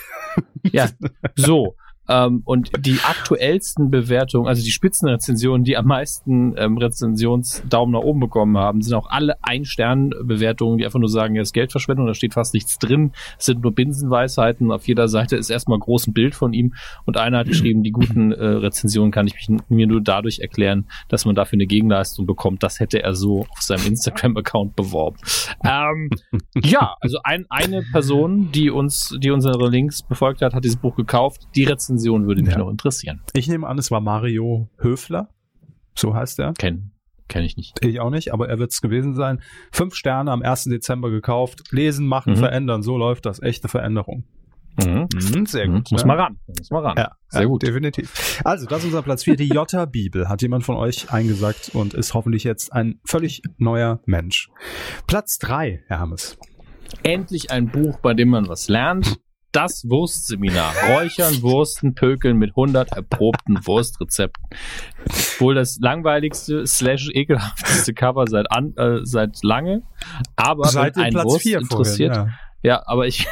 [0.70, 0.88] Ja,
[1.36, 1.76] so.
[2.10, 8.18] Ähm, und die aktuellsten Bewertungen, also die Spitzenrezensionen, die am meisten ähm, Rezensionsdaumen nach oben
[8.18, 12.34] bekommen haben, sind auch alle Ein-Stern-Bewertungen, die einfach nur sagen, ja, ist Geldverschwendung, da steht
[12.34, 16.34] fast nichts drin, es sind nur Binsenweisheiten, auf jeder Seite ist erstmal groß ein Bild
[16.34, 16.74] von ihm
[17.04, 20.86] und einer hat geschrieben, die guten äh, Rezensionen kann ich mich, mir nur dadurch erklären,
[21.08, 22.64] dass man dafür eine Gegenleistung bekommt.
[22.64, 25.16] Das hätte er so auf seinem Instagram-Account beworben.
[25.64, 26.10] Ähm,
[26.56, 30.96] ja, also ein, eine Person, die uns, die unsere Links befolgt hat, hat dieses Buch
[30.96, 31.46] gekauft.
[31.54, 32.58] Die Rezension würde mich Ja.
[32.58, 33.20] noch interessieren.
[33.32, 35.28] Ich nehme an, es war Mario Höfler.
[35.94, 36.52] So heißt er.
[36.54, 36.92] Kennen,
[37.28, 37.84] kenne ich nicht.
[37.84, 39.40] Ich auch nicht, aber er wird es gewesen sein.
[39.72, 40.64] Fünf Sterne am 1.
[40.70, 41.62] Dezember gekauft.
[41.72, 42.38] Lesen, machen, Mhm.
[42.38, 42.82] verändern.
[42.82, 43.42] So läuft das.
[43.42, 44.24] Echte Veränderung.
[44.82, 45.08] Mhm.
[45.46, 45.82] sehr Mhm.
[45.90, 46.06] Muss ja.
[46.06, 46.38] mal ran.
[46.46, 46.94] Muss mal ran.
[46.96, 47.62] Ja, Sehr ja, gut.
[47.62, 48.40] Definitiv.
[48.44, 52.14] Also, das ist unser Platz 4, die Jota-Bibel, hat jemand von euch eingesagt und ist
[52.14, 54.48] hoffentlich jetzt ein völlig neuer Mensch.
[55.06, 56.38] Platz 3, Herr Hammes.
[57.02, 59.18] Endlich ein Buch, bei dem man was lernt.
[59.52, 60.72] Das Wurstseminar.
[60.90, 64.44] Räuchern, Wursten, Pökeln mit 100 erprobten Wurstrezepten.
[65.38, 69.82] Wohl das langweiligste slash ekelhafteste Cover seit, an, äh, seit lange.
[70.36, 72.32] Aber Seit wenn ein Platz Wurst 4 interessiert, vorhin.
[72.62, 73.26] Ja, aber ich,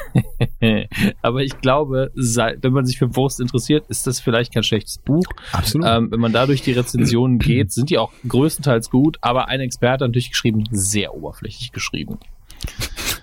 [1.22, 5.24] aber ich glaube, wenn man sich für Wurst interessiert, ist das vielleicht kein schlechtes Buch.
[5.52, 5.58] Ja.
[5.58, 5.86] Absolut.
[5.86, 9.60] Ähm, wenn man da durch die Rezensionen geht, sind die auch größtenteils gut, aber ein
[9.60, 12.18] Experte hat natürlich geschrieben, sehr oberflächlich geschrieben.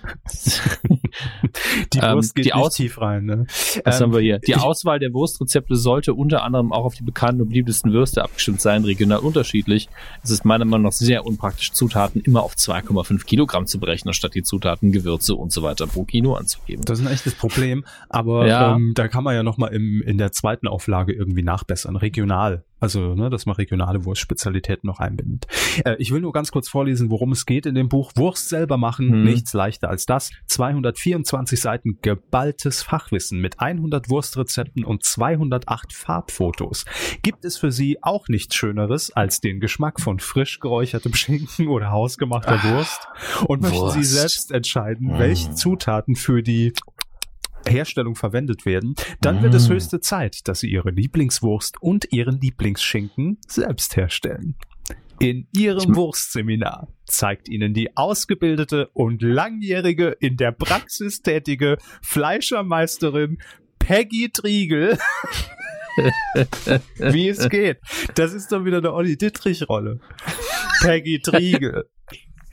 [1.93, 3.25] die ähm, Wurst geht die nicht Aus- tief rein.
[3.25, 3.45] Ne?
[3.83, 4.39] Was Ähm, haben wir hier?
[4.39, 8.23] Die ich- Auswahl der Wurstrezepte sollte unter anderem auch auf die bekannten und beliebtesten Würste
[8.23, 9.89] abgestimmt sein, regional unterschiedlich.
[10.23, 14.33] Es ist meiner Meinung nach sehr unpraktisch, Zutaten immer auf 2,5 Kilogramm zu berechnen, statt
[14.35, 16.83] die Zutaten, Gewürze und so weiter pro Kilo anzugeben.
[16.85, 18.75] Das ist ein echtes Problem, aber Ja.
[18.75, 22.63] ähm, da kann man ja nochmal in der zweiten Auflage irgendwie nachbessern, regional.
[22.85, 25.47] Also, ne, dass man regionale Wurstspezialitäten noch einbindet.
[25.83, 28.11] Äh, ich will nur ganz kurz vorlesen, worum es geht in dem Buch.
[28.15, 29.23] Wurst selber machen, Hm.
[29.23, 30.29] nichts leichter als das.
[30.45, 36.85] 224 Seiten geballtes Fachwissen mit 100 Wurstrezepten und 208 Farbfotos.
[37.23, 41.89] Gibt es für Sie auch nichts Schöneres als den Geschmack von frisch geräuchertem Schinken oder
[41.89, 43.07] hausgemachter Wurst?
[43.47, 44.11] Und möchten Sie Wurst.
[44.13, 45.19] selbst entscheiden, Mm.
[45.19, 46.71] welche Zutaten für die
[47.67, 49.73] Herstellung verwendet werden, dann wird es Mm.
[49.73, 54.55] höchste Zeit, dass Sie Ihre Lieblingswurst und Ihren Lieblingsschinken selbst herstellen.
[55.19, 63.37] In Ihrem Ich- Wurstseminar zeigt Ihnen die ausgebildete und langjährige in der Praxis tätige Fleischermeisterin
[63.79, 64.97] Peggy Triegel,
[66.97, 67.77] wie es geht.
[68.15, 69.99] Das ist doch wieder eine Olli Dittrich-Rolle.
[70.81, 71.85] Peggy Triegel.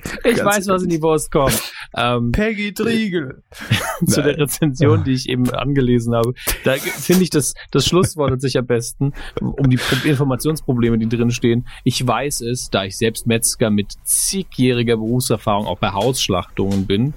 [0.24, 1.72] Ich Ganz weiß, was in die Wurst kommt.
[1.96, 3.42] Ähm, Peggy Triegel.
[4.06, 4.38] zu der.
[4.38, 6.32] Rezension, die ich eben angelesen habe.
[6.64, 11.30] Da finde ich das, das Schlusswort sich am besten, um die Pro Informationsprobleme, die drin
[11.30, 11.66] stehen.
[11.84, 17.14] Ich weiß es, da ich selbst Metzger mit zigjähriger Berufserfahrung auch bei Hausschlachtungen bin.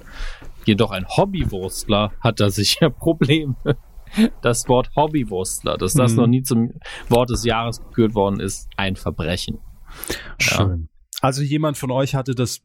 [0.66, 3.56] Jedoch ein Hobbywurstler hat da sicher Probleme.
[4.42, 6.18] Das Wort Hobbywurstler, dass das Hm.
[6.18, 6.74] noch nie zum
[7.10, 9.60] Wort des Jahres gekürt worden ist, ein Verbrechen.
[10.40, 10.90] Schön.
[11.22, 12.62] Also jemand von euch hatte das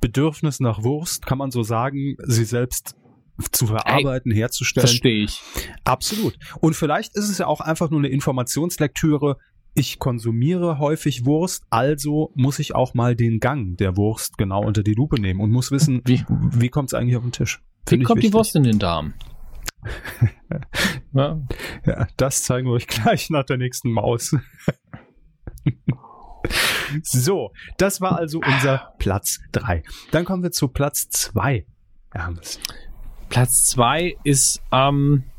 [0.00, 2.96] Bedürfnis nach Wurst, kann man so sagen, sie selbst
[3.52, 4.86] zu verarbeiten, herzustellen.
[4.88, 5.40] Verstehe ich.
[5.84, 6.36] Absolut.
[6.60, 9.36] Und vielleicht ist es ja auch einfach nur eine Informationslektüre.
[9.74, 14.82] Ich konsumiere häufig Wurst, also muss ich auch mal den Gang der Wurst genau unter
[14.82, 17.60] die Lupe nehmen und muss wissen, Wie, wie kommt es eigentlich auf den Tisch.
[17.86, 18.32] wie Finde ich kommt die.
[18.32, 19.14] Wurst in den Darm?
[21.14, 21.40] ja,
[21.86, 24.34] Ja, das zeigen wir euch gleich nach der nächsten Maus.
[27.02, 29.82] so, das war also unser Platz drei.
[30.10, 31.66] Dann kommen wir zu Platz zwei.
[32.12, 32.58] Hermes.
[33.28, 35.37] Platz zwei ist, ähm, äh,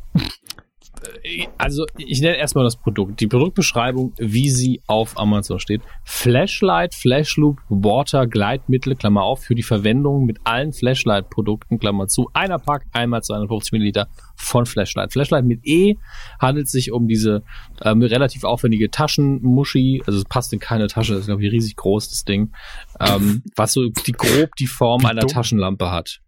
[1.58, 3.20] also ich nenne erstmal das Produkt.
[3.20, 5.82] Die Produktbeschreibung, wie sie auf Amazon steht.
[6.04, 12.30] Flashlight, Flashloop, Water, Gleitmittel, Klammer auf, für die Verwendung mit allen Flashlight-Produkten, Klammer zu.
[12.34, 15.12] Einer Pack, einmal 250 Milliliter von Flashlight.
[15.14, 15.96] Flashlight mit E
[16.40, 17.44] handelt sich um diese
[17.84, 20.04] ähm, relativ aufwendige Taschenmuschi.
[20.06, 22.52] Also es passt in keine Tasche, das ist glaube ich riesig groß, das Ding.
[23.00, 25.20] Ähm, was so die grob die Form einer.
[25.30, 26.20] Taschenlampe hat.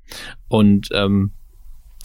[0.47, 1.31] Und ähm,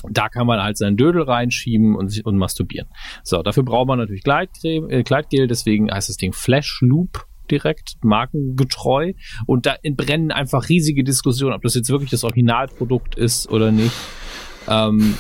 [0.09, 2.89] da kann man halt seinen Dödel reinschieben und, und masturbieren.
[3.23, 7.97] So, dafür braucht man natürlich Gleitcreme, äh, Gleitgel, deswegen heißt das Ding Flash Loop direkt,
[8.03, 9.13] markengetreu.
[9.47, 13.95] Und da entbrennen einfach riesige Diskussionen, ob das jetzt wirklich das Originalprodukt ist oder nicht.
[14.69, 15.15] Ähm,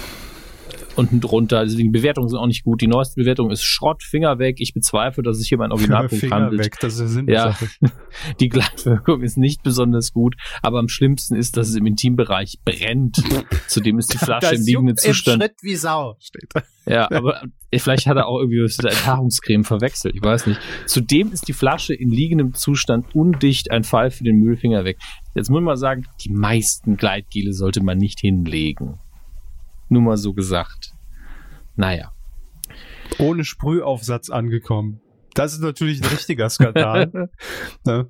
[0.96, 2.80] unten drunter, deswegen die Bewertungen sind auch nicht gut.
[2.80, 4.56] Die neueste Bewertung ist Schrott, Finger weg.
[4.58, 6.64] Ich bezweifle, dass es hier um ein Originalprodukt Finger handelt.
[6.64, 7.56] weg, das ist Ja.
[8.40, 13.22] Die Gleitwirkung ist nicht besonders gut, aber am schlimmsten ist, dass es im Intimbereich brennt.
[13.68, 15.42] Zudem ist die Flasche im liegenden Zustand.
[15.42, 16.62] Schritt wie Sau, steht da.
[16.88, 17.42] Ja, aber
[17.74, 20.14] vielleicht hat er auch irgendwie was mit der Enthaarungscreme verwechselt.
[20.14, 20.60] Ich weiß nicht.
[20.86, 24.98] Zudem ist die Flasche in liegendem Zustand undicht, ein Fall für den Müllfinger weg.
[25.34, 29.00] Jetzt muss man mal sagen, die meisten Gleitgele sollte man nicht hinlegen.
[29.88, 30.92] Nur mal so gesagt.
[31.76, 32.12] Naja.
[33.18, 35.00] Ohne Sprühaufsatz angekommen.
[35.34, 37.30] Das ist natürlich ein richtiger Skandal.
[37.84, 38.08] ne?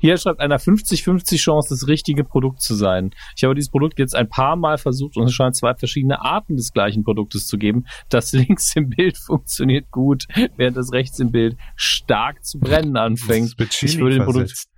[0.00, 3.10] Hier schreibt einer 50-50 Chance, das richtige Produkt zu sein.
[3.36, 6.56] Ich habe dieses Produkt jetzt ein paar Mal versucht und es scheint zwei verschiedene Arten
[6.56, 7.84] des gleichen Produktes zu geben.
[8.08, 10.24] Das links im Bild funktioniert gut,
[10.56, 13.56] während das rechts im Bild stark zu brennen anfängt.
[13.82, 14.69] Ich würde den Produkt.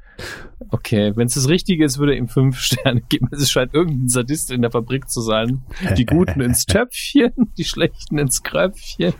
[0.70, 3.28] Okay, wenn es das Richtige ist, würde er ihm fünf Sterne geben.
[3.32, 5.62] Es scheint irgendein Sadist in der Fabrik zu sein.
[5.97, 9.14] Die Guten ins Töpfchen, die Schlechten ins Kröpfchen.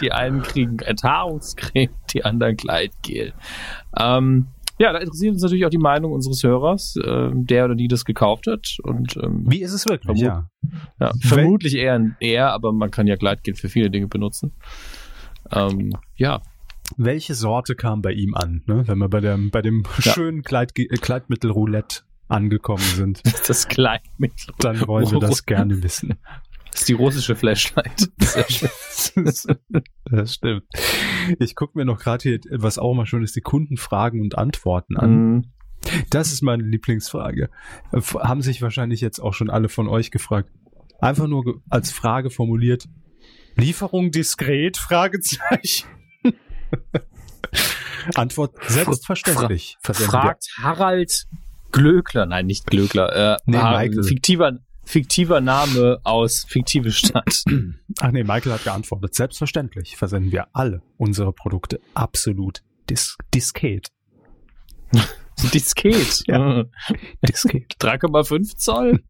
[0.00, 3.34] Die einen kriegen Enthaarungscreme, die anderen Gleitgel.
[3.98, 4.46] Ähm,
[4.78, 8.04] ja, da interessiert uns natürlich auch die Meinung unseres Hörers, ähm, der oder die das
[8.04, 8.76] gekauft hat.
[8.82, 10.20] Und ähm, Wie ist es wirklich?
[10.20, 10.48] Vermut- Ja.
[11.00, 14.52] ja, vermutlich eher eher, aber man kann ja Gleitgel für viele Dinge benutzen.
[15.50, 16.40] Ähm, ja,
[16.96, 18.86] Welche Sorte kam bei ihm an, ne?
[18.86, 20.12] wenn wir bei dem, bei dem Ja.
[20.12, 23.22] schönen Kleid, äh, Kleidmittel-Roulette angekommen sind?
[23.48, 26.14] das Gleitmittel Dann wollen wir das gerne wissen.
[26.72, 28.10] Das ist die russische Flashlight.
[30.10, 30.64] Das stimmt.
[31.38, 34.98] Ich gucke mir noch gerade hier, was auch mal schön ist, die Kundenfragen und Antworten
[34.98, 35.10] an.
[35.10, 35.44] Mhm.
[36.10, 37.48] Das ist meine Lieblingsfrage.
[37.92, 40.50] Haben sich wahrscheinlich jetzt auch schon alle von euch gefragt.
[41.00, 42.86] Einfach nur als Frage formuliert.
[43.56, 44.76] Lieferung diskret?
[44.76, 45.88] Fragezeichen.
[48.14, 49.76] Antwort selbstverständlich.
[49.82, 49.94] Wir.
[49.94, 51.26] Fragt Harald
[51.72, 54.04] Glöckler, nein, nicht Glöckler, äh, Nee, Michael.
[54.04, 54.52] fiktiver,
[54.84, 57.42] fiktiver Name aus fiktive Stadt.
[58.00, 59.14] Ach nee, Michael hat geantwortet.
[59.14, 63.88] Selbstverständlich versenden wir alle unsere Produkte absolut dis diskret.
[65.52, 66.22] Disket.
[66.28, 66.64] Ja.
[67.28, 67.74] Diskret.
[67.80, 69.02] 3,5 Zoll.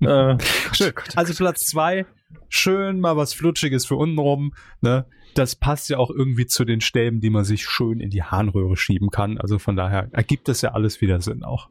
[0.00, 0.36] äh,
[0.72, 0.92] Schön.
[1.14, 2.04] Also Platz zwei
[2.50, 4.52] schön mal was Flutschiges für unten rum,
[4.82, 5.06] ne?
[5.34, 8.76] Das passt ja auch irgendwie zu den Stäben, die man sich schön in die Harnröhre
[8.76, 9.38] schieben kann.
[9.38, 11.68] Also von daher ergibt das ja alles wieder Sinn auch.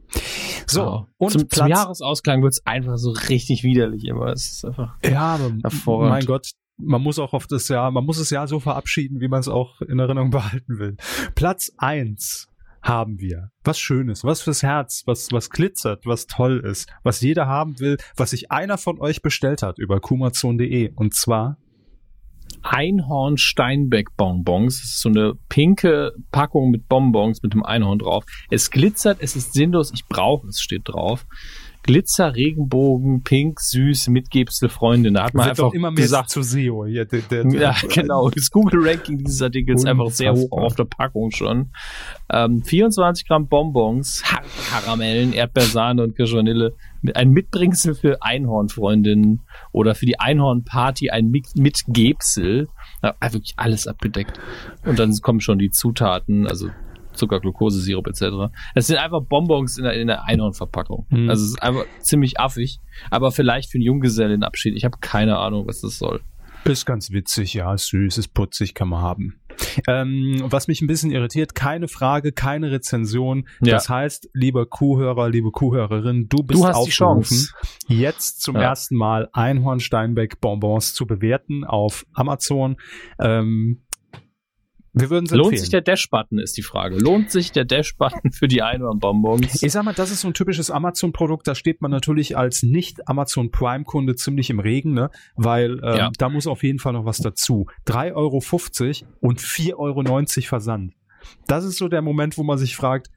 [0.66, 1.06] So, Ja.
[1.18, 4.26] und zum, zum Platz, Jahresausklang wird's einfach so richtig widerlich immer.
[4.32, 4.94] Es ist einfach.
[5.04, 6.10] ja, Hervorragend.
[6.10, 9.28] mein Gott, man muss auch auf das Jahr, man muss das Jahr so verabschieden, wie
[9.28, 10.96] man es auch in Erinnerung behalten will.
[11.34, 12.48] Platz eins
[12.82, 13.50] haben wir.
[13.62, 17.96] Was Schönes, was fürs Herz, was, was glitzert, was toll ist, was jeder haben will,
[18.16, 20.92] was sich einer von euch bestellt hat über kumazon.de.
[20.94, 21.56] Und zwar
[22.64, 24.80] Einhorn Steinbeck Bonbons.
[24.80, 28.24] Das ist so eine pinke Packung mit Bonbons mit dem Einhorn drauf.
[28.50, 31.26] Es glitzert, es ist sinnlos, ich brauche es, steht drauf.
[31.84, 35.14] Glitzer, Regenbogen, pink, süß, Mitgebsel, Freundin.
[35.14, 36.86] Da hat man wird einfach immer mehr gesagt, zu SEO.
[36.86, 38.30] Hier, der, der, ja, genau.
[38.30, 41.70] Das Google-Ranking dieses Artikels ist einfach sehr hoch auf der Packung schon.
[42.32, 44.22] Ähm, 24 Gramm Bonbons,
[44.70, 46.74] Karamellen, Erdbeersahne und Kirschvanille.
[47.02, 49.42] Mit- Ein Mitbringsel für Einhornfreundinnen
[49.72, 52.68] oder für die Einhornparty ein Mit Mitgebsel.
[53.02, 54.40] Ja, wirklich alles abgedeckt.
[54.86, 56.70] Und dann kommen schon die Zutaten, also
[57.14, 58.52] Zucker, Glucose, Sirup etc.
[58.74, 61.06] Das sind einfach Bonbons in der, in der Einhornverpackung.
[61.10, 61.30] Hm.
[61.30, 62.80] Also es ist einfach ziemlich affig.
[63.10, 64.74] Aber vielleicht für einen Junggesellenabschied.
[64.76, 66.20] Ich habe keine Ahnung, was das soll.
[66.64, 69.38] Ist ganz witzig, ja, ist süß, ist putzig, kann man haben.
[69.86, 73.46] Ähm, was mich ein bisschen irritiert, keine Frage, keine Rezension.
[73.60, 73.74] Ja.
[73.74, 77.52] Das heißt, lieber Kuhhörer, liebe Kuhhörerin, du bist Du hast die aufgerufen, Chance.
[77.88, 78.62] jetzt zum Ja.
[78.62, 82.76] ersten Mal Einhorn Steinbeck Bonbons zu bewerten auf Amazon.
[83.20, 83.82] Ähm,
[84.94, 85.60] wir würden es Lohnt empfehlen.
[85.60, 86.96] sich der Dash-Button, ist die Frage.
[86.96, 89.62] Lohnt sich der Dash-Button für die Einhornbonbons?
[89.62, 93.50] Ich sag mal, das ist so ein typisches Amazon-Produkt, da steht man natürlich als nicht-Amazon
[93.50, 95.10] Prime-Kunde ziemlich im Regen, ne?
[95.34, 96.10] Weil ähm, Ja.
[96.16, 97.66] da muss auf jeden Fall noch was dazu.
[97.86, 98.40] 3,50 Euro
[99.20, 100.94] und 4,90 Euro Versand.
[101.46, 103.08] Das ist so der Moment, wo man sich fragt,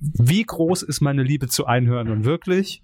[0.00, 2.82] wie groß ist meine Liebe zu Einhörnern wirklich?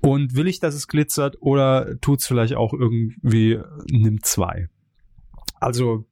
[0.00, 3.58] Und will ich, dass es glitzert oder tut's vielleicht auch irgendwie
[3.90, 4.68] nimm zwei?
[5.60, 6.04] Also,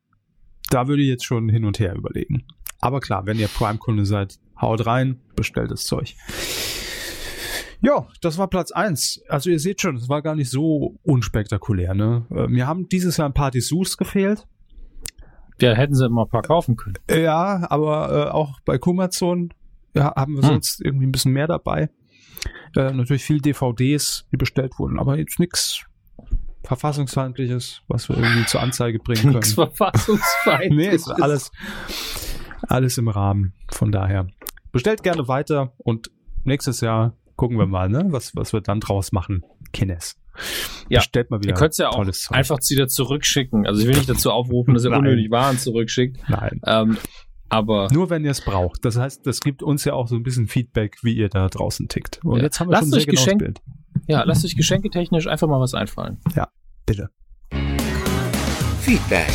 [0.73, 2.45] da würde ich jetzt schon hin und her überlegen.
[2.81, 6.15] Aber klar, wenn ihr Prime-Kunde seid, haut rein, bestellt das Zeug.
[7.81, 9.21] Ja, das war Platz eins.
[9.29, 11.95] Also ihr seht schon, es war gar nicht so unspektakulär.
[11.95, 12.27] Ne?
[12.31, 14.47] Äh, Mir haben dieses Jahr ein paar Dessous gefehlt.
[15.61, 16.95] Ja, hätten sie mal ein paar kaufen können.
[17.11, 19.53] Ja, aber äh, auch bei Kumazon
[19.95, 20.49] ja, haben wir Hm.
[20.49, 21.91] sonst irgendwie ein bisschen mehr dabei.
[22.77, 25.85] Äh, natürlich viel DVDs, die bestellt wurden, aber jetzt nichts
[26.65, 29.35] verfassungsfeindliches, was wir irgendwie zur Anzeige bringen können.
[29.35, 30.77] Nichts verfassungsfeindliches.
[30.77, 31.51] Nee, ist alles,
[32.69, 33.55] alles im Rahmen.
[33.71, 34.27] Von daher.
[34.73, 36.11] Bestellt gerne weiter und
[36.45, 39.43] nächstes Jahr gucken wir mal, ne, was, was wir dann draus machen.
[39.73, 40.17] Kines.
[40.89, 41.01] Ja.
[41.01, 41.51] Bestellt mal wieder.
[41.51, 41.99] Ihr könnt es ja auch
[42.31, 43.67] einfach wieder zurückschicken.
[43.67, 46.19] Also ich will nicht dazu aufrufen, dass ihr unnötig Waren zurückschickt.
[46.29, 46.61] Nein.
[46.67, 46.97] Ähm,
[47.49, 48.83] aber Nur wenn ihr es braucht.
[48.85, 51.87] Das heißt, das gibt uns ja auch so ein bisschen Feedback, wie ihr da draußen
[51.89, 52.21] tickt.
[52.25, 52.45] Und Ja.
[52.45, 53.61] jetzt haben wir Lasst schon ein sehr euch Geschenk- Bild.
[54.07, 56.19] Ja, lasst euch geschenketechnisch einfach mal was einfallen.
[56.87, 57.11] Bitte.
[58.81, 59.31] Feedback.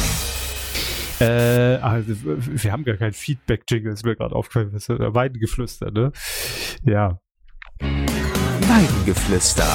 [1.19, 4.72] Äh, also, wir haben gar kein Feedback-Jingle, ist mir gerade aufgefallen.
[4.73, 6.11] Das ist Weidengeflüster, ne?
[6.84, 7.19] Ja.
[7.80, 9.65] Weidengeflüster.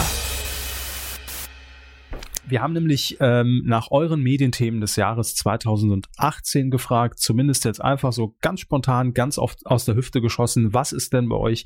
[2.46, 8.36] Wir haben nämlich ähm, nach euren Medienthemen des Jahres 2018 gefragt, zumindest jetzt einfach so
[8.40, 11.64] ganz spontan, ganz oft aus der Hüfte geschossen, was ist denn bei euch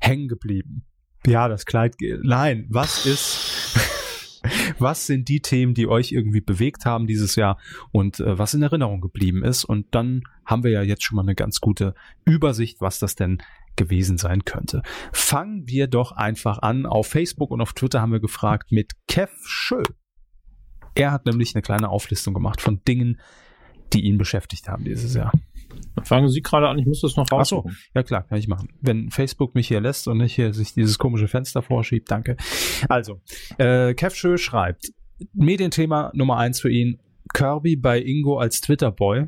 [0.00, 0.84] hängen geblieben?
[1.26, 3.76] Ja, das Kleid, nein, was ist,
[4.78, 7.58] was sind die Themen, die euch irgendwie bewegt haben dieses Jahr
[7.90, 9.64] und äh, was in Erinnerung geblieben ist?
[9.64, 11.94] Und dann haben wir ja jetzt schon mal eine ganz gute
[12.24, 13.42] Übersicht, was das denn
[13.74, 14.82] gewesen sein könnte.
[15.12, 16.86] Fangen wir doch einfach an.
[16.86, 19.82] Auf Facebook und auf Twitter haben wir gefragt mit Kev Schö.
[20.94, 23.20] Er hat nämlich eine kleine Auflistung gemacht von Dingen,
[23.92, 25.32] die ihn beschäftigt haben dieses Jahr.
[25.94, 27.36] Dann fangen Sie gerade an, ich muss das noch Ach so.
[27.36, 27.76] raussuchen.
[27.94, 28.68] Ja klar, kann ich machen.
[28.80, 32.36] Wenn Facebook mich hier lässt und nicht hier sich dieses komische Fenster vorschiebt, danke.
[32.88, 33.20] Also,
[33.58, 34.90] äh, Kev Schö schreibt,
[35.32, 37.00] Medienthema Nummer eins für ihn,
[37.32, 39.26] Kirby bei Ingo als Twitter-Boy.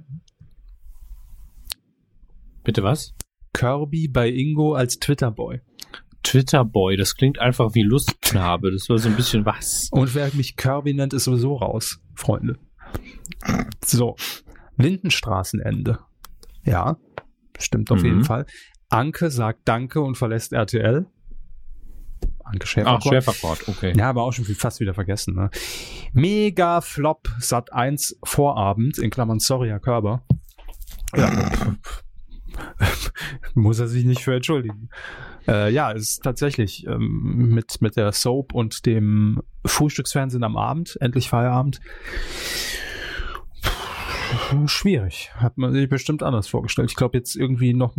[2.65, 3.15] Bitte was?
[3.53, 5.61] Kirby bei Ingo als Twitter-Boy.
[6.23, 8.71] Twitter-Boy, das klingt einfach wie Lustknabe.
[8.71, 9.89] Das war so ein bisschen was.
[9.91, 12.59] Und wer mich Kirby nennt, ist sowieso raus, Freunde.
[13.85, 14.17] So,
[14.77, 15.99] Lindenstraßenende.
[16.65, 16.97] Ja,
[17.59, 18.05] stimmt auf Mhm.
[18.07, 18.47] jeden Fall.
[18.89, 21.07] Anke sagt Danke und verlässt RTL.
[22.45, 23.03] Anke Ach, Schäferkort.
[23.05, 23.93] Schäferkort, okay.
[23.97, 25.35] Ja, aber auch schon fast wieder vergessen.
[25.35, 25.51] Ne?
[26.15, 30.23] Mega Flop Sat 1 Vorabend, in Klammern sorry, Herr Körber.
[31.15, 31.31] Ja.
[33.55, 34.89] Muss er sich nicht für entschuldigen.
[35.47, 40.97] Äh, ja, es ist tatsächlich ähm, mit, mit der Soap und dem Frühstücksfernsehen am Abend,
[41.01, 41.81] endlich Feierabend.
[44.67, 45.31] Schwierig.
[45.35, 46.91] Hat man sich bestimmt anders vorgestellt.
[46.91, 47.97] Ich glaube jetzt irgendwie noch,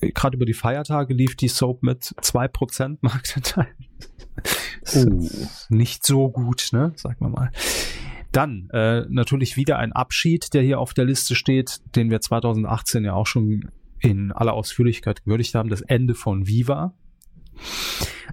[0.00, 3.68] äh, gerade über die Feiertage lief die Soap mit 2% Marktanteil.
[4.94, 5.28] oh.
[5.68, 6.92] nicht so gut, ne?
[6.96, 7.50] Sagen wir mal.
[8.32, 13.04] Dann äh, natürlich wieder ein Abschied, der hier auf der Liste steht, den wir 2018
[13.04, 13.70] ja auch schon
[14.00, 16.94] in aller Ausführlichkeit gewürdigt haben, das Ende von Viva.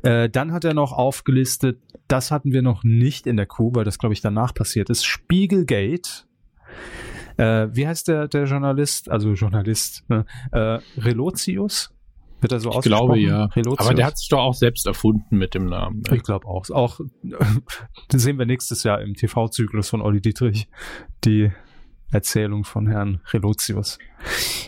[0.01, 3.84] Äh, dann hat er noch aufgelistet, das hatten wir noch nicht in der Kuh, weil
[3.84, 6.23] das, glaube ich, danach passiert ist, Spiegelgate.
[7.40, 9.10] Äh, wie heißt der, der Journalist?
[9.10, 10.26] Also Journalist, ne?
[10.52, 11.90] äh, Relotius?
[12.41, 13.45] Wird er so ich glaube ja.
[13.45, 13.86] Relotius.
[13.86, 16.03] Aber der hat sich doch auch selbst erfunden mit dem Namen.
[16.10, 16.18] Ne?
[16.18, 16.70] Ich glaube auch.
[16.70, 16.99] Auch
[18.11, 20.68] den sehen wir nächstes Jahr im TV-Zyklus von Olli Dietrich.
[21.24, 21.52] Die
[22.11, 23.99] Erzählung von Herrn Relotius.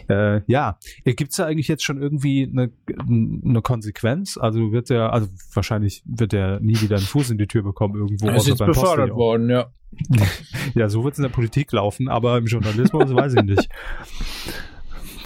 [0.10, 4.38] Äh, ja, gibt es da eigentlich jetzt schon irgendwie eine, eine Konsequenz?
[4.38, 7.96] Also wird er, also wahrscheinlich wird er nie wieder einen Fuß in die Tür bekommen
[7.96, 8.28] irgendwo.
[8.28, 9.72] Er ist jetzt befördert worden, ja.
[10.76, 13.70] ja, so wird es in der Politik laufen, aber im Journalismus weiß ich nicht.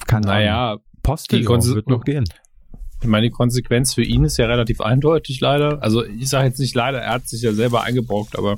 [0.08, 2.26] Kann naja, Postillon wird noch gehen.
[3.02, 5.84] Ich meine, die Konsequenz für ihn ist ja relativ eindeutig leider.
[5.84, 8.58] Also ich sage jetzt nicht leider, er hat sich ja selber eingebrockt, aber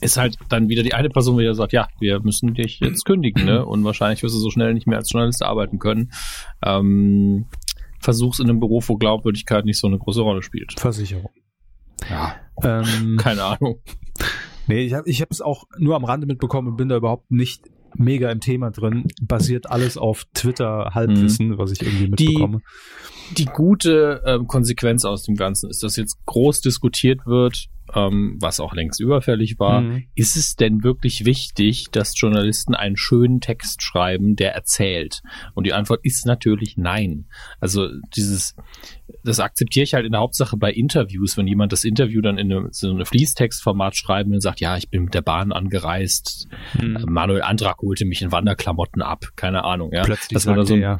[0.00, 3.44] ist halt dann wieder die eine Person, die sagt, ja, wir müssen dich jetzt kündigen,
[3.44, 3.64] ne?
[3.64, 6.12] Und wahrscheinlich wirst du so schnell nicht mehr als Journalist arbeiten können.
[6.64, 7.46] Ähm,
[8.00, 10.78] versuch's in einem Beruf, wo Glaubwürdigkeit nicht so eine große Rolle spielt.
[10.78, 11.30] Versicherung.
[12.08, 12.36] Ja.
[12.62, 13.80] Ähm, Keine Ahnung.
[14.66, 17.64] Nee, ich habe ich es auch nur am Rande mitbekommen und bin da überhaupt nicht
[17.96, 19.04] mega im Thema drin.
[19.20, 21.58] Basiert alles auf Twitter-Halbwissen, mhm.
[21.58, 22.60] was ich irgendwie mitbekomme.
[23.30, 28.36] Die, die gute äh, Konsequenz aus dem Ganzen ist, dass jetzt groß diskutiert wird, ähm,
[28.40, 29.80] was auch längst überfällig war.
[29.80, 30.04] Mhm.
[30.14, 35.22] Ist es denn wirklich wichtig, dass Journalisten einen schönen Text schreiben, der erzählt?
[35.54, 37.26] Und die Antwort ist natürlich nein.
[37.60, 38.54] Also dieses,
[39.24, 42.52] das akzeptiere ich halt in der Hauptsache bei Interviews, wenn jemand das Interview dann in
[42.52, 46.48] eine, so eine Fließtextformat schreibt und sagt, ja, ich bin mit der Bahn angereist,
[46.80, 47.04] mhm.
[47.08, 50.02] Manuel Andrak holte mich in Wanderklamotten ab, keine Ahnung, ja.
[50.02, 50.98] Plötzlich dass man so, ja.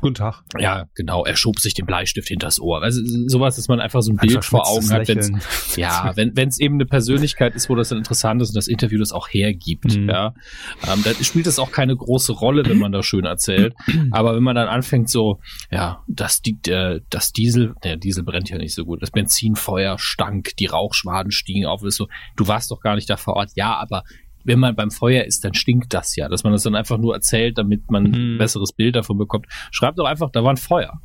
[0.00, 0.42] Guten Tag.
[0.58, 2.82] Ja, genau, er schob sich den Bleistift hinters Ohr.
[2.82, 5.30] Also sowas, dass man einfach so ein Bild vor Augen hat, wenn's,
[5.76, 8.98] ja, wenn es eben eine Persönlichkeit ist, wo das dann interessant ist und das Interview
[8.98, 10.08] das auch hergibt, mhm.
[10.08, 10.34] ja,
[10.86, 13.74] ähm, dann spielt das auch keine große Rolle, wenn man da schön erzählt.
[14.10, 15.40] Aber wenn man dann anfängt so,
[15.70, 19.98] ja, dass die, äh, das Diesel, der Diesel brennt ja nicht so gut, das Benzinfeuer
[19.98, 23.50] stank, die Rauchschwaden stiegen auf, ist so, du warst doch gar nicht da vor Ort.
[23.54, 24.04] Ja, aber
[24.46, 26.28] wenn man beim Feuer ist, dann stinkt das ja.
[26.28, 28.38] Dass man das dann einfach nur erzählt, damit man ein mhm.
[28.38, 29.46] besseres Bild davon bekommt.
[29.70, 31.00] Schreibt doch einfach, da war ein Feuer.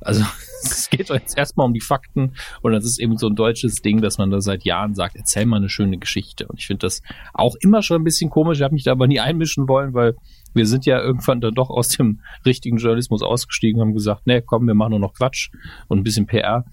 [0.00, 0.24] Also
[0.62, 3.82] es geht doch jetzt erstmal um die Fakten und das ist eben so ein deutsches
[3.82, 6.46] Ding, dass man da seit Jahren sagt, erzähl mal eine schöne Geschichte.
[6.46, 7.02] Und ich finde das
[7.34, 8.58] auch immer schon ein bisschen komisch.
[8.58, 10.14] Ich habe mich da aber nie einmischen wollen, weil
[10.54, 14.40] wir sind ja irgendwann dann doch aus dem richtigen Journalismus ausgestiegen und haben gesagt, nee,
[14.40, 15.50] komm, wir machen nur noch Quatsch
[15.88, 16.64] und ein bisschen PR.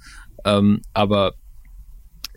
[0.45, 1.33] Ähm, aber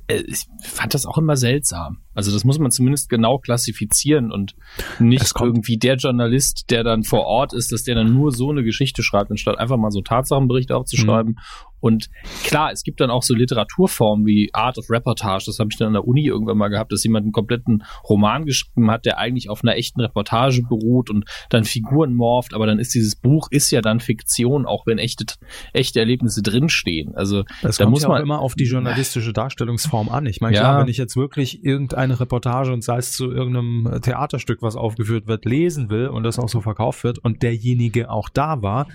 [0.08, 1.98] äh, ich fand das auch immer seltsam.
[2.18, 4.56] Also das muss man zumindest genau klassifizieren und
[4.98, 8.64] nicht irgendwie der Journalist, der dann vor Ort ist, dass der dann nur so eine
[8.64, 11.68] Geschichte schreibt, anstatt einfach mal so Tatsachenberichte aufzuschreiben mhm.
[11.80, 12.10] Und
[12.44, 15.88] klar, es gibt dann auch so Literaturformen wie Art of Reportage, das habe ich dann
[15.88, 19.48] an der Uni irgendwann mal gehabt, dass jemand einen kompletten Roman geschrieben hat, der eigentlich
[19.48, 23.70] auf einer echten Reportage beruht und dann Figuren morpht, aber dann ist dieses Buch ist
[23.70, 25.24] ja dann Fiktion, auch wenn echte
[25.72, 27.14] echte Erlebnisse drinstehen.
[27.14, 30.26] Also das da muss ja man immer auf die journalistische Darstellungsform an.
[30.26, 30.62] Ich meine, ja.
[30.62, 31.62] klar, wenn ich jetzt wirklich
[32.08, 36.38] irgendeine Reportage und sei es zu irgendeinem Theaterstück, was aufgeführt wird, lesen will und das
[36.38, 38.88] auch so verkauft wird und derjenige auch da war,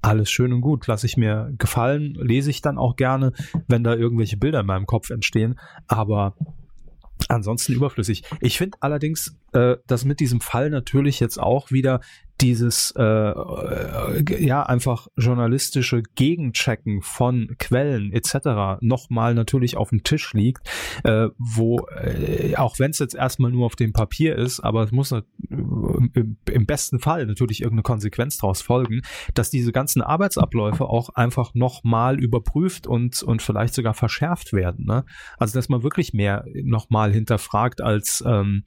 [0.00, 3.32] alles schön und gut, lasse ich mir gefallen, lese ich dann auch gerne,
[3.68, 6.34] wenn da irgendwelche Bilder in meinem Kopf entstehen, aber
[7.28, 8.24] ansonsten überflüssig.
[8.40, 12.00] Ich finde allerdings, äh, dass mit diesem Fall natürlich jetzt auch wieder
[12.42, 18.80] dieses äh, äh, ja einfach journalistische Gegenchecken von Quellen etc.
[18.80, 20.68] nochmal natürlich auf dem Tisch liegt,
[21.04, 24.90] äh, wo äh, auch wenn es jetzt erstmal nur auf dem Papier ist, aber es
[24.90, 29.02] muss im, im besten Fall natürlich irgendeine Konsequenz daraus folgen,
[29.34, 34.84] dass diese ganzen Arbeitsabläufe auch einfach nochmal überprüft und und vielleicht sogar verschärft werden.
[34.86, 35.04] Ne?
[35.38, 38.64] Also dass man wirklich mehr nochmal hinterfragt als ähm,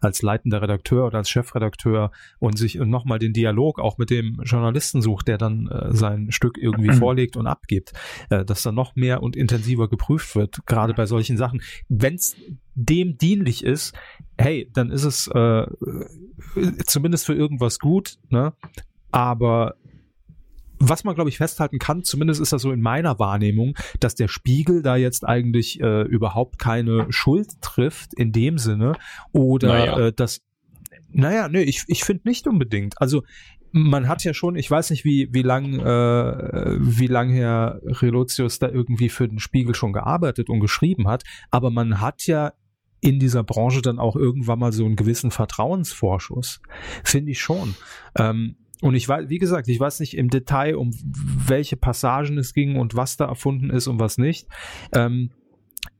[0.00, 4.38] als leitender Redakteur oder als Chefredakteur und sich nochmal nochmal den Dialog auch mit dem
[4.44, 7.92] Journalisten sucht, der dann äh, sein Stück irgendwie vorlegt und abgibt,
[8.28, 11.62] äh, dass dann noch mehr und intensiver geprüft wird, gerade bei solchen Sachen.
[11.88, 12.36] Wenn es
[12.74, 13.94] dem dienlich ist,
[14.36, 15.66] hey, dann ist es äh,
[16.86, 18.52] zumindest für irgendwas gut, ne?
[19.10, 19.74] Aber
[20.80, 24.28] was man, glaube ich, festhalten kann, zumindest ist das so in meiner Wahrnehmung, dass der
[24.28, 28.92] Spiegel da jetzt eigentlich äh, überhaupt keine Schuld trifft in dem Sinne
[29.32, 29.98] oder naja.
[29.98, 30.42] äh, dass
[31.10, 33.00] naja, nö, ich, ich finde nicht unbedingt.
[33.00, 33.22] Also
[33.72, 38.58] man hat ja schon, ich weiß nicht, wie, wie lang, äh, wie lang Herr Relotius
[38.58, 42.52] da irgendwie für den Spiegel schon gearbeitet und geschrieben hat, aber man hat ja
[43.00, 46.60] in dieser Branche dann auch irgendwann mal so einen gewissen Vertrauensvorschuss.
[47.04, 47.76] Finde ich schon.
[48.16, 50.90] Ähm, und ich weiß, wie gesagt, ich weiß nicht im Detail, um
[51.46, 54.48] welche Passagen es ging und was da erfunden ist und was nicht.
[54.92, 55.30] Ähm,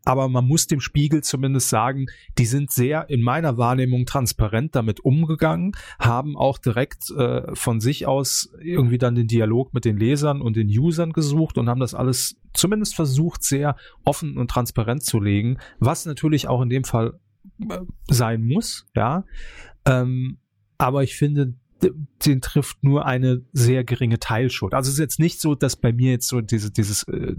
[0.05, 2.07] aber man muss dem Spiegel zumindest sagen,
[2.39, 8.07] die sind sehr in meiner Wahrnehmung transparent damit umgegangen, haben auch direkt äh, von sich
[8.07, 11.95] aus irgendwie dann den Dialog mit den Lesern und den Usern gesucht und haben das
[11.95, 17.21] alles zumindest versucht, sehr offen und transparent zu legen, was natürlich auch in dem Fall
[17.69, 19.25] äh, sein muss, ja.
[19.85, 20.39] Ähm,
[20.79, 24.75] aber ich finde, den trifft nur eine sehr geringe Teilschuld.
[24.75, 27.37] Also es ist jetzt nicht so, dass bei mir jetzt so diese, dieses äh,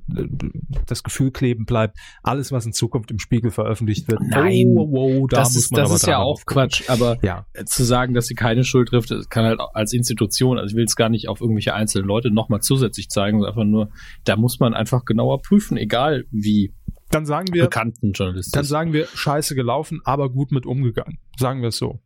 [0.86, 4.22] das Gefühl kleben bleibt, alles, was in Zukunft im Spiegel veröffentlicht wird.
[4.22, 6.46] Nein, oh, oh, da das muss ist, man das aber ist ja auch.
[6.46, 10.58] Quatsch, aber Ja, zu sagen, dass sie keine Schuld trifft, das kann halt als Institution,
[10.58, 13.66] also ich will es gar nicht auf irgendwelche einzelnen Leute nochmal zusätzlich zeigen, sondern einfach
[13.66, 13.90] nur,
[14.24, 16.74] da muss man einfach genauer prüfen, egal wie
[17.10, 18.52] dann sagen wir, bekannten Journalisten.
[18.54, 21.18] dann sagen wir, scheiße gelaufen, aber gut mit umgegangen.
[21.38, 22.02] Sagen wir es so.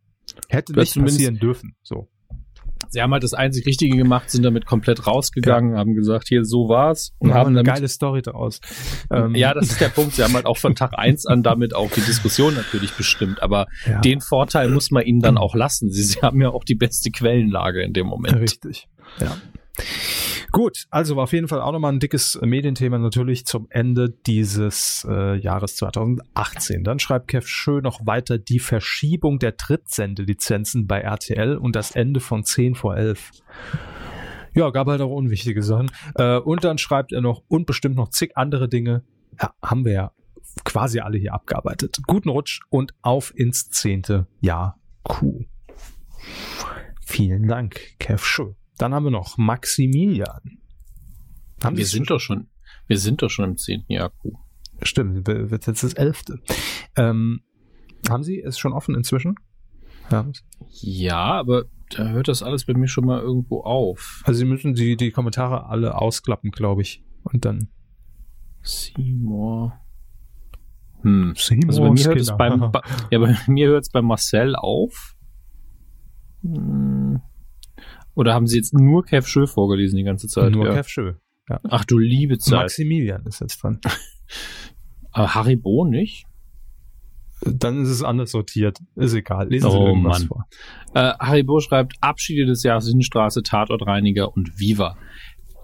[0.48, 1.76] Hätte nicht passieren dürfen.
[1.82, 2.08] So.
[2.88, 6.68] Sie haben halt das einzig Richtige gemacht, sind damit komplett rausgegangen, haben gesagt, hier, so
[6.68, 7.12] war's.
[7.18, 8.60] Und Und haben eine damit, geile Story daraus.
[9.10, 10.14] Ähm, ja, das ist der Punkt.
[10.14, 13.42] Sie haben halt auch von Tag eins an damit auch die Diskussion natürlich bestimmt.
[13.42, 15.90] Aber ja, den Vorteil muss man ihnen dann auch lassen.
[15.90, 18.36] Sie, sie haben ja auch die beste Quellenlage in dem Moment.
[18.36, 18.88] richtig.
[19.20, 19.36] Ja.
[20.54, 25.04] Gut, also war auf jeden Fall auch nochmal ein dickes Medienthema natürlich zum Ende dieses
[25.10, 26.84] äh, Jahres 2018.
[26.84, 32.20] Dann schreibt Kev Schö noch weiter die Verschiebung der Drittsendelizenzen bei RTL und das Ende
[32.20, 33.32] von 10 vor 11.
[34.54, 35.90] Ja, gab halt auch unwichtige Sachen.
[36.14, 39.02] Äh, und dann schreibt er noch und bestimmt noch zig andere Dinge.
[39.42, 40.12] Ja, haben wir ja
[40.64, 41.98] quasi alle hier abgearbeitet.
[42.06, 45.46] Guten Rutsch und auf ins zehnte Jahr Q.
[47.00, 48.52] Vielen Dank, Kev Schö.
[48.78, 50.58] Dann haben wir noch Maximilian.
[51.62, 52.48] Haben Wir sind doch schon,
[52.86, 54.10] wir sind doch schon im zehnten Jahr.
[54.10, 54.32] Q.
[54.82, 56.40] Stimmt, wird jetzt das elfte.
[56.96, 57.40] Ähm,
[58.08, 59.36] haben Sie es schon offen inzwischen?
[60.10, 60.26] Ja.
[60.68, 64.22] Ja, aber da hört das alles bei mir schon mal irgendwo auf.
[64.24, 67.02] Also Sie müssen die, die Kommentare alle ausklappen, glaube ich.
[67.22, 67.68] Und dann.
[68.62, 69.78] Seymour.
[71.02, 71.34] Hm.
[71.36, 72.68] Seymour Also bei mir hört es Skinner.
[72.68, 72.72] beim,
[73.10, 75.14] ja, bei mir hört es bei Marcel auf.
[76.42, 77.22] Hm.
[78.14, 80.52] Oder haben Sie jetzt nur Kev Schö vorgelesen die ganze Zeit?
[80.52, 80.74] Nur ja.
[80.74, 81.14] Kev Schö.
[81.68, 82.60] Ach du liebe Zeit.
[82.60, 83.80] Maximilian ist jetzt dran.
[85.12, 86.24] Aber Haribo nicht?
[87.42, 88.78] Dann ist es anders sortiert.
[88.96, 89.48] Ist egal.
[89.50, 90.28] Lesen Sie Oh, irgendwas Mann.
[90.28, 90.44] vor.
[90.94, 94.96] Äh, Haribo schreibt Abschiede des Jahres Innenstraße, Tatortreiniger und Viva.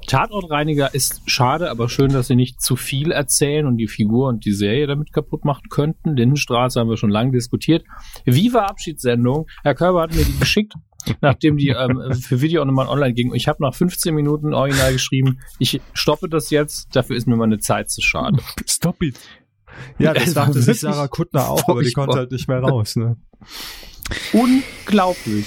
[0.07, 4.45] Tatortreiniger ist schade, aber schön, dass sie nicht zu viel erzählen und die Figur und
[4.45, 6.17] die Serie damit kaputt machen könnten.
[6.17, 7.85] Lindenstraße haben wir schon lange diskutiert.
[8.25, 9.47] Viva Abschiedssendung.
[9.63, 10.75] Herr Körber hat mir die geschickt,
[11.21, 13.35] nachdem die ähm, für Video Demand online ging.
[13.35, 17.59] Ich habe nach 15 Minuten original geschrieben, ich stoppe das jetzt, dafür ist mir meine
[17.59, 18.39] Zeit zu schade.
[18.67, 19.19] Stop it.
[19.99, 22.97] Ja, das dachte sich Sarah Kuttner auch, aber die konnte halt nicht mehr raus.
[22.97, 23.17] Ne?
[24.33, 25.47] Unglaublich.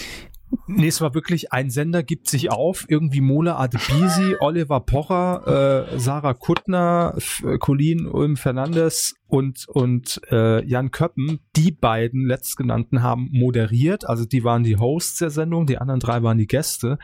[0.67, 5.99] Nee, es war wirklich, ein Sender gibt sich auf, irgendwie Mola Adebisi, Oliver Pocher, äh,
[5.99, 13.03] Sarah Kuttner, F- äh, Colin Ulm Fernandes und, und äh, Jan Köppen, die beiden letztgenannten
[13.03, 16.97] haben moderiert, also die waren die Hosts der Sendung, die anderen drei waren die Gäste.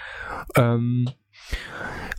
[0.55, 1.07] Ähm,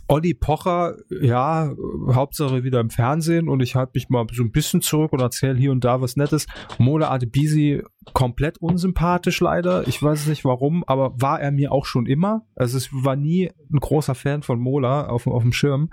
[0.07, 1.71] Olli Pocher, ja,
[2.11, 5.57] Hauptsache wieder im Fernsehen und ich halte mich mal so ein bisschen zurück und erzähle
[5.57, 6.47] hier und da was Nettes.
[6.79, 7.81] Mola Adebisi
[8.13, 9.87] komplett unsympathisch leider.
[9.87, 12.45] Ich weiß nicht warum, aber war er mir auch schon immer.
[12.55, 15.89] Also ich war nie ein großer Fan von Mola auf, auf dem Schirm.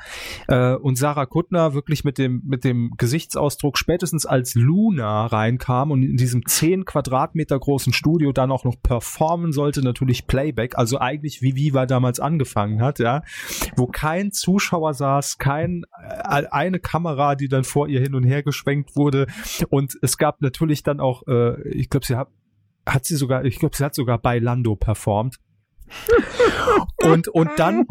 [0.49, 6.03] Äh, und Sarah Kuttner wirklich mit dem, mit dem Gesichtsausdruck, spätestens als Luna reinkam und
[6.03, 11.43] in diesem 10 Quadratmeter großen Studio dann auch noch performen sollte, natürlich Playback, also eigentlich
[11.43, 13.23] wie Viva damals angefangen hat, ja,
[13.77, 18.43] wo kein Zuschauer saß, kein, äh, eine Kamera, die dann vor ihr hin und her
[18.43, 19.27] geschwenkt wurde
[19.69, 22.29] und es gab natürlich dann auch, äh, ich glaube, sie hat,
[22.87, 25.37] hat sie sogar, ich glaube, sie hat sogar bei Lando performt.
[27.03, 27.87] und, und dann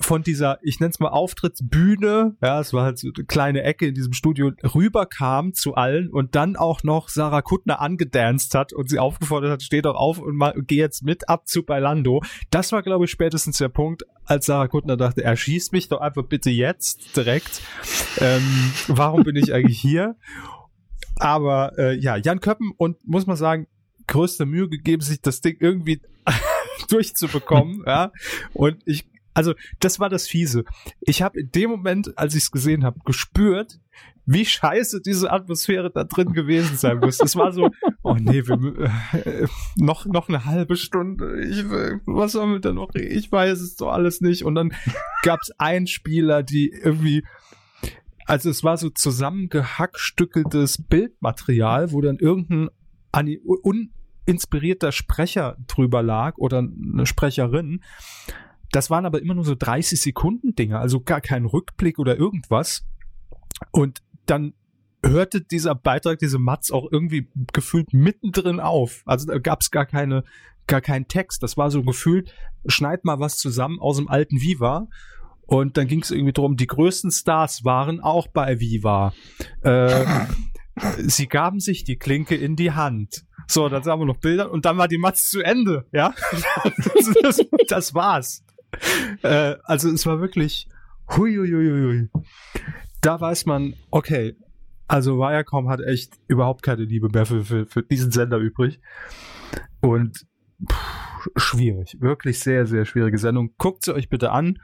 [0.00, 3.86] von dieser, ich nenne es mal Auftrittsbühne, ja, es war halt so eine kleine Ecke
[3.86, 8.88] in diesem Studio, rüberkam zu allen und dann auch noch Sarah Kuttner angedanzt hat und
[8.88, 12.22] sie aufgefordert hat, steh doch auf und mal, geh jetzt mit ab zu Bailando.
[12.50, 16.00] Das war, glaube ich, spätestens der Punkt, als Sarah Kuttner dachte, er schießt mich doch
[16.00, 17.62] einfach bitte jetzt direkt.
[18.18, 20.16] Ähm, warum bin ich eigentlich hier?
[21.18, 23.66] Aber äh, ja, Jan Köppen und muss man sagen,
[24.06, 26.00] größte Mühe gegeben, sich das Ding irgendwie
[26.88, 28.12] durchzubekommen, ja.
[28.54, 30.64] Und ich, also das war das Fiese.
[31.00, 33.78] Ich habe in dem Moment, als ich es gesehen habe, gespürt,
[34.30, 37.18] wie scheiße diese Atmosphäre da drin gewesen sein muss.
[37.20, 37.70] Es war so,
[38.02, 38.90] oh nee, wir,
[39.24, 39.46] äh,
[39.76, 41.40] noch noch eine halbe Stunde.
[41.48, 42.94] Ich, will- was sollen wir denn noch?
[42.94, 44.44] Ich weiß es doch alles nicht.
[44.44, 44.74] Und dann
[45.22, 47.24] gab es Einspieler, die irgendwie
[48.28, 52.68] also es war so zusammengehackstückeltes Bildmaterial, wo dann irgendein
[54.26, 57.82] uninspirierter Sprecher drüber lag oder eine Sprecherin.
[58.70, 62.86] Das waren aber immer nur so 30 Sekunden Dinge, also gar kein Rückblick oder irgendwas.
[63.70, 64.52] Und dann
[65.02, 69.02] hörte dieser Beitrag, diese Matz auch irgendwie gefühlt mittendrin auf.
[69.06, 70.22] Also da gab es gar keine,
[70.66, 71.42] gar keinen Text.
[71.42, 72.34] Das war so gefühlt,
[72.66, 74.86] schneid mal was zusammen aus dem alten Viva.
[75.48, 79.14] Und dann ging es irgendwie darum, die größten Stars waren auch bei Viva.
[79.62, 80.04] Äh,
[80.98, 83.24] sie gaben sich die Klinke in die Hand.
[83.46, 86.12] So, dann sahen wir noch Bilder und dann war die Matz zu Ende, ja.
[86.62, 88.44] das, das, das war's.
[89.22, 90.68] Äh, also es war wirklich
[91.16, 92.10] huiuiuiui.
[93.00, 94.36] Da weiß man, okay,
[94.86, 98.80] also Viacom hat echt überhaupt keine Liebe mehr für, für, für diesen Sender übrig.
[99.80, 100.26] Und
[100.70, 103.54] pff, schwierig, wirklich sehr, sehr schwierige Sendung.
[103.56, 104.58] Guckt sie euch bitte an.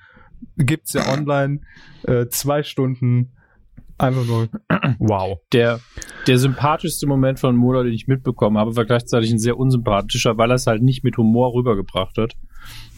[0.57, 1.61] Gibt's ja online.
[2.03, 3.35] Äh, zwei Stunden
[3.97, 4.49] Einfach nur
[4.99, 5.39] wow.
[5.53, 5.81] Der,
[6.27, 10.51] der sympathischste Moment von Mola, den ich mitbekommen habe, war gleichzeitig ein sehr unsympathischer, weil
[10.51, 12.35] er es halt nicht mit Humor rübergebracht hat,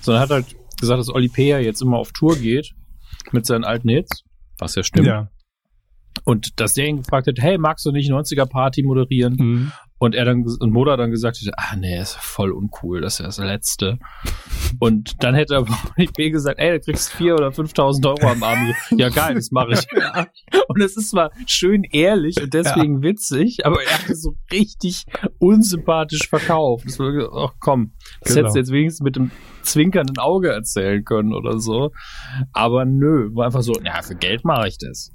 [0.00, 1.48] sondern hat halt gesagt, dass Oli P.
[1.48, 2.72] ja jetzt immer auf Tour geht
[3.32, 4.24] mit seinen alten Hits,
[4.58, 5.06] was ja stimmt.
[5.06, 5.30] Ja.
[6.24, 9.36] Und dass der ihn gefragt hat, hey, magst du nicht 90er Party moderieren?
[9.36, 9.72] Mhm.
[9.98, 13.18] Und er dann und Moda dann gesagt hätte, ah nee, ist voll uncool, das ist
[13.20, 13.98] ja das Letzte.
[14.78, 15.74] Und dann hätte aber
[16.16, 18.74] B gesagt, ey, du kriegst vier oder 5.000 Euro am Abend.
[18.90, 19.86] Ja geil, das mache ich.
[20.68, 23.10] Und es ist zwar schön ehrlich und deswegen ja.
[23.10, 25.04] witzig, aber er hat es so richtig
[25.38, 26.84] unsympathisch verkauft.
[26.86, 28.40] Das war, ach komm, das genau.
[28.40, 29.30] hättest du jetzt wenigstens mit dem
[29.62, 31.92] zwinkernden Auge erzählen können oder so.
[32.52, 35.12] Aber nö, war einfach so, ja, für Geld mache ich das.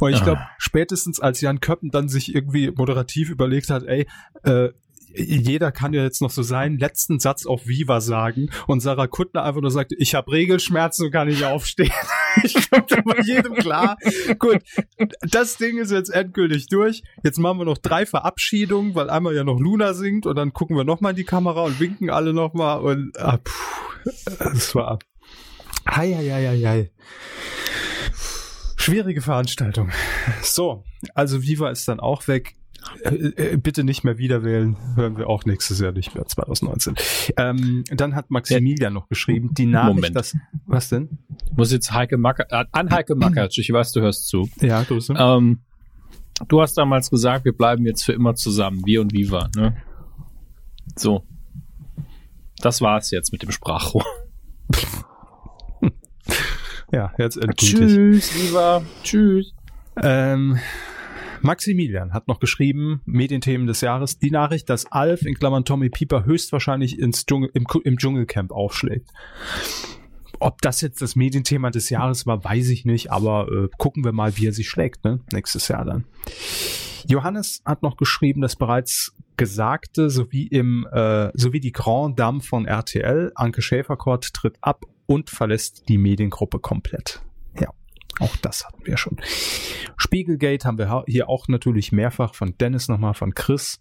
[0.00, 4.06] Und ich glaube, spätestens als Jan Köppen dann sich irgendwie moderativ überlegt hat, ey,
[4.44, 4.70] äh,
[5.18, 9.44] jeder kann ja jetzt noch so seinen letzten Satz auf Viva sagen und Sarah Kuttner
[9.44, 11.90] einfach nur sagt, ich habe Regelschmerzen und kann nicht aufstehen.
[12.44, 13.96] ich glaube, war jedem klar.
[14.38, 14.58] Gut,
[15.22, 17.02] das Ding ist jetzt endgültig durch.
[17.22, 20.76] Jetzt machen wir noch drei Verabschiedungen, weil einmal ja noch Luna singt und dann gucken
[20.76, 24.98] wir nochmal in die Kamera und winken alle nochmal und ah, puh, das war
[25.88, 26.90] Hei, hei, hei, hei.
[28.76, 29.90] Schwierige Veranstaltung.
[30.42, 30.84] So,
[31.14, 32.56] also Viva ist dann auch weg.
[33.02, 36.94] Äh, äh, bitte nicht mehr wiederwählen, hören wir auch nächstes Jahr nicht mehr, 2019.
[37.36, 40.16] Ähm, dann hat Maximilian noch geschrieben, die Nachricht, Moment.
[40.16, 40.36] dass,
[40.66, 41.18] was denn?
[41.56, 44.48] Muss jetzt Heike Macker, äh, an Heike Mackert, ich weiß, du hörst zu.
[44.60, 45.10] Ja, du bist.
[45.16, 45.60] Ähm,
[46.48, 49.76] du hast damals gesagt, wir bleiben jetzt für immer zusammen, wir und Viva, ne?
[50.96, 51.24] So.
[52.60, 54.04] Das war's jetzt mit dem Sprachrohr.
[56.92, 57.78] ja, jetzt endgültig.
[57.78, 58.82] Tschüss, Viva.
[59.02, 59.52] Tschüss.
[60.02, 60.58] Ähm,
[61.42, 66.24] Maximilian hat noch geschrieben, Medienthemen des Jahres, die Nachricht, dass Alf in Klammern Tommy Pieper
[66.24, 69.10] höchstwahrscheinlich ins Dschungel, im, im Dschungelcamp aufschlägt.
[70.38, 74.12] Ob das jetzt das Medienthema des Jahres war, weiß ich nicht, aber äh, gucken wir
[74.12, 75.20] mal, wie er sich schlägt, ne?
[75.32, 76.04] Nächstes Jahr dann.
[77.06, 82.66] Johannes hat noch geschrieben, dass bereits Gesagte sowie im äh, sowie die Grand Dame von
[82.66, 87.22] RTL, Anke Schäferkort, tritt ab und verlässt die Mediengruppe komplett.
[88.20, 89.18] Auch das hatten wir schon.
[89.96, 93.80] Spiegelgate haben wir hier auch natürlich mehrfach von Dennis nochmal, von Chris.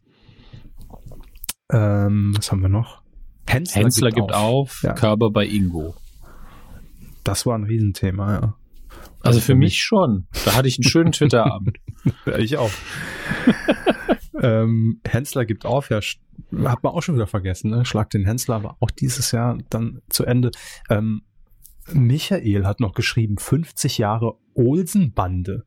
[1.72, 3.02] Ähm, was haben wir noch?
[3.48, 4.94] Hensler, Hensler gibt, gibt auf, auf ja.
[4.94, 5.96] Körper bei Ingo.
[7.24, 8.56] Das war ein Riesenthema, ja.
[9.22, 10.28] Also, für, mich, mich schon.
[10.46, 11.78] Da hatte ich einen schönen Twitter-Abend.
[12.26, 12.72] ja, ich auch.
[14.42, 17.86] ähm, Hensler gibt auf, ja, hat man auch schon wieder vergessen, ne?
[17.86, 20.52] Schlag den Hensler war auch dieses Jahr dann zu Ende.
[20.90, 21.24] Ähm,
[21.94, 25.66] Michael hat noch geschrieben, 50 Jahre Olsenbande.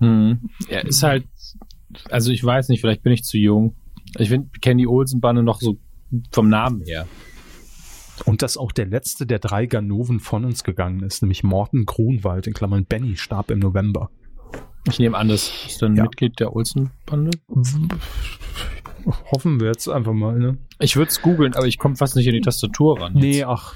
[0.00, 0.50] Hm.
[0.68, 1.26] Ja, ist halt,
[2.10, 3.76] also ich weiß nicht, vielleicht bin ich zu jung.
[4.18, 4.30] Ich
[4.60, 5.78] kenne die Olsenbande noch so
[6.30, 7.06] vom Namen her.
[8.24, 12.46] Und dass auch der letzte der drei Ganoven von uns gegangen ist, nämlich Morten Grunwald,
[12.46, 14.10] in Klammern Benny, starb im November.
[14.88, 16.04] Ich nehme an, das ist ein ja.
[16.04, 17.30] Mitglied der Olsenbande.
[19.32, 20.58] Hoffen wir jetzt einfach mal, ne?
[20.80, 23.14] Ich würde es googeln, aber ich komme fast nicht in die Tastatur ran.
[23.14, 23.74] Nee, ach,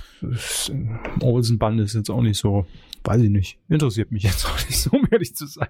[1.20, 2.66] Olsenband ist jetzt auch nicht so,
[3.04, 5.68] weiß ich nicht, interessiert mich jetzt auch nicht so, um ehrlich zu sein.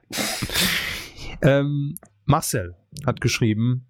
[1.42, 1.94] ähm,
[2.24, 2.74] Marcel
[3.06, 3.86] hat geschrieben,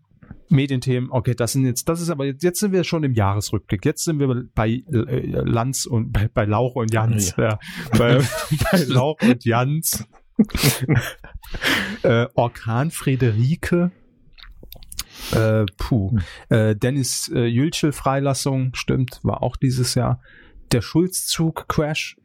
[0.48, 3.85] Medienthemen, okay, das sind jetzt, das ist aber jetzt, jetzt sind wir schon im Jahresrückblick.
[3.85, 7.44] Jetzt sind wir bei äh, Lanz und bei, bei Lauch und Jans, ja.
[7.44, 7.59] ja
[7.98, 8.19] bei,
[8.73, 10.06] bei Lauch und Jans.
[12.02, 13.92] äh, Orkan Friederike
[15.32, 16.10] äh, puh.
[16.10, 16.22] Hm.
[16.48, 20.20] Äh, Dennis äh, Jülschel Freilassung, stimmt, war auch dieses Jahr.
[20.72, 22.16] Der Schulzzug Crash.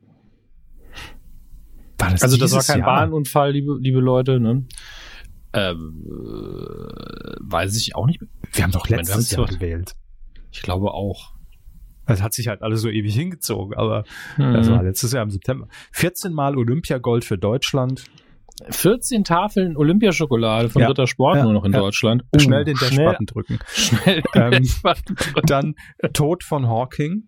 [1.97, 3.01] War das also das war kein Jahr?
[3.01, 4.65] Bahnunfall, liebe, liebe Leute, ne?
[5.53, 8.21] Ähm, äh, weiß ich auch nicht.
[8.53, 9.95] Wir haben doch letztes Jahr gewählt.
[10.51, 11.33] Ich glaube auch.
[12.07, 14.03] Das hat sich halt alles so ewig hingezogen, aber
[14.37, 14.53] mhm.
[14.53, 15.67] das war letztes Jahr im September.
[15.91, 18.05] 14 Mal Olympiagold für Deutschland.
[18.69, 21.79] 14 Tafeln Olympiaschokolade von ja, Ritter Sport ja, nur noch in ja.
[21.79, 22.23] Deutschland.
[22.35, 23.59] Uh, schnell den Dashbutton drücken.
[23.67, 24.63] Schnell den ähm,
[25.05, 25.15] drücken.
[25.45, 25.75] Dann
[26.13, 27.23] Tod von Hawking.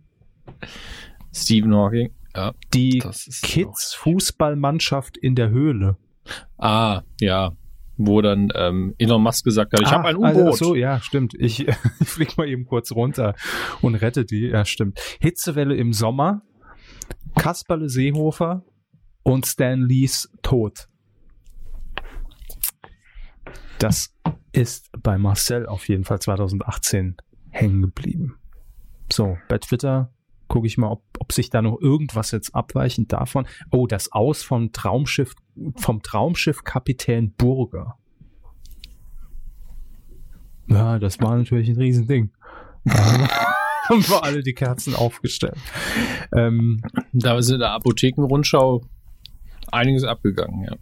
[1.32, 2.14] Stephen Hawking.
[2.36, 3.04] Ja, die
[3.42, 5.98] Kids Fußballmannschaft in der Höhle.
[6.58, 7.54] Ah, ja.
[8.02, 10.58] Wo dann ähm, Elon Musk gesagt hat, ich Ah, habe ein also, U-Boot.
[10.58, 11.34] so, ja, stimmt.
[11.38, 11.68] Ich,
[12.00, 13.36] ich flieg mal eben kurz runter
[13.82, 14.48] und rette die.
[14.48, 15.00] Ja, stimmt.
[15.20, 16.42] Hitzewelle im Sommer,
[17.36, 18.64] Kasperle Seehofer
[19.24, 20.88] und Stan Lees Tod.
[23.80, 24.14] Das
[24.52, 27.18] ist bei Marcel auf jeden Fall 2018
[27.50, 28.38] hängen geblieben.
[29.12, 30.12] So, bei Twitter
[30.50, 33.48] gucke ich mal, ob, ob sich da noch irgendwas jetzt abweichend davon.
[33.72, 35.36] Oh, das Aus vom Traumschiff,
[35.78, 37.96] vom Traumschiff Kapitän Burger.
[40.68, 42.32] Ja, das war natürlich ein Riesending.
[42.90, 45.58] Haben wir alle die Kerzen aufgestellt.
[46.36, 46.82] Ähm,
[47.12, 48.82] Da ist in der Apothekenrundschau
[49.72, 50.76] einiges abgegangen, ja.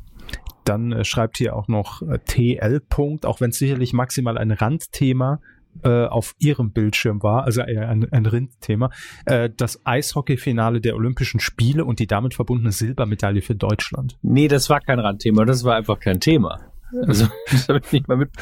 [0.65, 2.81] Dann äh, schreibt hier auch noch äh, TL.
[2.89, 5.39] -Punkt, auch wenn es sicherlich maximal ein Randthema
[5.83, 8.89] äh, auf ihrem Bildschirm war, also ein, ein Rindthema,
[9.25, 14.17] äh, das Eishockey-Finale der Olympischen Spiele und die damit verbundene Silbermedaille für Deutschland.
[14.21, 16.59] Nee, das war kein Randthema, das war einfach kein Thema.
[17.05, 17.27] Also.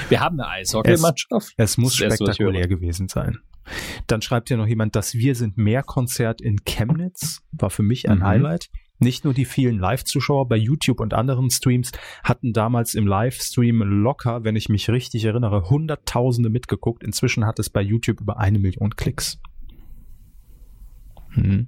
[0.09, 1.53] Wir haben eine Eishockeymannschaft.
[1.57, 3.39] Es muss was ich spektakulär gewesen sein.
[4.07, 8.07] Dann schreibt hier noch jemand, das Wir sind mehr Konzert in Chemnitz war für mich
[8.09, 8.23] ein Mhm.
[8.23, 8.69] Highlight.
[8.99, 11.91] Nicht nur die vielen Live-Zuschauer bei YouTube und anderen Streams
[12.23, 17.03] hatten damals im Livestream locker, wenn ich mich richtig erinnere, Hunderttausende mitgeguckt.
[17.03, 19.39] Inzwischen hat es bei YouTube über eine Million Klicks.
[21.31, 21.67] Hm.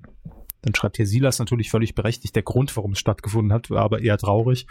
[0.62, 4.02] Dann schreibt hier Silas natürlich völlig berechtigt, der Grund, warum es stattgefunden hat, war aber
[4.02, 4.66] eher traurig.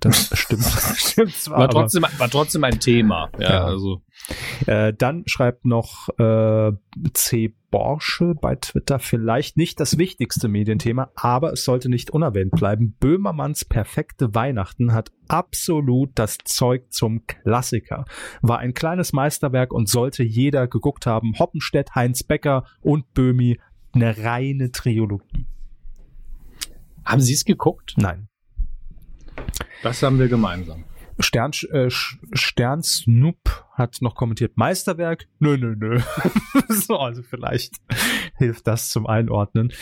[0.00, 0.64] Das stimmt.
[0.96, 3.30] stimmt zwar, War trotzdem, war trotzdem ein Thema.
[3.38, 3.64] Ja, Ja.
[3.64, 4.02] also.
[4.66, 6.72] Äh, dann schreibt noch äh,
[7.12, 7.54] C.
[7.70, 12.94] Borsche bei Twitter vielleicht nicht das wichtigste Medienthema, aber es sollte nicht unerwähnt bleiben.
[13.00, 18.04] Böhmermanns perfekte Weihnachten hat absolut das Zeug zum Klassiker.
[18.42, 21.34] War ein kleines Meisterwerk und sollte jeder geguckt haben.
[21.38, 23.58] Hoppenstedt, Heinz Becker und Böhmi.
[23.92, 25.46] Eine reine Trilogie.
[27.04, 27.94] Haben Sie es geguckt?
[27.96, 28.28] Nein.
[29.82, 30.84] Das haben wir gemeinsam.
[31.18, 35.26] Stern, äh, Stern Snoop hat noch kommentiert, Meisterwerk?
[35.38, 36.00] Nö, nö, nö.
[36.68, 37.76] so, also vielleicht
[38.38, 39.72] hilft das zum Einordnen.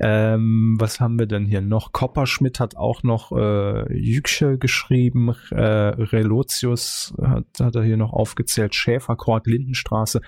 [0.00, 1.92] Ähm, was haben wir denn hier noch?
[1.92, 8.74] Kopperschmidt hat auch noch äh, Yüksche geschrieben, äh, Relotius hat, hat er hier noch aufgezählt,
[8.74, 10.20] Schäferkord, Lindenstraße.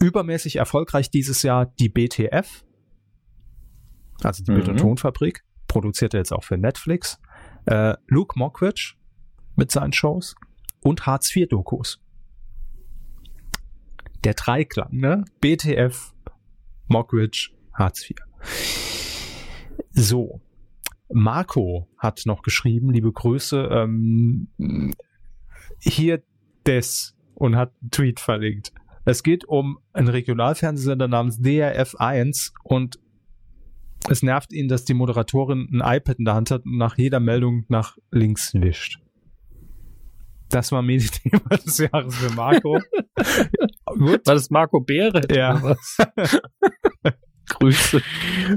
[0.00, 2.64] Übermäßig erfolgreich dieses Jahr die BTF,
[4.22, 4.54] also die Mhm.
[4.56, 7.20] Bild- und Tonfabrik, produziert er jetzt auch für Netflix.
[7.66, 8.94] Äh, Luke Mockridge
[9.62, 10.34] mit seinen Shows
[10.82, 12.00] und Hartz-IV-Dokus.
[14.24, 15.24] Der Dreiklang, ne?
[15.40, 16.12] BTF,
[16.88, 18.16] Mockridge, Hartz IV.
[19.92, 20.40] So.
[21.12, 24.48] Marco hat noch geschrieben, liebe Grüße, ähm,
[25.78, 26.24] hier
[26.66, 28.72] des und hat einen Tweet verlinkt.
[29.04, 32.98] Es geht um einen Regionalfernsehsender namens DRF1 und
[34.08, 37.20] es nervt ihn, dass die Moderatorin ein iPad in der Hand hat und nach jeder
[37.20, 38.98] Meldung nach links wischt.
[40.52, 42.78] Das war Medienthema des Jahres für Marco.
[43.86, 44.26] Gut.
[44.26, 45.22] War das Marco Behre?
[45.30, 45.60] Ja.
[47.48, 48.00] Grüße.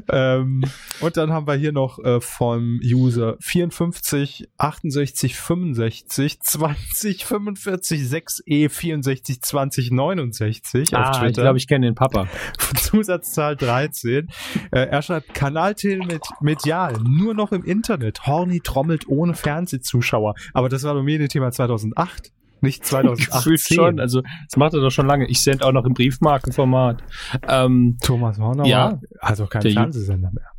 [0.09, 0.63] ähm,
[1.01, 8.69] und dann haben wir hier noch äh, vom User 54 68 65 20 45 6e
[8.69, 11.41] 64 20 69 auf Ah, ich Twitter.
[11.43, 12.27] glaube, ich kenne den Papa.
[12.75, 14.27] Zusatzzahl 13.
[14.71, 18.25] Äh, er schreibt Kanaltele mit medial, nur noch im Internet.
[18.27, 20.35] Horny trommelt ohne Fernsehzuschauer.
[20.53, 22.31] Aber das war doch Medienthema 2008,
[22.65, 23.75] nicht Gefühlt 2018.
[23.75, 23.99] schon.
[23.99, 25.27] Also, das macht er doch schon lange.
[25.27, 27.01] Ich sende auch noch im Briefmarkenformat.
[27.47, 28.99] Ähm, Thomas Hornauer Ja.
[29.21, 30.49] hat doch keinen Der Ju- Fernsehsender mehr.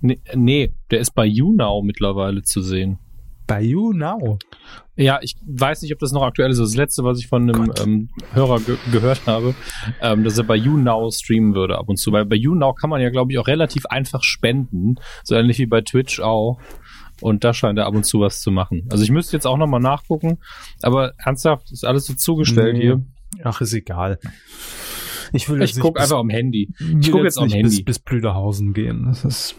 [0.00, 2.98] nee, nee, der ist bei YouNow mittlerweile zu sehen.
[3.46, 4.38] Bei You Now.
[4.94, 6.58] Ja, ich weiß nicht, ob das noch aktuell ist.
[6.58, 9.54] Das letzte, was ich von einem ähm, Hörer ge gehört habe,
[10.02, 12.12] ähm, dass er bei YouNow streamen würde ab und zu.
[12.12, 14.96] Weil bei YouNow kann man ja, glaube ich, auch relativ einfach spenden.
[15.24, 16.58] So ähnlich wie bei Twitch auch.
[17.20, 18.86] Und da scheint er ab und zu was zu machen.
[18.90, 20.38] Also ich müsste jetzt auch nochmal nachgucken.
[20.82, 22.82] Aber ernsthaft, ist alles so zugestellt Nee.
[22.82, 23.04] hier.
[23.44, 24.18] Ach, ist egal.
[25.32, 26.72] Ich will Ich gucke einfach am Handy.
[27.00, 27.68] ich guck jetzt am nicht Handy.
[27.82, 29.04] Bis, bis Blüderhausen gehen.
[29.06, 29.54] Das ist,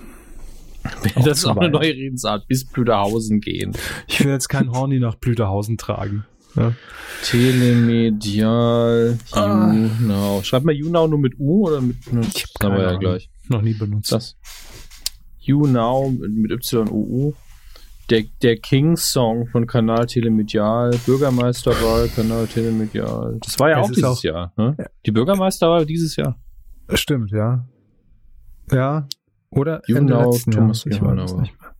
[1.15, 2.47] Auch das ist auch eine neue Redensart.
[2.47, 3.73] Bis Blüderhausen gehen.
[4.07, 6.25] ich will jetzt kein Horny nach Blüderhausen tragen.
[6.55, 6.73] Ja.
[7.23, 9.71] Telemedial, Ah.
[9.71, 10.43] YouNow.
[10.43, 11.97] Schreibt mal YouNow nur mit U oder mit,
[12.33, 13.29] Ich hab ja gleich.
[13.47, 14.11] Noch nie benutzt.
[14.11, 14.35] Das.
[15.41, 17.33] YouNow mit, mit Y-O-U.
[18.09, 23.37] Der, der King-Song von Kanal Telemedial, Bürgermeisterwahl, Kanal Telemedial.
[23.41, 24.53] Das war ja Es auch dieses auch- Jahr.
[24.57, 24.75] Ne?
[25.05, 26.39] Die Bürgermeisterwahl dieses Jahr.
[26.93, 27.67] Stimmt, ja.
[28.71, 29.07] Ja.
[29.51, 30.95] Oder You Ende know letzten Thomas Jahres.
[30.97, 31.71] Ich weiß nicht mehr.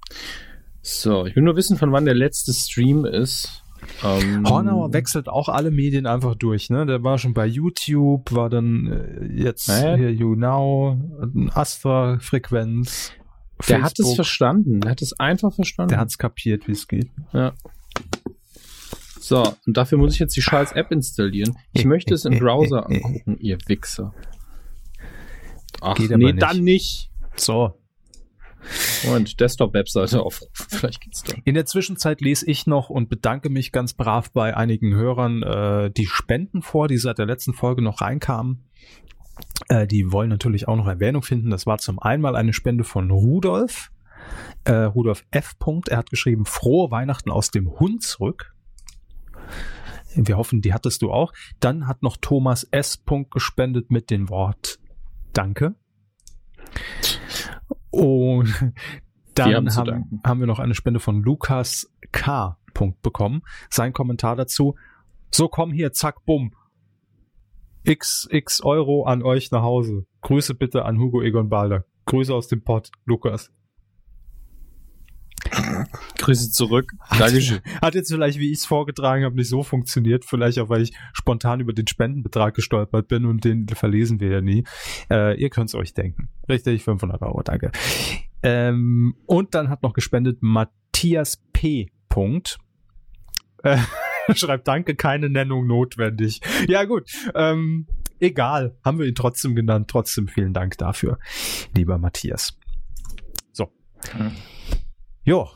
[0.81, 3.63] So, ich will nur wissen, von wann der letzte Stream ist.
[4.03, 6.85] Ähm, Hornauer wechselt auch alle Medien einfach durch, ne?
[6.85, 9.97] Der war schon bei YouTube, war dann äh, jetzt Hä?
[9.97, 10.97] hier YouNow,
[11.53, 13.13] Astra-Frequenz.
[13.67, 14.81] Der hat es verstanden.
[14.81, 15.89] Der hat es einfach verstanden.
[15.89, 17.09] Der hat es kapiert, wie es geht.
[17.33, 17.53] Ja.
[19.19, 21.57] So, und dafür muss ich jetzt die scheiß App installieren.
[21.73, 24.13] Ich möchte es im Browser angucken, ihr Wichser.
[25.81, 26.41] Ach, Geht nee, nicht.
[26.41, 27.11] dann nicht.
[27.35, 27.73] So.
[29.13, 30.51] Und Desktop-Webseite aufrufen.
[30.69, 31.41] Vielleicht geht's dann.
[31.45, 35.91] In der Zwischenzeit lese ich noch und bedanke mich ganz brav bei einigen Hörern äh,
[35.91, 38.63] die Spenden vor, die seit der letzten Folge noch reinkamen.
[39.67, 41.49] Äh, die wollen natürlich auch noch Erwähnung finden.
[41.49, 43.91] Das war zum einen mal eine Spende von Rudolf.
[44.63, 45.55] Äh, Rudolf F.
[45.87, 48.53] Er hat geschrieben, frohe Weihnachten aus dem Hunsrück.
[50.15, 51.33] Wir hoffen, die hattest du auch.
[51.59, 52.97] Dann hat noch Thomas S.
[52.97, 54.79] Punkt gespendet mit dem Wort
[55.33, 55.75] Danke.
[57.91, 58.73] Und
[59.35, 62.57] dann haben haben, haben wir noch eine Spende von Lukas K.
[63.01, 63.41] Bekommen.
[63.69, 64.75] Sein Kommentar dazu.
[65.31, 66.53] So komm hier, zack, bumm.
[67.83, 70.05] X, X Euro an euch nach Hause.
[70.21, 71.85] Grüße bitte an Hugo Egon Balder.
[72.05, 73.51] Grüße aus dem Pott, Lukas.
[76.17, 76.91] Grüße zurück.
[77.17, 77.61] Dankeschön.
[77.81, 80.25] Hat jetzt vielleicht, wie ich es vorgetragen habe, nicht so funktioniert.
[80.25, 84.41] Vielleicht auch, weil ich spontan über den Spendenbetrag gestolpert bin und den verlesen wir ja
[84.41, 84.63] nie.
[85.09, 86.29] Äh, ihr könnt es euch denken.
[86.47, 87.71] Richtig, 500 Euro, danke.
[88.43, 91.89] Ähm, und dann hat noch gespendet Matthias P.
[92.09, 92.57] Punkt.
[93.63, 93.77] Äh,
[94.35, 96.41] schreibt Danke, keine Nennung notwendig.
[96.67, 97.87] Ja gut, ähm,
[98.19, 99.87] egal, haben wir ihn trotzdem genannt.
[99.89, 101.17] Trotzdem vielen Dank dafür,
[101.75, 102.57] lieber Matthias.
[103.51, 103.71] So.
[104.15, 104.31] Hm.
[105.23, 105.49] Jo.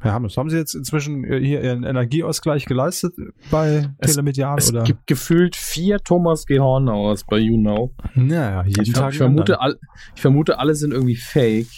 [0.00, 3.14] Herr Hammes, haben Sie jetzt inzwischen äh, hier Ihren Energieausgleich geleistet
[3.50, 4.56] bei Es- Telemedial?
[4.58, 4.82] Es oder?
[4.84, 6.58] gibt gefühlt vier Thomas G.
[6.58, 7.90] Hornauers bei YouNow.
[8.14, 9.12] naja, jeden Ich, Tag.
[9.12, 9.78] ich, vermute, all,
[10.14, 11.68] ich vermute, alle sind irgendwie fake.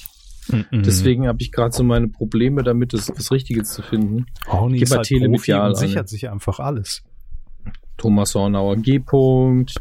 [0.49, 0.83] Mhm.
[0.83, 4.27] Deswegen habe ich gerade so meine Probleme damit, das, das Richtige zu finden.
[4.47, 5.75] Horny ist halt Profi und ein.
[5.75, 7.03] sichert sich einfach alles.
[7.97, 8.99] Thomas Hornauer G.
[8.99, 9.75] -Punkt.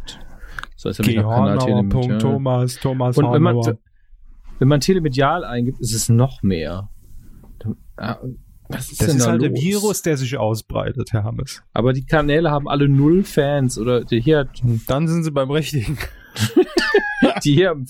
[0.76, 1.90] So heißt er Hornauer.
[1.90, 3.78] Punkt, Thomas, Thomas Und wenn man, Hornauer.
[4.60, 6.90] wenn man Telemedial eingibt, ist es noch mehr.
[7.98, 8.18] Ah,
[8.68, 9.52] Was ist Das denn ist da halt los?
[9.52, 11.62] der Virus, der sich ausbreitet, Herr Hammes.
[11.74, 14.50] Aber die Kanäle haben alle null Fans oder hier,
[14.88, 15.98] Dann sind Sie beim Richtigen.
[17.44, 17.86] die hier haben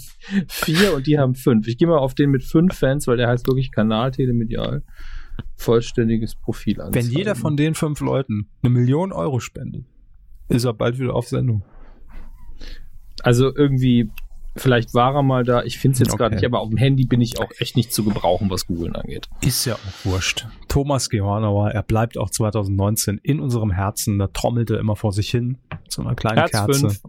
[0.48, 1.68] vier und die haben fünf.
[1.68, 4.84] Ich gehe mal auf den mit fünf Fans, weil der heißt wirklich Kanal Telemedial.
[5.58, 6.94] Vollständiges Profil an.
[6.94, 9.86] Wenn jeder von den fünf Leuten eine Million Euro spendet,
[10.48, 11.64] ist er bald wieder auf Sendung.
[13.24, 14.10] Also irgendwie,
[14.56, 15.64] vielleicht war er mal da.
[15.64, 16.18] Ich finde es jetzt Okay.
[16.18, 18.96] gerade nicht, aber auf dem Handy bin ich auch echt nicht zu gebrauchen, was Googlen
[18.96, 19.28] angeht.
[19.42, 20.46] Ist ja auch wurscht.
[20.68, 24.20] Thomas Gehornauer, er bleibt auch 2019 in unserem Herzen.
[24.20, 25.58] Da trommelt er immer vor sich hin.
[25.90, 26.80] So einer kleinen Herz Kerze.
[26.80, 27.02] fünf.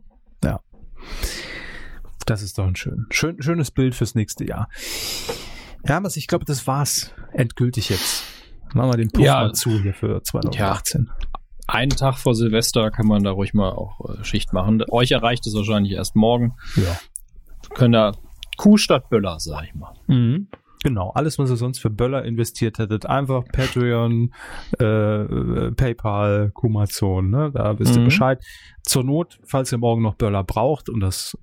[1.23, 1.29] Ja.
[2.27, 4.69] Das ist doch ein schön, schön, schönes Bild fürs nächste Jahr.
[5.87, 7.13] Ja, aber ich glaube, das war's.
[7.33, 8.25] Endgültig jetzt.
[8.75, 9.43] Machen wir den Puff Ja.
[9.43, 11.09] mal zu hier für 2018.
[11.69, 14.83] Einen Tag vor Silvester kann man da ruhig mal auch äh, Schicht machen.
[14.91, 16.55] Euch erreicht es wahrscheinlich erst morgen.
[16.77, 16.99] Ja.
[17.75, 18.13] Können da
[18.57, 19.93] Kuh statt Böller, sag ich mal.
[20.09, 20.49] Mhm.
[20.85, 24.33] Genau, alles, was ihr sonst für Böller investiert hättet, einfach Patreon,
[24.81, 27.51] äh, äh, PayPal, Kumazon, ne?
[27.53, 28.05] da wisst ihr Mhm.
[28.07, 28.45] Bescheid.
[28.83, 31.37] Zur Not, falls ihr morgen noch Böller braucht und das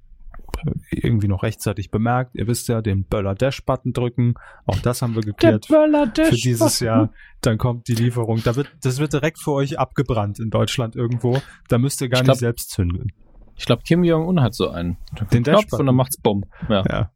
[0.92, 4.36] irgendwie noch rechtzeitig bemerkt, ihr wisst ja, den Böller-Dash-Button drücken,
[4.66, 7.12] auch das haben wir geklärt Böller, für dieses Jahr.
[7.42, 11.42] Dann kommt die Lieferung, da wird, das wird direkt für euch abgebrannt in Deutschland irgendwo,
[11.68, 13.12] da müsst ihr gar glaub- nicht selbst zünden.
[13.56, 14.98] Ich glaube, Kim Jong-un hat so einen.
[15.32, 15.80] Den Knopf Dash-Button.
[15.82, 16.44] und dann macht's Bumm.
[16.70, 16.84] Ja.
[16.90, 17.12] Ja.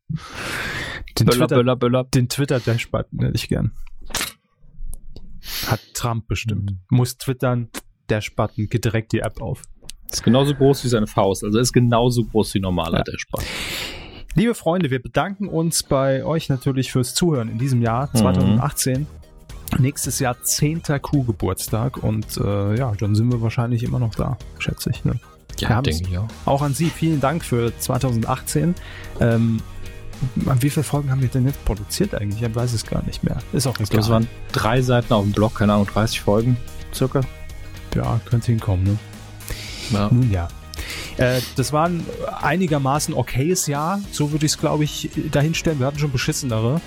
[1.20, 2.04] Den Böller, Twitter, Böller, Böller.
[2.04, 3.72] Den Twitter-Dash-Button hätte ich gern.
[5.68, 6.74] Hat Trump bestimmt.
[6.90, 7.70] Muss twittern,
[8.08, 9.64] Dash-Button, geht direkt die App auf.
[10.12, 11.44] Ist genauso groß wie seine Faust.
[11.44, 13.04] Also ist genauso groß wie normaler Ja.
[13.04, 13.46] Dashboard.
[14.36, 19.08] Liebe Freunde, wir bedanken uns bei euch natürlich fürs Zuhören in diesem Jahr 2018.
[19.80, 20.84] Nächstes Jahr 10.
[21.02, 25.04] Q-Geburtstag und äh, ja, dann sind wir wahrscheinlich immer noch da, schätze ich.
[25.04, 25.20] Ne?
[25.60, 26.28] Ja, denke ich auch.
[26.46, 28.76] Auch an Sie vielen Dank für 2018.
[29.20, 29.60] Ähm,
[30.36, 32.42] wie viele Folgen haben wir denn jetzt produziert eigentlich?
[32.42, 33.38] Ich weiß es gar nicht mehr.
[33.54, 34.10] Ist auch egal.
[34.10, 36.58] waren drei Seiten auf dem Blog, keine Ahnung, 30 Folgen
[36.94, 37.22] circa.
[37.96, 38.98] Ja, könnte hinkommen, ne?
[39.92, 40.10] Ja.
[40.12, 40.48] Nun ja.
[41.18, 42.06] Äh, das war ein
[42.42, 45.80] einigermaßen okayes Jahr, so würde ich es, glaube ich, dahinstellen.
[45.80, 46.82] Wir hatten schon beschissenere.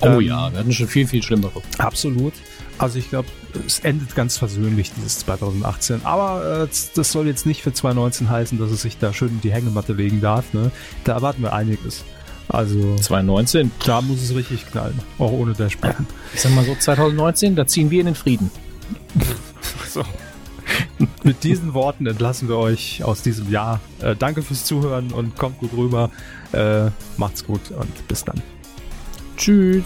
[0.00, 1.62] Oh Ähm, ja, wir hatten schon viel, viel schlimmere.
[1.78, 2.34] Absolut.
[2.78, 3.28] Also ich glaube,
[3.66, 6.02] es endet ganz versöhnlich, dieses 2018.
[6.04, 9.40] Aber äh, das soll jetzt nicht für 2019 heißen, dass es sich da schön in
[9.40, 10.52] die Hängematte legen darf.
[10.52, 10.70] Ne?
[11.04, 12.04] Da erwarten wir einiges.
[12.48, 13.70] Also 2019.
[13.84, 14.98] da muss es richtig knallen.
[15.18, 16.06] Auch ohne Dashbutton.
[16.32, 18.50] Ich sag mal so, 2019, da ziehen wir in den Frieden.
[19.88, 20.04] So.
[21.24, 23.80] Mit diesen Worten entlassen wir euch aus diesem Jahr.
[24.00, 26.10] Äh, danke fürs Zuhören und kommt gut rüber.
[26.52, 28.42] Äh, macht's gut und bis dann.
[29.36, 29.84] Tschüss.